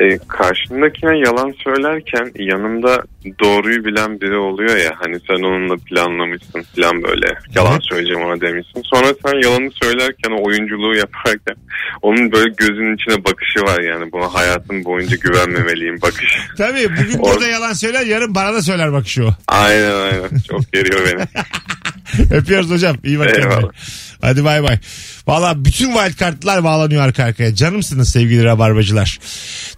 Ee, 0.00 0.18
karşımdakine 0.28 1.18
yalan 1.18 1.54
söylerken 1.64 2.32
yanımda 2.38 3.02
doğruyu 3.40 3.84
bilen 3.84 4.20
biri 4.20 4.36
oluyor 4.36 4.76
ya 4.76 4.92
hani 5.00 5.16
sen 5.28 5.42
onunla 5.42 5.76
planlamışsın 5.76 6.62
plan 6.76 7.02
böyle 7.02 7.26
yalan 7.54 7.72
Evet. 7.72 7.82
söyleyeceğim 7.90 8.22
ona 8.22 8.40
demişsin. 8.40 8.82
Sonra 8.84 9.06
sen 9.26 9.42
yalanı 9.42 9.70
söylerken 9.82 10.30
o 10.30 10.46
oyunculuğu 10.46 10.94
yaparken 10.96 11.56
onun 12.02 12.32
böyle 12.32 12.50
gözünün 12.56 12.96
içine 12.96 13.24
bakışı 13.24 13.60
var 13.60 13.80
yani 13.80 14.12
buna 14.12 14.34
hayatım 14.34 14.84
boyunca 14.84 15.16
güvenmemeliyim 15.16 16.02
bakışı. 16.02 16.38
Tabii 16.58 16.88
bugün 16.90 17.18
burada 17.22 17.46
yalan 17.46 17.72
söyler 17.72 18.06
yarın 18.06 18.34
bana 18.34 18.54
da 18.54 18.62
söyler 18.62 18.92
bak 18.92 19.08
şu. 19.08 19.28
aynen 19.48 19.92
aynen 19.94 20.28
çok 20.48 20.72
geriyor 20.72 21.00
beni. 21.06 21.24
Öpüyoruz 22.30 22.70
hocam. 22.70 22.96
İyi 23.04 23.18
bak 23.18 23.34
kendine. 23.34 23.52
Eyvallah. 23.52 23.72
Hadi 24.20 24.44
bay 24.44 24.62
bay. 24.62 24.78
Valla 25.26 25.64
bütün 25.64 25.92
wild 25.92 26.18
kartlar 26.18 26.64
bağlanıyor 26.64 27.02
arka 27.02 27.24
arkaya. 27.24 27.54
Canımsınız 27.54 28.08
sevgili 28.08 28.44
rabarbacılar. 28.44 29.18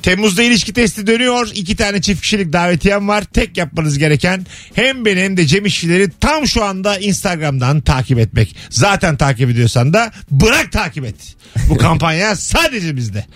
Temmuz'da 0.02 0.42
ilişki 0.42 0.72
testi 0.72 1.06
dönüyor. 1.06 1.48
İki 1.54 1.76
tane 1.76 2.00
çift 2.00 2.22
kişilik 2.22 2.52
davetiyem 2.52 3.08
var. 3.08 3.24
Tek 3.24 3.56
yapmanız 3.56 3.98
gereken 3.98 4.46
hem 4.74 5.04
beni 5.04 5.20
hem 5.22 5.36
de 5.36 5.46
Cem 5.46 5.66
İşçileri 5.66 6.10
tam 6.20 6.46
şu 6.46 6.64
anda 6.64 6.98
Instagram'dan 6.98 7.80
takip 7.80 8.18
etmek. 8.18 8.56
Zaten 8.70 9.16
takip 9.16 9.50
ediyorsan 9.50 9.92
da 9.92 10.12
bırak 10.30 10.72
takip 10.72 11.04
et. 11.04 11.36
Bu 11.68 11.76
kampanya 11.78 12.36
sadece 12.36 12.96
bizde. 12.96 13.26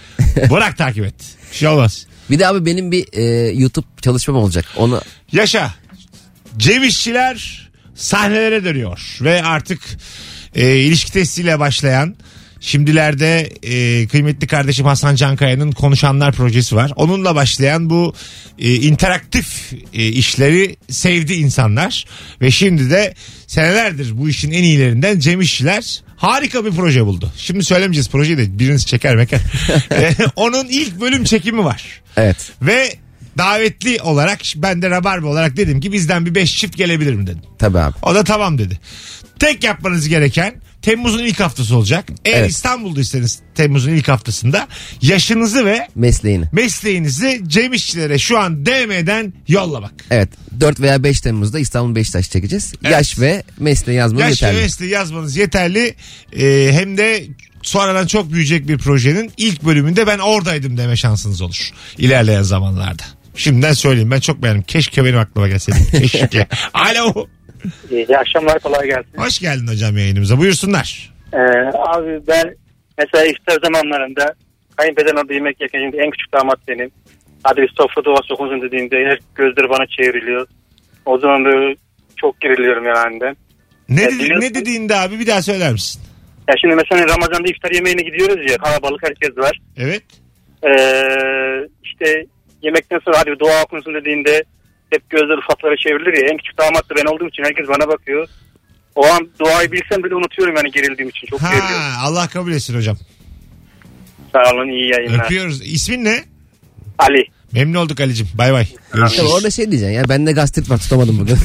Bırak 0.50 0.79
takip 0.79 1.05
et. 1.05 1.14
Bir 1.53 1.57
şey 1.57 1.68
olmaz. 1.68 2.07
Bir 2.31 2.38
de 2.38 2.46
abi 2.46 2.66
benim 2.66 2.92
bir 2.92 3.07
e, 3.12 3.22
YouTube 3.50 3.87
çalışmam 4.03 4.37
olacak. 4.37 4.64
Onu 4.76 5.00
Yaşa. 5.33 5.74
Cem 6.57 6.85
İşçiler 6.85 7.69
sahnelere 8.01 8.65
dönüyor. 8.65 9.19
Ve 9.21 9.43
artık 9.43 9.81
e, 10.55 10.77
ilişki 10.77 11.13
testiyle 11.13 11.59
başlayan 11.59 12.17
Şimdilerde 12.61 13.51
e, 13.63 14.07
kıymetli 14.07 14.47
kardeşim 14.47 14.87
Hasan 14.87 15.15
Cankaya'nın 15.15 15.73
Konuşanlar 15.73 16.33
projesi 16.33 16.77
var. 16.77 16.93
Onunla 16.97 17.35
başlayan 17.35 17.91
bu 17.91 18.15
e, 18.59 18.75
interaktif 18.75 19.73
e, 19.95 20.07
işleri 20.07 20.77
sevdi 20.89 21.35
insanlar. 21.35 22.05
Ve 22.41 22.51
şimdi 22.51 22.91
de 22.91 23.15
senelerdir 23.47 24.19
bu 24.19 24.29
işin 24.29 24.51
en 24.51 24.63
iyilerinden 24.63 25.19
Cem 25.19 25.41
İşçiler 25.41 26.03
harika 26.17 26.65
bir 26.65 26.71
proje 26.71 27.07
buldu. 27.07 27.33
Şimdi 27.37 27.65
söylemeyeceğiz 27.65 28.09
projeyi 28.09 28.39
de 28.39 28.59
biriniz 28.59 28.87
çeker 28.87 29.17
meker. 29.17 29.41
E, 29.93 30.15
Onun 30.37 30.67
ilk 30.69 31.01
bölüm 31.01 31.25
çekimi 31.25 31.65
var. 31.65 32.01
Evet. 32.17 32.53
Ve 32.63 32.93
davetli 33.38 34.01
olarak 34.03 34.40
ben 34.57 34.83
de 34.83 34.90
Rabarba 34.90 35.27
olarak 35.27 35.57
dedim 35.57 35.81
ki 35.81 35.93
bizden 35.93 36.27
bir 36.27 36.35
beş 36.35 36.57
çift 36.59 36.77
gelebilir 36.77 37.14
mi 37.14 37.27
dedim. 37.27 37.43
Tabii 37.59 37.79
abi. 37.79 37.95
O 38.03 38.14
da 38.14 38.25
tamam 38.25 38.59
dedi. 38.59 38.81
Tek 39.38 39.64
yapmanız 39.64 40.09
gereken 40.09 40.55
Temmuz'un 40.83 41.19
ilk 41.25 41.40
haftası 41.40 41.77
olacak. 41.77 42.05
Eğer 42.25 42.38
Evet. 42.40 42.51
İstanbul'daysanız 42.51 43.38
Temmuz'un 43.55 43.90
ilk 43.90 44.09
haftasında 44.09 44.69
yaşınızı 45.03 45.66
ve 45.66 45.88
Mesleğini. 45.95 46.45
mesleğinizi 46.53 47.43
Cem 47.47 47.73
İşçilere 47.73 48.19
şu 48.19 48.38
an 48.38 48.66
DM'den 48.66 49.33
yollamak. 49.49 49.93
Evet. 50.11 50.29
4 50.61 50.81
veya 50.81 51.03
5 51.05 51.21
Temmuz'da 51.21 51.59
İstanbul 51.59 51.95
Beşiktaş 51.95 52.31
çekeceğiz. 52.31 52.73
Evet. 52.83 52.93
Yaş 52.93 53.19
ve 53.19 53.43
mesleği 53.59 53.99
yazmanız 53.99 54.31
Yaş 54.31 54.43
ve 54.43 54.47
yeterli. 54.47 54.62
mesleği 54.62 54.90
yazmanız 54.93 55.37
yeterli. 55.37 55.95
Ee, 56.38 56.69
hem 56.73 56.97
de 56.99 57.27
sonradan 57.62 58.07
çok 58.07 58.33
büyüyecek 58.33 58.69
bir 58.69 58.79
projenin 58.79 59.33
ilk 59.37 59.62
bölümünde 59.64 60.07
ben 60.07 60.19
oradaydım 60.19 60.77
deme 60.77 60.97
şansınız 60.97 61.40
olur. 61.43 61.71
İlerleyen 61.99 62.43
zamanlarda. 62.43 63.03
Şimdiden 63.35 63.73
söyleyeyim 63.73 64.11
ben 64.11 64.21
çok 64.21 64.43
beğendim. 64.43 64.62
Keşke 64.62 65.05
benim 65.05 65.19
aklıma 65.19 65.49
gelseydi. 65.49 65.79
Keşke. 66.11 66.47
Alo. 66.75 67.27
İyi 67.90 68.19
akşamlar 68.19 68.59
kolay 68.59 68.87
gelsin. 68.87 69.16
Hoş 69.16 69.38
geldin 69.38 69.66
hocam 69.66 69.97
yayınımıza. 69.99 70.38
Buyursunlar. 70.38 71.12
Ee, 71.33 71.37
abi 71.77 72.21
ben 72.29 72.55
mesela 72.99 73.25
iftar 73.27 73.59
zamanlarında 73.64 74.35
kayınpederin 74.77 75.16
orada 75.16 75.35
yemek 75.35 75.61
yerken 75.61 75.81
şimdi 75.81 75.97
en 75.97 76.11
küçük 76.11 76.33
damat 76.33 76.59
benim. 76.69 76.90
Hadi 77.43 77.61
bir 77.61 77.73
sofra 77.77 78.05
duası 78.05 78.35
okunsun 78.35 78.62
dediğinde 78.62 78.97
her 78.97 79.19
gözleri 79.35 79.69
bana 79.71 79.87
çevriliyor. 79.87 80.47
O 81.07 81.19
zaman 81.19 81.45
böyle 81.45 81.77
çok 82.21 82.40
geriliyorum 82.40 82.85
yani 82.87 83.21
ben. 83.21 83.37
Ne, 83.88 84.03
Ya 84.03 84.09
dedi- 84.11 84.40
ne 84.40 84.55
dediğinde 84.55 84.97
abi 84.97 85.19
bir 85.21 85.27
daha 85.27 85.43
söyler 85.43 85.73
misin? 85.73 86.03
Ya 86.49 86.55
şimdi 86.61 86.75
mesela 86.75 87.09
Ramazan'da 87.09 87.49
iftar 87.51 87.71
yemeğine 87.71 88.03
gidiyoruz 88.03 88.51
ya 88.51 88.59
kalabalık 88.59 89.03
herkes 89.03 89.37
var. 89.38 89.61
Evet. 89.77 90.03
Ee, 90.64 91.69
işte 91.85 92.25
yemekten 92.62 92.99
sonra 93.05 93.18
hadi 93.18 93.31
bir 93.31 93.38
dua 93.38 93.62
okunsun 93.62 93.94
dediğinde 93.94 94.44
hep 94.90 95.11
gözler 95.11 95.38
ufaklara 95.38 95.77
çevrilir 95.77 96.23
ya. 96.23 96.29
En 96.33 96.37
küçük 96.37 96.59
damat 96.59 96.90
da 96.90 96.94
ben 96.96 97.12
olduğum 97.12 97.29
için 97.29 97.42
herkes 97.42 97.68
bana 97.68 97.88
bakıyor. 97.88 98.29
O 98.94 99.07
an 99.07 99.29
duayı 99.40 99.73
bilsem 99.73 100.05
bile 100.05 100.14
unutuyorum 100.14 100.57
yani 100.57 100.70
gerildiğim 100.70 101.09
için. 101.09 101.27
Çok 101.27 101.40
geriliyorum. 101.40 101.75
Ha, 101.75 102.01
Allah 102.03 102.29
kabul 102.29 102.53
etsin 102.53 102.77
hocam. 102.77 102.96
Sağ 104.33 104.55
olun 104.55 104.68
iyi 104.68 104.90
yayınlar. 104.92 105.25
Öpüyoruz. 105.25 105.62
İsmin 105.62 106.05
ne? 106.05 106.25
Ali. 106.99 107.25
Memnun 107.53 107.75
olduk 107.75 108.01
Ali'cim. 108.01 108.29
Bay 108.35 108.53
bay. 108.53 108.66
Görüşürüz. 108.92 109.16
Tabii 109.16 109.29
orada 109.29 109.51
şey 109.51 109.70
diyeceksin 109.70 109.94
ya 109.94 110.09
bende 110.09 110.33
gastrit 110.33 110.70
var 110.70 110.79
tutamadım 110.79 111.18
bugün. 111.18 111.37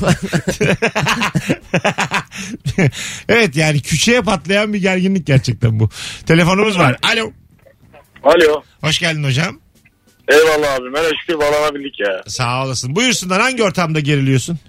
evet 3.30 3.56
yani 3.56 3.82
küçüğe 3.82 4.22
patlayan 4.22 4.74
bir 4.74 4.82
gerginlik 4.82 5.28
gerçekten 5.28 5.80
bu. 5.80 5.90
Telefonumuz 6.26 6.80
var. 6.80 6.98
Alo. 7.04 7.32
Alo. 8.24 8.64
Hoş 8.82 9.00
geldin 9.00 9.24
hocam. 9.24 9.60
Eyvallah 10.28 10.74
abi. 10.74 10.94
Ben 10.94 11.04
şükür 11.22 11.40
bağlanabildik 11.40 12.00
ya. 12.00 12.24
Sağ 12.28 12.66
olasın. 12.66 12.96
Buyursunlar 12.96 13.42
hangi 13.42 13.64
ortamda 13.64 14.00
geriliyorsun? 14.00 14.60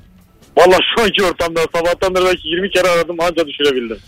Valla 0.57 0.79
şu 0.97 1.03
anki 1.03 1.25
ortamda 1.25 1.61
sabahtan 1.75 2.15
beri 2.15 2.25
belki 2.25 2.49
20 2.49 2.71
kere 2.71 2.89
aradım 2.89 3.21
anca 3.21 3.47
düşürebildim. 3.47 3.99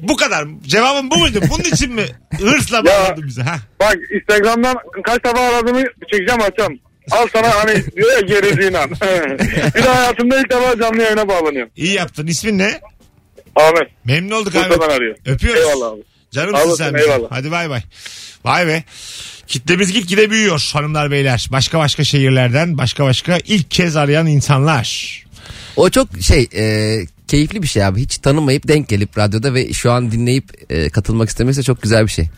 Bu 0.00 0.16
kadar. 0.16 0.44
Cevabın 0.66 1.10
bu 1.10 1.16
muydu? 1.16 1.40
Bunun 1.50 1.62
için 1.64 1.92
mi 1.94 2.04
hırsla 2.40 2.84
bağladın 2.84 3.26
bize? 3.26 3.42
Ha? 3.42 3.56
Bak 3.80 3.96
Instagram'dan 4.14 4.76
kaç 5.04 5.24
defa 5.24 5.40
aradığımı 5.40 5.82
çekeceğim 6.12 6.42
açacağım. 6.42 6.78
Al 7.10 7.26
sana 7.32 7.54
hani 7.54 7.84
diyor 7.96 8.12
ya 8.12 8.20
gerildiğin 8.20 8.72
an. 8.72 8.90
bir 9.74 9.82
de 9.82 9.88
hayatımda 9.88 10.40
ilk 10.40 10.50
defa 10.50 10.78
canlı 10.78 11.02
yayına 11.02 11.28
bağlanıyorum. 11.28 11.72
İyi 11.76 11.92
yaptın. 11.94 12.26
İsmin 12.26 12.58
ne? 12.58 12.80
Ahmet. 13.56 13.88
Memnun 14.04 14.30
olduk 14.36 14.56
abi. 14.56 14.70
Bursa'dan 14.70 14.88
arıyor. 14.96 15.16
Öpüyoruz. 15.26 15.60
Eyvallah 15.62 15.92
abi. 15.92 16.02
Canımsın 16.30 16.66
Olasın, 16.66 16.84
sen 16.84 16.94
bizim. 16.94 17.10
eyvallah. 17.10 17.28
Hadi 17.30 17.50
bay 17.50 17.70
bay. 17.70 17.80
Vay 18.44 18.66
be. 18.66 18.84
Kitlemiz 19.52 19.92
gitgide 19.92 20.30
büyüyor 20.30 20.70
hanımlar 20.72 21.10
beyler. 21.10 21.48
Başka 21.52 21.78
başka 21.78 22.04
şehirlerden 22.04 22.78
başka 22.78 23.04
başka 23.04 23.38
ilk 23.46 23.70
kez 23.70 23.96
arayan 23.96 24.26
insanlar. 24.26 25.18
o 25.76 25.90
çok 25.90 26.08
şey 26.20 26.48
e, 26.54 26.98
keyifli 27.28 27.62
bir 27.62 27.66
şey 27.66 27.84
abi. 27.84 28.00
Hiç 28.00 28.18
tanımayıp 28.18 28.68
denk 28.68 28.88
gelip 28.88 29.18
radyoda 29.18 29.54
ve 29.54 29.72
şu 29.72 29.92
an 29.92 30.12
dinleyip 30.12 30.70
e, 30.70 30.90
katılmak 30.90 31.28
istemesi 31.28 31.62
çok 31.62 31.82
güzel 31.82 32.06
bir 32.06 32.10
şey. 32.10 32.28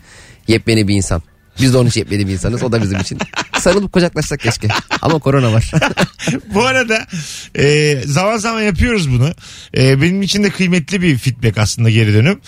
Yepyeni 0.47 0.87
bir 0.87 0.95
insan. 0.95 1.21
Biz 1.61 1.73
de 1.73 1.77
onun 1.77 1.89
için 1.89 1.99
yepyeni 1.99 2.27
bir 2.27 2.33
insanız. 2.33 2.63
O 2.63 2.71
da 2.71 2.81
bizim 2.81 2.99
için. 2.99 3.19
Sarılıp 3.59 3.93
kucaklaşsak 3.93 4.39
keşke. 4.39 4.67
Ama 5.01 5.19
korona 5.19 5.53
var. 5.53 5.71
Bu 6.53 6.65
arada 6.65 7.07
e, 7.55 7.97
zaman 8.05 8.37
zaman 8.37 8.61
yapıyoruz 8.61 9.11
bunu. 9.11 9.29
E, 9.77 10.01
benim 10.01 10.21
için 10.21 10.43
de 10.43 10.49
kıymetli 10.49 11.01
bir 11.01 11.17
feedback 11.17 11.57
aslında 11.57 11.89
geri 11.89 12.13
dönüm. 12.13 12.41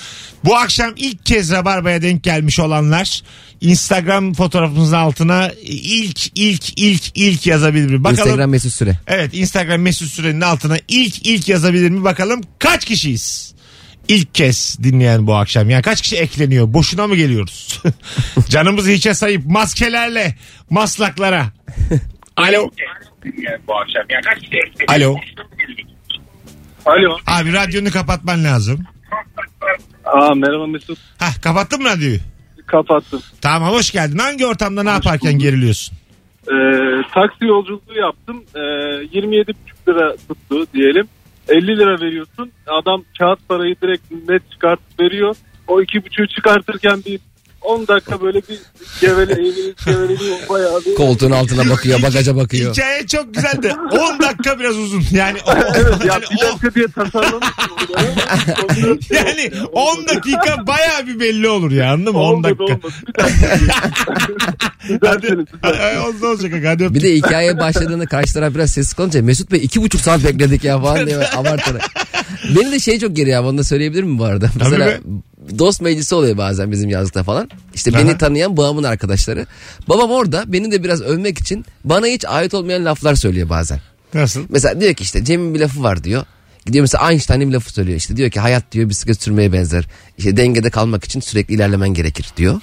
Bu 0.45 0.55
akşam 0.55 0.93
ilk 0.95 1.25
kez 1.25 1.51
Rabarba'ya 1.51 2.01
denk 2.01 2.23
gelmiş 2.23 2.59
olanlar 2.59 3.23
Instagram 3.61 4.33
fotoğrafımızın 4.33 4.95
altına 4.95 5.51
ilk 5.63 6.27
ilk 6.35 6.79
ilk 6.79 7.17
ilk 7.17 7.47
yazabilir 7.47 7.89
mi? 7.89 8.03
Bakalım. 8.03 8.27
Instagram 8.27 8.49
mesut 8.49 8.73
süre. 8.73 8.97
Evet 9.07 9.33
Instagram 9.33 9.81
mesut 9.81 10.11
sürenin 10.11 10.41
altına 10.41 10.77
ilk 10.87 11.27
ilk 11.27 11.49
yazabilir 11.49 11.89
mi? 11.89 12.03
Bakalım 12.03 12.41
kaç 12.59 12.85
kişiyiz? 12.85 13.53
İlk 14.07 14.35
kez 14.35 14.77
dinleyen 14.83 15.27
bu 15.27 15.35
akşam. 15.35 15.69
Yani 15.69 15.81
kaç 15.81 16.01
kişi 16.01 16.17
ekleniyor? 16.17 16.73
Boşuna 16.73 17.07
mı 17.07 17.15
geliyoruz? 17.15 17.81
Canımızı 18.49 18.91
hiçe 18.91 19.13
sayıp 19.13 19.45
maskelerle 19.45 20.35
maslaklara. 20.69 21.45
Alo. 22.37 22.69
Alo. 24.87 25.15
Alo. 26.85 27.17
Abi 27.27 27.53
radyonu 27.53 27.91
kapatman 27.91 28.43
lazım. 28.43 28.83
Aa, 30.05 30.35
merhaba 30.35 30.67
Mesut. 30.67 30.97
Hah 31.19 31.41
kapattın 31.41 31.81
mı 31.81 31.89
radyoyu? 31.89 32.19
Kapattım. 32.65 33.21
Tamam 33.41 33.73
hoş 33.73 33.91
geldin. 33.91 34.17
Hangi 34.17 34.45
ortamda 34.45 34.83
ne 34.83 34.89
yaparken 34.89 35.39
geriliyorsun? 35.39 35.97
Ee, 36.47 36.53
taksi 37.13 37.45
yolculuğu 37.45 37.95
yaptım. 37.95 38.43
Ee, 38.55 38.59
27,5 38.59 39.53
lira 39.87 40.15
tuttu 40.27 40.67
diyelim. 40.73 41.07
50 41.49 41.77
lira 41.77 42.01
veriyorsun. 42.01 42.51
Adam 42.67 43.03
kağıt 43.19 43.39
parayı 43.49 43.75
direkt 43.81 44.29
net 44.29 44.51
çıkartıp 44.51 44.99
veriyor. 44.99 45.35
O 45.67 45.81
2,5'ü 45.81 46.27
çıkartırken 46.27 46.99
bir 47.05 47.19
10 47.61 47.87
dakika 47.87 48.21
böyle 48.21 48.41
bir 48.41 48.59
gevele 49.01 49.41
eğilip 49.41 49.85
geveleniyor 49.85 50.37
bayağı 50.49 50.79
bir. 50.85 50.95
Koltuğun 50.95 51.31
altına 51.31 51.69
bakıyor, 51.69 52.01
bagaja 52.03 52.35
bakıyor. 52.35 52.73
Hikaye 52.73 53.07
çok 53.07 53.33
güzel 53.33 53.63
de 53.63 53.73
10 53.91 54.19
dakika 54.19 54.59
biraz 54.59 54.75
uzun. 54.77 55.03
Yani 55.11 55.37
o, 55.47 55.51
Evet 55.75 56.05
ya 56.05 56.13
yani, 56.13 56.23
bir 56.31 56.45
o- 56.45 56.47
dakika 56.51 56.75
diye 56.75 56.87
tasarlamışsım. 56.87 57.55
orada. 57.89 58.97
yani 59.15 59.51
10 59.71 60.07
dakika 60.07 60.67
baya 60.67 61.07
bir 61.07 61.19
belli 61.19 61.47
olur 61.49 61.71
ya 61.71 61.91
anladın 61.93 62.13
mı? 62.13 62.19
10 62.19 62.33
Olmadı 62.33 62.43
dakika. 62.59 62.63
olmadı. 62.63 62.93
Hadi, 65.61 65.99
olsun 65.99 66.25
olacak 66.27 66.53
hadi. 66.65 66.93
Bir 66.93 67.01
de 67.01 67.15
hikaye 67.15 67.59
başladığında 67.59 68.05
karşı 68.05 68.33
taraf 68.33 68.55
biraz 68.55 68.71
sessiz 68.71 68.93
kalınca 68.93 69.21
Mesut 69.21 69.51
Bey 69.51 69.59
iki 69.63 69.81
buçuk 69.81 70.01
saat 70.01 70.23
bekledik 70.23 70.63
ya 70.63 70.81
falan 70.81 71.07
diye 71.07 71.17
abartarak. 71.35 71.81
Beni 72.55 72.71
de 72.71 72.79
şey 72.79 72.99
çok 72.99 73.15
geriyor 73.15 73.41
abi 73.41 73.47
onu 73.47 73.57
da 73.57 73.63
söyleyebilir 73.63 74.03
miyim 74.03 74.19
bu 74.19 74.23
arada? 74.25 74.49
Mesela 74.59 74.85
be. 74.85 74.99
Dost 75.59 75.81
meclisi 75.81 76.15
oluyor 76.15 76.37
bazen 76.37 76.71
bizim 76.71 76.89
yazlıkta 76.89 77.23
falan. 77.23 77.49
İşte 77.75 77.91
Aha. 77.91 77.99
beni 77.99 78.17
tanıyan 78.17 78.57
babamın 78.57 78.83
arkadaşları. 78.83 79.45
Babam 79.89 80.11
orada 80.11 80.43
beni 80.47 80.71
de 80.71 80.83
biraz 80.83 81.01
övmek 81.01 81.39
için 81.39 81.65
bana 81.83 82.07
hiç 82.07 82.25
ait 82.25 82.53
olmayan 82.53 82.85
laflar 82.85 83.15
söylüyor 83.15 83.49
bazen. 83.49 83.79
Nasıl? 84.13 84.45
Mesela 84.49 84.81
diyor 84.81 84.93
ki 84.93 85.03
işte 85.03 85.25
Cem'in 85.25 85.53
bir 85.53 85.59
lafı 85.59 85.83
var 85.83 86.03
diyor. 86.03 86.25
Gidiyor 86.65 86.83
mesela 86.83 87.11
Einstein'ın 87.11 87.49
bir 87.49 87.53
lafı 87.53 87.73
söylüyor. 87.73 87.97
İşte 87.97 88.17
diyor 88.17 88.29
ki 88.29 88.39
hayat 88.39 88.71
diyor 88.71 88.89
bisiklet 88.89 89.23
sürmeye 89.23 89.53
benzer. 89.53 89.87
İşte 90.17 90.37
dengede 90.37 90.69
kalmak 90.69 91.05
için 91.05 91.19
sürekli 91.19 91.53
ilerlemen 91.53 91.89
gerekir 91.89 92.27
diyor. 92.37 92.61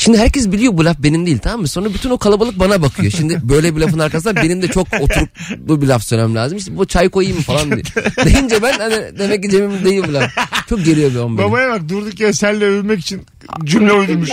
Şimdi 0.00 0.18
herkes 0.18 0.52
biliyor 0.52 0.72
bu 0.76 0.84
laf 0.84 0.96
benim 0.98 1.26
değil 1.26 1.38
tamam 1.38 1.60
mı? 1.60 1.68
Sonra 1.68 1.94
bütün 1.94 2.10
o 2.10 2.18
kalabalık 2.18 2.58
bana 2.58 2.82
bakıyor. 2.82 3.12
Şimdi 3.12 3.40
böyle 3.42 3.76
bir 3.76 3.80
lafın 3.80 3.98
arkasından 3.98 4.36
benim 4.36 4.62
de 4.62 4.68
çok 4.68 4.86
oturup 5.00 5.28
bu 5.58 5.82
bir 5.82 5.86
laf 5.86 6.02
söylemem 6.02 6.34
lazım. 6.34 6.58
İşte 6.58 6.76
bu 6.76 6.86
çay 6.86 7.08
koyayım 7.08 7.36
mı 7.36 7.42
falan 7.42 7.70
diye. 7.70 7.82
Deyince 8.24 8.62
ben 8.62 8.72
hani 8.78 9.18
demek 9.18 9.42
ki 9.42 9.50
Cem'in 9.50 9.84
değil 9.84 10.02
bu 10.08 10.14
laf. 10.14 10.30
Çok 10.68 10.84
geriyor 10.84 11.10
bir 11.10 11.16
on 11.16 11.38
beni. 11.38 11.46
Babaya 11.46 11.70
bak 11.70 11.88
durduk 11.88 12.20
ya 12.20 12.32
senle 12.32 12.64
övülmek 12.64 13.00
için 13.00 13.26
cümle 13.64 13.92
uydurmuş. 13.92 14.30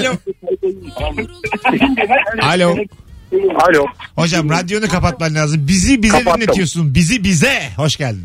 Alo. 0.00 0.12
Alo. 2.42 2.76
Alo. 3.68 3.86
Hocam 4.16 4.50
radyonu 4.50 4.88
kapatman 4.88 5.34
lazım. 5.34 5.68
Bizi 5.68 6.02
bize 6.02 6.18
Kapattım. 6.18 6.40
dinletiyorsun. 6.42 6.94
Bizi 6.94 7.24
bize. 7.24 7.62
Hoş 7.76 7.96
geldin. 7.96 8.24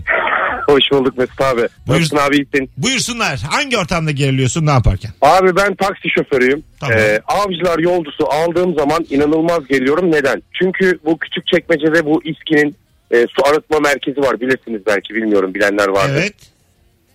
Hoş 0.74 0.92
bulduk 0.92 1.18
Mesut 1.18 1.42
abi. 1.42 1.62
Buyur. 1.88 2.00
Nasılsın 2.00 2.18
abi 2.18 2.36
iyisin? 2.36 2.70
Buyursunlar. 2.78 3.40
Hangi 3.50 3.78
ortamda 3.78 4.12
geriliyorsun 4.12 4.66
ne 4.66 4.72
yaparken? 4.72 5.12
Abi 5.22 5.56
ben 5.56 5.76
taksi 5.76 6.10
şoförüyüm. 6.10 6.64
Tamam. 6.80 6.98
Ee, 6.98 7.20
avcılar 7.28 7.80
yolcusu 7.80 8.28
aldığım 8.30 8.76
zaman 8.76 9.06
inanılmaz 9.10 9.68
geliyorum. 9.68 10.12
Neden? 10.12 10.44
Çünkü 10.54 11.00
bu 11.06 11.18
küçük 11.18 11.48
çekmecede 11.48 12.06
bu 12.06 12.22
İSKİ'nin 12.24 12.76
e, 13.12 13.28
su 13.30 13.48
arıtma 13.48 13.80
merkezi 13.80 14.22
var. 14.22 14.40
Bilirsiniz 14.42 14.82
belki 14.88 15.16
bilmiyorum 15.16 15.54
bilenler 15.54 15.88
vardır. 15.88 16.20
Evet. 16.22 16.36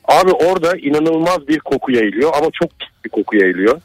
Abi 0.04 0.32
orada 0.32 0.76
inanılmaz 0.76 1.48
bir 1.48 1.58
koku 1.58 1.92
yayılıyor 1.92 2.30
ama 2.34 2.48
çok 2.52 2.78
pis 2.78 2.88
bir 3.04 3.10
koku 3.10 3.36
yayılıyor. 3.36 3.80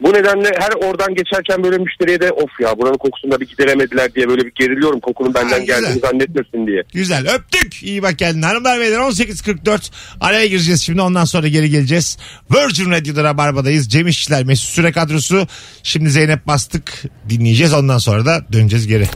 Bu 0.00 0.12
nedenle 0.12 0.52
her 0.58 0.88
oradan 0.88 1.14
geçerken 1.14 1.64
böyle 1.64 1.78
müşteriye 1.78 2.20
de 2.20 2.32
of 2.32 2.50
ya 2.60 2.78
buranın 2.78 2.98
kokusunu 2.98 3.30
da 3.30 3.40
bir 3.40 3.48
gideremediler 3.48 4.14
diye 4.14 4.28
böyle 4.28 4.44
bir 4.46 4.52
geriliyorum 4.54 5.00
kokunun 5.00 5.34
benden 5.34 5.60
güzel. 5.60 5.80
geldiğini 5.80 6.00
zannetmesin 6.00 6.66
diye. 6.66 6.82
Güzel 6.94 7.34
öptük. 7.34 7.82
İyi 7.82 8.02
bak 8.02 8.18
kendine. 8.18 8.46
Hanımlar 8.46 8.80
beyler 8.80 8.98
18.44 8.98 9.90
araya 10.20 10.46
gireceğiz 10.46 10.82
şimdi 10.82 11.00
ondan 11.02 11.24
sonra 11.24 11.48
geri 11.48 11.70
geleceğiz. 11.70 12.18
Virgin 12.54 12.90
Radio'da 12.90 13.24
Rabarba'dayız. 13.24 13.88
Cem 13.88 14.06
İşçiler 14.06 14.44
Mesut 14.44 14.68
Süre 14.68 14.92
kadrosu. 14.92 15.46
Şimdi 15.82 16.10
Zeynep 16.10 16.46
Bastık 16.46 17.02
dinleyeceğiz 17.28 17.74
ondan 17.74 17.98
sonra 17.98 18.26
da 18.26 18.44
döneceğiz 18.52 18.86
geri. 18.86 19.06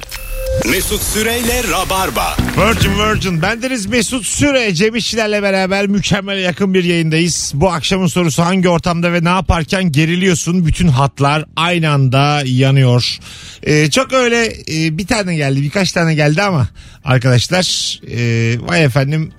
Mesut 0.71 1.03
Süreyle 1.03 1.63
Rabarba. 1.73 2.37
Virgin 2.59 2.99
Virgin. 2.99 3.43
Bendeniz 3.43 3.87
Mesut 3.87 4.27
Süre. 4.27 4.75
Cem 4.75 4.95
İşçilerle 4.97 5.43
beraber 5.43 5.87
mükemmele 5.87 6.41
yakın 6.41 6.75
bir 6.75 6.85
yayındayız. 6.85 7.53
Bu 7.55 7.71
akşamın 7.71 8.07
sorusu 8.07 8.43
hangi 8.43 8.69
ortamda 8.69 9.13
ve 9.13 9.25
ne 9.25 9.29
yaparken 9.29 9.93
geriliyorsun? 9.93 10.67
Bütün 10.73 10.89
hatlar 10.89 11.45
aynı 11.57 11.91
anda 11.91 12.43
yanıyor. 12.47 13.19
Ee, 13.63 13.91
çok 13.91 14.13
öyle 14.13 14.53
e, 14.69 14.99
bir 14.99 15.07
tane 15.07 15.37
geldi 15.37 15.63
birkaç 15.63 15.93
tane 15.93 16.15
geldi 16.15 16.43
ama 16.43 16.69
arkadaşlar 17.05 17.99
e, 18.11 18.57
vay 18.61 18.85
efendim 18.85 19.33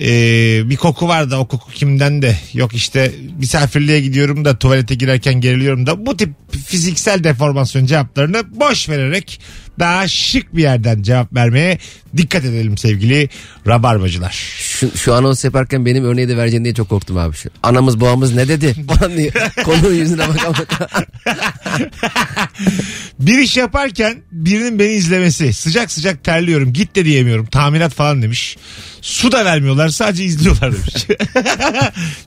e, 0.00 0.06
bir 0.70 0.76
koku 0.76 1.08
var 1.08 1.30
da 1.30 1.40
o 1.40 1.48
koku 1.48 1.72
kimden 1.72 2.22
de 2.22 2.36
yok 2.52 2.74
işte 2.74 3.12
misafirliğe 3.38 4.00
gidiyorum 4.00 4.44
da 4.44 4.58
tuvalete 4.58 4.94
girerken 4.94 5.40
geriliyorum 5.40 5.86
da 5.86 6.06
bu 6.06 6.16
tip 6.16 6.30
fiziksel 6.66 7.24
deformasyon 7.24 7.86
cevaplarını 7.86 8.60
boş 8.60 8.88
vererek 8.88 9.40
daha 9.78 10.08
şık 10.08 10.56
bir 10.56 10.62
yerden 10.62 11.02
cevap 11.02 11.34
vermeye 11.34 11.78
dikkat 12.16 12.44
edelim 12.44 12.78
sevgili 12.78 13.28
rabarbacılar. 13.66 14.32
Şu, 14.58 14.98
şu 14.98 15.14
anons 15.14 15.44
yaparken 15.44 15.86
benim 15.86 16.04
örneği 16.04 16.28
de 16.28 16.36
vereceğin 16.36 16.64
diye 16.64 16.74
çok 16.74 16.88
korktum 16.88 17.16
abi. 17.16 17.36
Şu, 17.36 17.50
Anamız 17.62 18.00
babamız 18.00 18.34
ne 18.34 18.48
dedi? 18.48 18.74
Konunun 19.64 19.94
yüzüne 19.94 20.28
baka 20.28 20.48
baka. 20.52 20.88
Bir 23.20 23.38
iş 23.38 23.56
yaparken 23.56 24.22
birinin 24.32 24.78
beni 24.78 24.92
izlemesi. 24.92 25.52
Sıcak 25.52 25.92
sıcak 25.92 26.24
terliyorum. 26.24 26.72
Git 26.72 26.96
de 26.96 27.04
diyemiyorum. 27.04 27.46
Tamirat 27.46 27.94
falan 27.94 28.22
demiş. 28.22 28.56
Su 29.00 29.32
da 29.32 29.44
vermiyorlar. 29.44 29.88
Sadece 29.88 30.24
izliyorlar 30.24 30.72
demiş. 30.72 31.06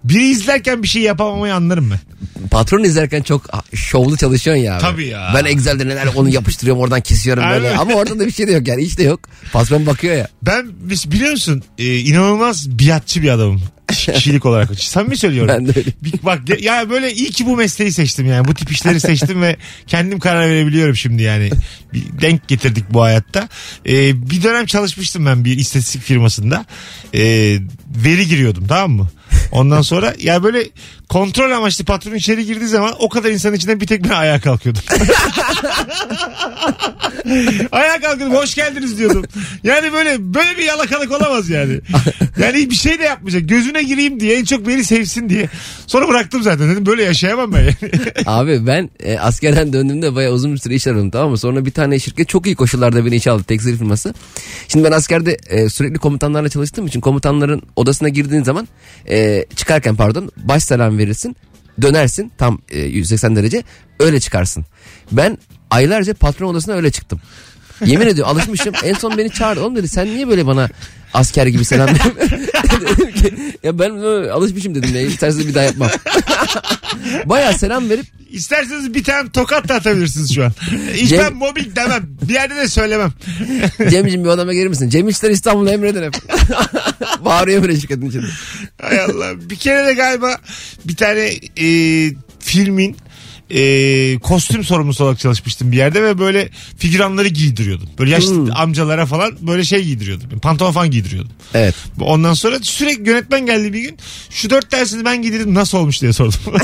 Biri 0.03 0.29
izlerken 0.29 0.83
bir 0.83 0.88
şey 0.88 1.01
yapamamayı 1.01 1.55
anlarım 1.55 1.91
ben. 1.91 1.99
Patron 2.51 2.83
izlerken 2.83 3.21
çok 3.21 3.49
şovlu 3.73 4.17
çalışıyorsun 4.17 4.63
ya. 4.63 4.73
abi. 4.73 4.81
Tabii 4.81 5.07
ya. 5.07 5.31
Ben 5.36 5.45
Excel'de 5.45 5.88
neler 5.88 6.07
onu 6.15 6.29
yapıştırıyorum 6.29 6.81
oradan 6.81 7.01
kesiyorum 7.01 7.37
böyle. 7.41 7.67
Aynen. 7.67 7.78
Ama 7.80 7.93
orada 7.93 8.19
da 8.19 8.26
bir 8.28 8.32
şey 8.32 8.47
de 8.47 8.52
yok 8.52 8.67
yani 8.67 8.84
hiç 8.86 8.97
de 8.97 9.04
yok. 9.04 9.19
Patron 9.54 9.86
bakıyor 9.86 10.15
ya. 10.15 10.28
Ben 10.43 10.67
biz- 10.80 11.12
biliyor 11.12 11.32
musun 11.32 11.63
e, 11.78 11.97
inanılmaz 12.00 12.69
biatçı 12.80 13.21
bir 13.23 13.30
adamım. 13.30 13.62
Kişilik 13.88 14.45
olarak. 14.45 14.80
Samimi 14.80 15.17
söylüyorum. 15.17 15.56
Ben 15.58 15.67
de 15.67 15.73
öyle. 15.80 15.89
Bir- 16.04 16.13
bak 16.23 16.62
ya 16.62 16.89
böyle 16.89 17.13
iyi 17.13 17.32
ki 17.32 17.45
bu 17.45 17.58
mesleği 17.58 17.91
seçtim 17.91 18.26
yani. 18.26 18.47
Bu 18.47 18.54
tip 18.54 18.71
işleri 18.71 19.00
seçtim 19.00 19.41
ve 19.41 19.56
kendim 19.88 20.19
karar 20.19 20.50
verebiliyorum 20.50 20.95
şimdi 20.95 21.23
yani. 21.23 21.50
Bir 21.93 22.04
denk 22.21 22.47
getirdik 22.47 22.86
bu 22.93 23.02
hayatta. 23.02 23.50
Ee, 23.88 24.30
bir 24.30 24.43
dönem 24.43 24.65
çalışmıştım 24.65 25.26
ben 25.26 25.45
bir 25.45 25.58
istatistik 25.58 26.02
firmasında. 26.02 26.65
Ee, 27.13 27.60
veri 28.04 28.28
giriyordum 28.28 28.67
tamam 28.67 28.91
mı? 28.91 29.10
Ondan 29.52 29.82
sonra 29.82 30.13
ya 30.19 30.43
böyle 30.43 30.63
kontrol 31.10 31.52
amaçlı 31.52 31.86
patron 31.86 32.13
içeri 32.13 32.45
girdiği 32.45 32.67
zaman 32.67 32.93
o 33.00 33.10
kadar 33.10 33.32
insanın 33.32 33.56
içinden 33.56 33.82
bir 33.82 33.88
tek 33.88 34.04
ben 34.04 34.10
ayağa 34.10 34.39
kalkıyordum. 34.39 34.82
ayağa 37.71 38.00
kalkıyordum 38.00 38.36
hoş 38.36 38.56
geldiniz 38.56 38.97
diyordum. 38.97 39.26
Yani 39.63 39.93
böyle 39.93 40.34
böyle 40.34 40.58
bir 40.58 40.63
yalakalık 40.63 41.12
olamaz 41.12 41.50
yani. 41.50 41.80
Yani 42.39 42.69
bir 42.69 42.76
şey 42.76 43.00
de 43.00 43.04
yapmayacak. 43.04 43.50
Gözüne 43.50 43.84
gireyim 43.84 44.19
diye 44.19 44.39
en 44.39 44.45
çok 44.45 44.67
beni 44.67 44.84
sevsin 44.84 45.30
diye. 45.30 45.50
Sonra 45.88 46.08
bıraktım 46.08 46.43
zaten 46.43 46.69
dedim 46.69 46.86
böyle 46.86 47.04
yaşayamam 47.04 47.54
ben 47.54 47.60
yani. 47.60 47.76
Abi 48.26 48.67
ben 48.67 48.89
e, 49.04 49.19
askerden 49.19 49.73
döndüğümde 49.73 50.15
bayağı 50.15 50.34
uzun 50.34 50.54
bir 50.54 50.60
süre 50.60 50.76
iş 50.76 50.88
aradım 50.88 51.10
tamam 51.10 51.30
mı? 51.30 51.38
Sonra 51.38 51.65
bir 51.65 51.71
tane 51.71 52.00
şirket 52.00 52.30
çok 52.30 52.45
iyi 52.45 52.56
koşullarda 52.56 53.06
beni 53.06 53.15
işe 53.15 53.32
aldı 53.32 53.43
tekstil 53.43 53.78
firması. 53.78 54.13
Şimdi 54.67 54.86
ben 54.86 54.91
askerde 54.91 55.38
e, 55.50 55.69
sürekli 55.69 55.97
komutanlarla 55.97 56.50
çalıştığım 56.50 56.88
için 56.88 57.02
komutanların 57.02 57.62
odasına 57.76 58.10
girdiğin 58.10 58.43
zaman 58.43 58.67
e, 59.10 59.17
çıkarken 59.55 59.95
pardon 59.95 60.31
baş 60.37 60.63
selam 60.63 60.97
verirsin. 60.97 61.35
Dönersin 61.81 62.31
tam 62.37 62.61
e, 62.69 62.79
180 62.79 63.35
derece 63.35 63.63
öyle 63.99 64.19
çıkarsın. 64.19 64.65
Ben 65.11 65.37
aylarca 65.69 66.13
patron 66.13 66.47
odasına 66.47 66.75
öyle 66.75 66.91
çıktım. 66.91 67.21
Yemin 67.85 68.07
ediyorum 68.07 68.31
alışmışım. 68.31 68.73
En 68.83 68.93
son 68.93 69.17
beni 69.17 69.29
çağırdı. 69.29 69.61
Oğlum 69.61 69.75
dedi 69.75 69.87
sen 69.87 70.07
niye 70.07 70.27
böyle 70.27 70.47
bana 70.47 70.69
asker 71.13 71.47
gibi 71.47 71.65
selam 71.65 71.89
dedim 71.89 73.11
ki 73.11 73.33
ya 73.63 73.79
ben 73.79 73.89
alışmışım 74.29 74.75
dedim 74.75 74.95
ya 74.95 75.01
isterseniz 75.01 75.47
bir 75.47 75.53
daha 75.53 75.63
yapmam. 75.63 75.89
Bayağı 77.25 77.53
selam 77.53 77.89
verip 77.89 78.05
İsterseniz 78.29 78.93
bir 78.93 79.03
tane 79.03 79.29
tokat 79.29 79.67
da 79.67 79.75
atabilirsiniz 79.75 80.35
şu 80.35 80.45
an. 80.45 80.51
Hiç 80.93 81.11
Cem- 81.11 81.19
ben 81.19 81.33
mobbing 81.33 81.75
demem. 81.75 82.03
Bir 82.21 82.33
yerde 82.33 82.55
de 82.55 82.67
söylemem. 82.67 83.13
Cem'ciğim 83.89 84.23
bir 84.23 84.29
odama 84.29 84.53
gelir 84.53 84.67
misin? 84.67 84.89
Cem 84.89 85.07
İşler 85.07 85.29
İstanbul'u 85.29 85.69
emredin 85.69 86.03
hep. 86.03 86.13
Bağırıyor 87.25 87.61
böyle 87.61 87.79
şirketin 87.79 88.09
içinde. 88.09 88.25
Hay 88.81 88.99
Allah. 88.99 89.49
Bir 89.49 89.55
kere 89.55 89.85
de 89.85 89.93
galiba 89.93 90.37
bir 90.85 90.95
tane 90.95 91.31
e, 91.61 91.67
filmin 92.39 92.97
e, 93.49 94.19
kostüm 94.19 94.63
sorumlusu 94.63 95.03
olarak 95.03 95.19
çalışmıştım 95.19 95.71
bir 95.71 95.77
yerde 95.77 96.03
ve 96.03 96.19
böyle 96.19 96.49
figüranları 96.77 97.27
giydiriyordum. 97.27 97.89
Böyle 97.99 98.12
yaşlı 98.12 98.36
Hmm. 98.36 98.55
amcalara 98.55 99.05
falan 99.05 99.31
böyle 99.41 99.63
şey 99.65 99.83
giydiriyordum. 99.83 100.39
Pantolon 100.39 100.71
falan 100.71 100.91
giydiriyordum. 100.91 101.31
Evet. 101.53 101.75
Ondan 101.99 102.33
sonra 102.33 102.60
sürekli 102.62 103.10
yönetmen 103.10 103.45
geldi 103.45 103.73
bir 103.73 103.81
gün. 103.81 103.97
Şu 104.29 104.49
dört 104.49 104.71
dersini 104.71 105.05
ben 105.05 105.21
giydirdim 105.21 105.53
nasıl 105.53 105.77
olmuş 105.77 106.01
diye 106.01 106.13
sordum. 106.13 106.39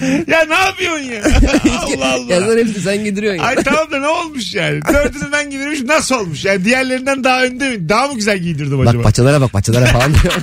ya 0.26 0.44
ne 0.44 0.54
yapıyorsun 0.54 1.04
ya? 1.04 1.22
Allah 1.96 2.12
Allah. 2.14 2.34
Ya 2.34 2.40
sen 2.40 2.58
hepsini 2.58 2.82
sen 2.82 3.04
giydiriyorsun 3.04 3.42
ya. 3.42 3.48
Ay 3.48 3.54
tamam 3.56 3.90
da 3.90 3.98
ne 4.00 4.06
olmuş 4.08 4.54
yani? 4.54 4.80
Dördünü 4.92 5.32
ben 5.32 5.50
giydirmişim 5.50 5.86
nasıl 5.86 6.14
olmuş? 6.14 6.44
Yani 6.44 6.64
diğerlerinden 6.64 7.24
daha 7.24 7.44
önde 7.44 7.68
mi? 7.70 7.88
Daha 7.88 8.06
mı 8.08 8.14
güzel 8.14 8.38
giydirdim 8.38 8.78
Bak 8.78 8.88
acaba? 8.88 9.02
paçalara 9.02 9.40
bak 9.40 9.52
paçalara 9.52 9.86
falan 9.86 10.12
diyor. 10.14 10.34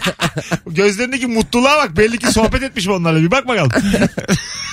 Gözlerindeki 0.68 1.28
mutluluğa 1.28 1.78
bak. 1.78 1.98
Belli 1.98 2.18
ki 2.18 2.32
sohbet 2.32 2.64
etmişim 2.64 2.92
onlarla. 2.94 3.22
Bir 3.22 3.32
bak 3.32 3.48
bakalım. 3.48 3.72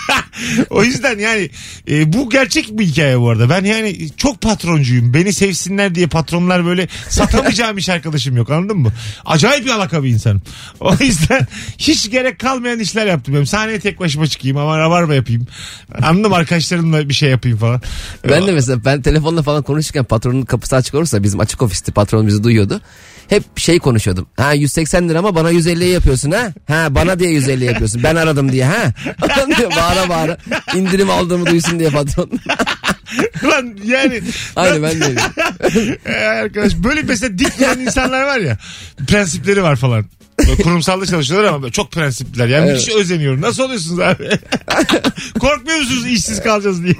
o 0.70 0.84
yüzden 0.84 1.18
yani 1.18 1.50
e, 1.90 2.12
bu 2.12 2.30
gerçek 2.30 2.78
bir 2.78 2.86
hikaye 2.86 3.20
bu 3.20 3.30
arada. 3.30 3.50
Ben 3.50 3.64
yani 3.64 4.10
çok 4.16 4.40
patroncuyum. 4.40 5.14
Beni 5.14 5.32
sevsinler 5.32 5.94
diye 5.94 6.06
patronlar 6.06 6.66
böyle 6.66 6.88
satamayacağım 7.08 7.78
iş 7.78 7.88
arkadaşım 7.88 8.36
yok 8.36 8.50
anladın 8.50 8.78
mı? 8.78 8.92
Acayip 9.24 9.66
yalaka 9.66 10.04
bir 10.04 10.08
insanım. 10.08 10.42
O 10.80 10.94
yüzden 11.00 11.46
hiç 11.78 12.10
gerek 12.10 12.38
kalmayan 12.38 12.78
işler 12.78 13.06
yaptım. 13.06 13.34
Benim 13.34 13.46
sahneye 13.46 13.80
tek 13.80 14.00
başıma 14.00 14.26
çıkayım 14.26 14.56
ama 14.56 14.78
rabarba 14.78 15.14
yapayım. 15.14 15.46
Anladım 16.02 16.32
arkadaşlarımla 16.32 17.08
bir 17.08 17.14
şey 17.14 17.30
yapayım 17.30 17.58
falan. 17.58 17.82
ben 18.28 18.46
de 18.46 18.52
mesela 18.52 18.84
ben 18.84 19.02
telefonla 19.02 19.42
falan 19.42 19.62
konuşurken 19.62 20.04
patronun 20.04 20.42
kapısı 20.42 20.76
açık 20.76 20.94
olursa 20.94 21.22
bizim 21.22 21.40
açık 21.40 21.62
ofisti 21.62 21.92
patron 21.92 22.26
bizi 22.26 22.44
duyuyordu. 22.44 22.80
Hep 23.28 23.58
şey 23.58 23.78
konuşuyordum. 23.78 24.26
Ha 24.36 24.52
180 24.52 25.08
lira 25.08 25.18
ama 25.18 25.34
bana 25.34 25.52
150'ye 25.52 25.90
yapıyorsun 25.90 26.30
ha. 26.30 26.52
Ha 26.68 26.94
bana 26.94 27.18
diye 27.18 27.30
150 27.30 27.64
yapıyorsun. 27.64 28.02
Ben 28.02 28.16
aradım 28.16 28.52
diye 28.52 28.64
ha. 28.64 28.92
bağıra 29.90 30.08
bağıra. 30.08 30.36
indirim 30.74 31.10
aldığımı 31.10 31.46
duysun 31.46 31.78
diye 31.78 31.90
patron. 31.90 32.30
Lan 33.44 33.76
yani. 33.84 34.22
Aynı 34.56 34.82
ben 34.82 35.00
de. 35.00 35.14
Ee, 36.06 36.12
arkadaş 36.12 36.76
böyle 36.76 37.02
mesela 37.02 37.38
dik 37.38 37.58
duran 37.58 37.80
insanlar 37.80 38.22
var 38.24 38.38
ya 38.38 38.58
prensipleri 39.06 39.62
var 39.62 39.76
falan. 39.76 40.04
Böyle 40.38 40.62
kurumsalda 40.62 41.06
çalışıyorlar 41.06 41.52
ama 41.52 41.70
çok 41.70 41.92
prensipliler. 41.92 42.48
Yani 42.48 42.64
Evet. 42.70 42.80
müthiş 42.80 42.94
özeniyorum. 42.94 43.40
Nasıl 43.40 43.62
oluyorsunuz 43.62 44.00
abi? 44.00 44.28
Korkmuyor 45.40 45.78
musunuz 45.78 46.06
işsiz 46.06 46.42
kalacağız 46.42 46.82
diye? 46.84 46.94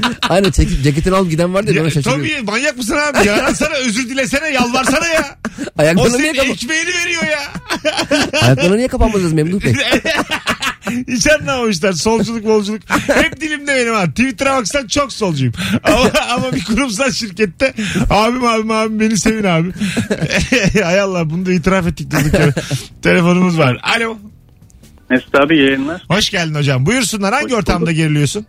Aynen 0.28 0.50
çekip 0.50 0.82
ceketini 0.82 1.14
alıp 1.14 1.30
giden 1.30 1.54
vardı 1.54 1.66
ya, 1.70 1.74
ben 1.74 1.76
Ya, 1.78 1.82
ona 1.84 1.90
şaşırıyorum. 1.90 2.22
tabii 2.28 2.42
manyak 2.42 2.76
mısın 2.76 2.96
abi? 2.96 3.26
Yaransana 3.28 3.74
özür 3.86 4.08
dilesene 4.08 4.48
yalvarsana 4.48 5.06
ya. 5.06 5.38
O 5.78 5.82
Ayaklarını 5.82 6.18
niye, 6.18 6.32
senin 6.34 6.34
kapa- 6.42 6.52
ekmeğini 6.52 6.88
veriyor 7.04 7.22
ya. 7.24 7.40
Ayaklarını 8.42 8.76
niye 8.76 8.88
kapanmadınız 8.88 9.32
Memduh 9.32 9.64
Bey? 9.64 9.74
Hiç 11.08 11.26
anlamamışlar. 11.26 11.92
Solculuk 11.92 12.44
molculuk. 12.44 12.82
Hep 13.06 13.40
dilimde 13.40 13.76
benim 13.76 13.94
ha. 13.94 14.06
Twitter'a 14.06 14.56
baksan 14.56 14.86
çok 14.86 15.12
solcuyum. 15.12 15.54
Ama, 15.84 16.10
ama 16.30 16.52
bir 16.52 16.64
kurumsal 16.64 17.10
şirkette 17.12 17.74
abim 18.10 18.44
abim 18.44 18.70
abim 18.70 19.00
beni 19.00 19.16
sevin 19.18 19.44
abi. 19.44 19.72
Hay 20.84 21.00
Allah 21.00 21.30
bunu 21.30 21.46
da 21.46 21.52
itiraf 21.52 21.86
ettik 21.86 22.10
durduk 22.10 22.34
yere. 22.34 22.52
Telefonumuz 23.02 23.58
var. 23.58 23.78
Alo. 23.96 24.18
Mesut 25.10 25.34
abi 25.34 25.58
yayınlar. 25.58 26.02
Hoş 26.08 26.30
geldin 26.30 26.54
hocam. 26.54 26.86
Buyursunlar. 26.86 27.34
Hangi 27.34 27.44
Hoş 27.46 27.52
ortamda 27.52 27.80
bulduk. 27.86 27.96
geriliyorsun? 27.96 28.46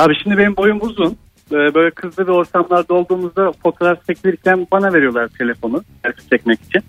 Abi 0.00 0.14
şimdi 0.22 0.38
benim 0.38 0.56
boyum 0.56 0.78
uzun. 0.80 1.16
Ee, 1.52 1.74
Böyle 1.74 1.90
kızlı 1.90 2.26
bir 2.26 2.32
ortamlarda 2.32 2.94
olduğumuzda 2.94 3.52
fotoğraf 3.62 4.06
çekilirken 4.06 4.66
bana 4.72 4.92
veriyorlar 4.92 5.28
telefonu. 5.28 5.82
Selfie 6.02 6.28
çekmek 6.30 6.58
için. 6.62 6.82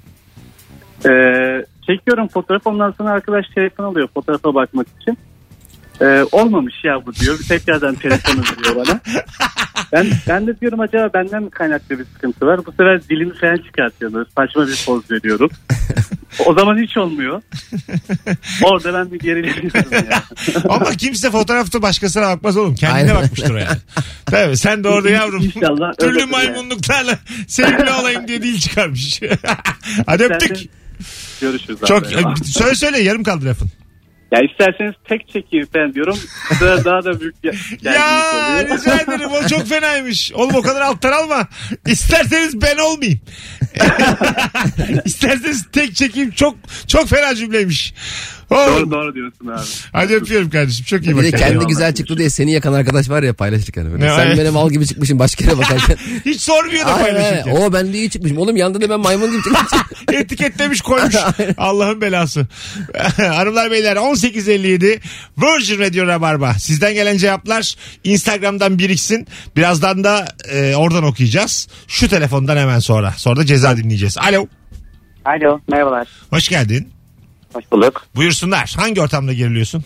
Ee, 1.09 1.65
çekiyorum 1.87 2.27
fotoğraf 2.27 2.67
ondan 2.67 2.91
sonra 2.91 3.09
arkadaş 3.09 3.45
telefon 3.55 3.83
alıyor 3.83 4.07
fotoğrafa 4.13 4.55
bakmak 4.55 4.87
için. 5.01 5.17
Ee, 6.01 6.25
olmamış 6.31 6.83
ya 6.83 7.05
bu 7.05 7.13
diyor. 7.13 7.39
Tekrardan 7.47 7.95
telefonu 7.95 8.41
veriyor 8.57 8.75
bana. 8.75 8.99
Ben, 9.93 10.07
ben 10.27 10.47
de 10.47 10.59
diyorum 10.59 10.79
acaba 10.79 11.09
benden 11.13 11.43
mi 11.43 11.49
kaynaklı 11.49 11.99
bir 11.99 12.05
sıkıntı 12.05 12.45
var? 12.45 12.65
Bu 12.65 12.71
sefer 12.71 13.03
dilimi 13.03 13.33
falan 13.33 13.57
çıkartıyor. 13.57 14.13
Böyle 14.13 14.29
saçma 14.37 14.67
bir 14.67 14.83
poz 14.85 15.11
veriyorum. 15.11 15.49
O 16.45 16.53
zaman 16.53 16.77
hiç 16.77 16.97
olmuyor. 16.97 17.41
Orada 18.63 18.93
ben 18.93 19.11
bir 19.11 19.19
gerileniyorum 19.19 19.93
ya. 19.93 20.23
Ama 20.69 20.91
kimse 20.91 21.31
fotoğrafta 21.31 21.81
başkasına 21.81 22.23
bakmaz 22.23 22.57
oğlum. 22.57 22.75
Kendine 22.75 22.97
Aynen. 22.97 23.15
bakmıştır 23.15 23.53
o 23.53 23.57
yani. 23.57 23.77
Tabii 24.25 24.57
sen 24.57 24.83
de 24.83 24.87
orada 24.87 25.09
yavrum. 25.09 25.43
İnşallah 25.43 25.93
Türlü 25.99 26.25
maymunluklarla 26.25 27.19
sevgili 27.47 27.91
olayım 27.91 28.27
diye 28.27 28.41
dil 28.41 28.59
çıkarmış. 28.59 29.21
Hadi 30.05 30.23
öptük. 30.23 30.69
Görüşürüz 31.41 31.77
abi. 31.83 31.87
Çok 31.87 32.07
söyle 32.45 32.75
söyle 32.75 32.99
yarım 32.99 33.23
kaldı 33.23 33.45
lafın. 33.45 33.71
Ya 34.31 34.39
isterseniz 34.51 34.93
tek 35.09 35.27
çekeyim 35.27 35.67
ben 35.75 35.93
diyorum. 35.93 36.19
Daha, 36.61 36.85
daha 36.85 37.03
da 37.03 37.19
büyük 37.21 37.35
ya, 37.43 37.51
Ya 37.83 38.31
oluyor. 38.63 38.77
rica 38.79 38.95
ederim 38.99 39.29
o 39.31 39.47
çok 39.47 39.67
fenaymış. 39.67 40.31
Oğlum 40.33 40.55
o 40.55 40.61
kadar 40.61 40.81
alttan 40.81 41.11
alma. 41.11 41.47
İsterseniz 41.87 42.61
ben 42.61 42.77
olmayayım. 42.77 43.19
İsterseniz 45.05 45.65
tek 45.71 45.95
çekeyim 45.95 46.31
çok 46.31 46.55
çok 46.87 47.07
fena 47.07 47.35
cümleymiş. 47.35 47.93
Oğlum, 48.51 48.67
Doğru 48.67 48.91
doğru 48.91 49.15
diyorsun 49.15 49.47
abi. 49.47 49.61
Hadi 49.91 50.15
öpüyorum 50.15 50.49
kardeşim 50.49 50.85
çok 50.85 51.03
iyi 51.03 51.09
Bir 51.09 51.15
bak. 51.15 51.23
de 51.23 51.31
kendine. 51.31 51.49
kendi 51.49 51.65
güzel 51.67 51.93
çıktı 51.95 52.17
diye 52.17 52.29
seni 52.29 52.51
yakan 52.51 52.73
arkadaş 52.73 53.09
var 53.09 53.23
ya 53.23 53.33
paylaşırken. 53.33 53.91
Böyle. 53.91 54.05
Ne, 54.05 54.15
Sen 54.15 54.27
evet. 54.27 54.37
benim 54.37 54.53
mal 54.53 54.69
gibi 54.71 54.85
çıkmışsın 54.87 55.19
başka 55.19 55.43
yere 55.45 55.57
bakarken. 55.57 55.97
Hiç 56.25 56.41
sormuyor 56.41 56.85
da 56.85 56.93
Aynen, 56.93 57.03
paylaşırken. 57.15 57.51
O 57.55 57.73
ben 57.73 57.93
de 57.93 57.97
iyi 57.97 58.09
çıkmışım. 58.09 58.37
Oğlum 58.37 58.57
yanında 58.57 58.81
da 58.81 58.89
ben 58.89 58.99
maymun 58.99 59.31
gibi 59.31 59.41
çıkmışım. 59.43 59.79
Etiketlemiş 60.13 60.81
koymuş. 60.81 61.15
Allah'ın 61.57 62.01
belası. 62.01 62.47
Hanımlar 63.17 63.71
beyler 63.71 63.95
18.57 63.95 64.99
Virgin 65.37 65.79
Radio 65.79 66.07
Rabarba. 66.07 66.53
Sizden 66.53 66.93
gelen 66.93 67.17
cevaplar 67.17 67.75
Instagram'dan 68.03 68.79
biriksin. 68.79 69.27
Birazdan 69.55 70.03
da 70.03 70.27
e, 70.51 70.75
oradan 70.75 71.03
okuyacağız. 71.03 71.67
Şu 71.87 72.09
telefondan 72.09 72.57
hemen 72.57 72.79
sonra. 72.79 73.13
Sonra 73.17 73.35
da 73.39 73.45
ceza 73.45 73.77
dinleyeceğiz. 73.77 74.17
Alo. 74.17 74.47
Alo 75.25 75.59
merhabalar. 75.71 76.07
Hoş 76.29 76.49
geldin. 76.49 76.89
Hoş 77.53 77.71
bulduk. 77.71 78.05
Buyursunlar. 78.15 78.73
Hangi 78.77 79.01
ortamda 79.01 79.33
geriliyorsun? 79.33 79.83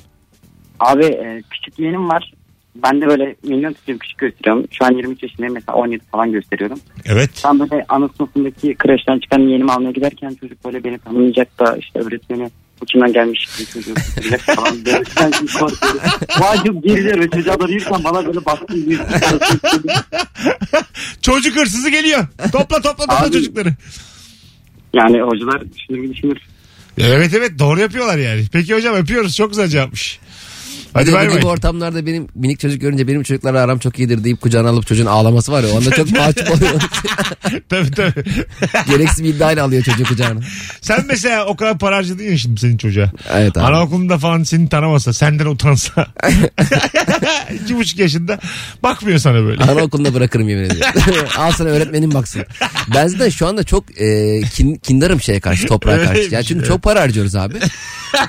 Abi 0.79 1.05
e, 1.05 1.41
küçük 1.51 1.79
yeğenim 1.79 2.09
var. 2.09 2.33
Ben 2.75 3.01
de 3.01 3.07
böyle 3.07 3.35
milyon 3.43 3.73
tutuyorum 3.73 3.99
küçük 3.99 4.17
gösteriyorum. 4.17 4.65
Şu 4.71 4.85
an 4.85 4.91
23 4.91 5.23
yaşındayım 5.23 5.53
mesela 5.53 5.75
17 5.77 6.03
falan 6.11 6.31
gösteriyorum. 6.31 6.79
Evet. 7.05 7.29
Tam 7.41 7.59
böyle 7.59 7.85
ana 7.89 8.09
sınıfındaki 8.17 8.75
kreşten 8.75 9.19
çıkan 9.19 9.39
yeğenimi 9.39 9.71
almaya 9.71 9.91
giderken 9.91 10.37
çocuk 10.41 10.65
böyle 10.65 10.83
beni 10.83 10.97
tanımayacak 10.99 11.59
da 11.59 11.77
işte 11.77 11.99
öğretmeni 11.99 12.49
bu 12.81 12.85
kimden 12.85 13.13
gelmiş 13.13 13.49
bir 13.59 13.65
çocuk 13.65 13.97
falan. 14.39 14.85
Böyle 14.85 15.03
ben 15.21 15.31
şimdi 15.31 15.51
korkuyorum. 15.53 15.99
Vay 16.39 16.57
çok 16.63 16.83
geriliyorum. 16.83 17.29
Çocuğa 17.29 17.59
da 17.59 17.67
değilsen 17.67 18.03
bana 18.03 18.25
böyle 18.25 18.45
baktım. 18.45 18.77
Bir 18.89 18.99
Çocuk 21.21 21.55
hırsızı 21.55 21.89
geliyor. 21.89 22.27
Topla 22.51 22.81
topla 22.81 22.95
topla 23.05 23.21
Abi- 23.25 23.31
çocukları. 23.31 23.69
yani 24.93 25.21
hocalar 25.21 25.61
düşünür 25.73 26.13
düşünür. 26.13 26.37
Evet 26.97 27.33
evet 27.33 27.59
doğru 27.59 27.79
yapıyorlar 27.79 28.17
yani. 28.17 28.45
Peki 28.51 28.73
hocam 28.75 28.95
öpüyoruz. 28.95 29.35
Çok 29.35 29.49
güzel 29.49 29.67
cevapmış. 29.67 30.19
Hadi 30.95 31.07
de 31.07 31.13
bay 31.13 31.29
bu 31.29 31.33
bay. 31.33 31.43
ortamlarda 31.43 32.05
benim 32.05 32.27
minik 32.35 32.59
çocuk 32.59 32.81
görünce 32.81 33.07
benim 33.07 33.23
çocuklarla 33.23 33.59
aram 33.59 33.79
çok 33.79 33.99
iyidir 33.99 34.23
deyip 34.23 34.41
kucağına 34.41 34.69
alıp 34.69 34.87
çocuğun 34.87 35.05
ağlaması 35.05 35.51
var 35.51 35.63
ya. 35.63 35.69
Onda 35.69 35.89
çok 35.91 36.11
mahcup 36.19 36.51
oluyor. 36.51 36.71
tabii 37.69 37.91
tabii. 37.91 38.23
Gereksiz 38.89 39.23
bir 39.23 39.29
iddiayla 39.29 39.65
alıyor 39.65 39.83
çocuğu 39.83 40.03
kucağına. 40.03 40.39
Sen 40.81 41.05
mesela 41.07 41.45
o 41.45 41.55
kadar 41.55 41.77
para 41.77 41.95
harcadın 41.95 42.23
ya 42.23 42.37
şimdi 42.37 42.59
senin 42.59 42.77
çocuğa. 42.77 43.11
Evet 43.33 43.57
abi. 43.57 43.65
Anaokulunda 43.65 44.17
falan 44.17 44.43
seni 44.43 44.69
tanımasa, 44.69 45.13
senden 45.13 45.45
utansa. 45.45 46.07
İki 47.63 47.77
buçuk 47.77 47.99
yaşında 47.99 48.39
bakmıyor 48.83 49.19
sana 49.19 49.43
böyle. 49.43 49.63
Anaokulunda 49.63 50.13
bırakırım 50.13 50.49
yemin 50.49 50.63
ediyorum. 50.63 51.27
Al 51.37 51.51
sana 51.51 51.69
öğretmenin 51.69 52.13
baksın. 52.13 52.43
Ben 52.95 53.07
zaten 53.07 53.29
şu 53.29 53.47
anda 53.47 53.63
çok 53.63 54.01
e, 54.01 54.41
kin, 54.41 54.75
kindarım 54.75 55.21
şeye 55.21 55.39
karşı 55.39 55.67
toprağa 55.67 56.03
karşı. 56.03 56.29
Yani 56.31 56.43
çünkü 56.45 56.59
evet. 56.59 56.67
çok 56.67 56.83
para 56.83 57.01
harcıyoruz 57.01 57.35
abi. 57.35 57.53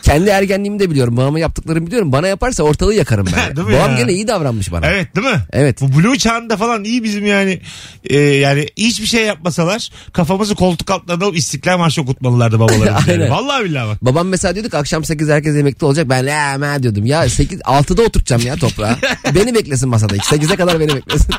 Kendi 0.03 0.31
ergenliğimi 0.31 0.79
de 0.79 0.91
biliyorum. 0.91 1.17
Babama 1.17 1.39
yaptıklarımı 1.39 1.87
biliyorum. 1.87 2.13
Bana 2.13 2.29
yaparsa 2.29 2.56
ortalığı 2.63 2.95
yakarım 2.95 3.27
ben. 3.37 3.57
Babam 3.67 3.91
ya? 3.91 3.97
gene 3.97 4.13
iyi 4.13 4.29
davranmış 4.29 4.73
bana. 4.73 4.87
Evet 4.87 5.17
değil 5.17 5.27
mi? 5.27 5.41
Evet. 5.53 5.81
Bu 5.81 5.99
Blue 5.99 6.19
çağında 6.19 6.57
falan 6.57 6.85
iyi 6.85 7.05
bizim 7.05 7.27
yani. 7.27 7.61
Ee, 8.05 8.19
yani 8.19 8.69
hiçbir 8.77 9.07
şey 9.07 9.25
yapmasalar 9.25 9.91
kafamızı 10.13 10.55
koltuk 10.55 10.91
altlarına 10.91 11.25
alıp 11.25 11.37
İstiklal 11.37 11.79
Marşı 11.79 12.03
okutmalılardı 12.03 12.61
babalarımız. 12.61 13.09
yani. 13.09 13.31
Vallahi 13.31 13.65
billahi 13.65 13.89
bak. 13.89 14.05
Babam 14.05 14.29
mesela 14.29 14.55
diyorduk 14.55 14.75
akşam 14.75 15.05
8 15.05 15.29
herkes 15.29 15.57
emekli 15.57 15.85
olacak. 15.85 16.09
Ben 16.09 16.61
ma 16.61 16.83
diyordum. 16.83 17.07
Ya 17.07 17.29
8 17.29 17.61
6'da 17.61 18.03
oturacağım 18.03 18.43
ya 18.47 18.57
toprağa. 18.57 18.99
beni 19.35 19.55
beklesin 19.55 19.89
masada. 19.89 20.17
8'e 20.17 20.57
kadar 20.57 20.81
beni 20.81 20.95
beklesin. 20.95 21.35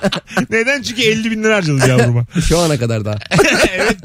Neden? 0.49 0.81
Çünkü 0.81 1.01
50 1.01 1.31
bin 1.31 1.43
lira 1.43 1.55
harcadık 1.55 1.87
yavruma. 1.87 2.25
Şu 2.47 2.59
ana 2.59 2.77
kadar 2.77 3.05
daha. 3.05 3.15
evet. 3.71 3.97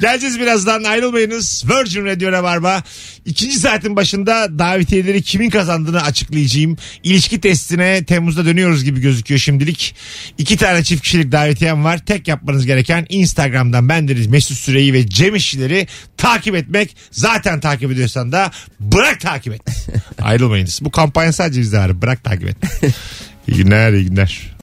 Geleceğiz 0.00 0.40
birazdan 0.40 0.84
ayrılmayınız. 0.84 1.64
Virgin 1.70 2.06
Radio 2.06 2.32
Rabarba. 2.32 2.82
İkinci 3.24 3.58
saatin 3.58 3.96
başında 3.96 4.58
davetiyeleri 4.58 5.22
kimin 5.22 5.50
kazandığını 5.50 6.02
açıklayacağım. 6.18 6.76
İlişki 7.02 7.40
testine 7.40 8.04
Temmuz'da 8.04 8.44
dönüyoruz 8.44 8.84
gibi 8.84 9.00
gözüküyor 9.00 9.40
şimdilik. 9.40 9.94
İki 10.38 10.56
tane 10.56 10.84
çift 10.84 11.02
kişilik 11.02 11.32
davetiyem 11.32 11.84
var. 11.84 11.98
Tek 12.06 12.28
yapmanız 12.28 12.66
gereken 12.66 13.06
Instagram'dan 13.08 13.88
bendeniz 13.88 14.26
Mesut 14.26 14.58
Süreyi 14.58 14.92
ve 14.92 15.06
Cem 15.06 15.34
İşçileri 15.34 15.86
takip 16.16 16.54
etmek. 16.54 16.96
Zaten 17.10 17.60
takip 17.60 17.90
ediyorsan 17.92 18.32
da 18.32 18.50
bırak 18.80 19.20
takip 19.20 19.54
et. 19.54 19.60
Ayrılmayınız. 20.22 20.80
Bu 20.82 20.90
kampanya 20.90 21.32
sadece 21.32 21.60
bizde 21.60 21.78
var. 21.78 22.02
Bırak 22.02 22.24
takip 22.24 22.48
et. 22.48 22.56
İyi 23.48 23.56
günler, 23.56 23.92
iyi 23.92 24.04
günler. 24.04 24.52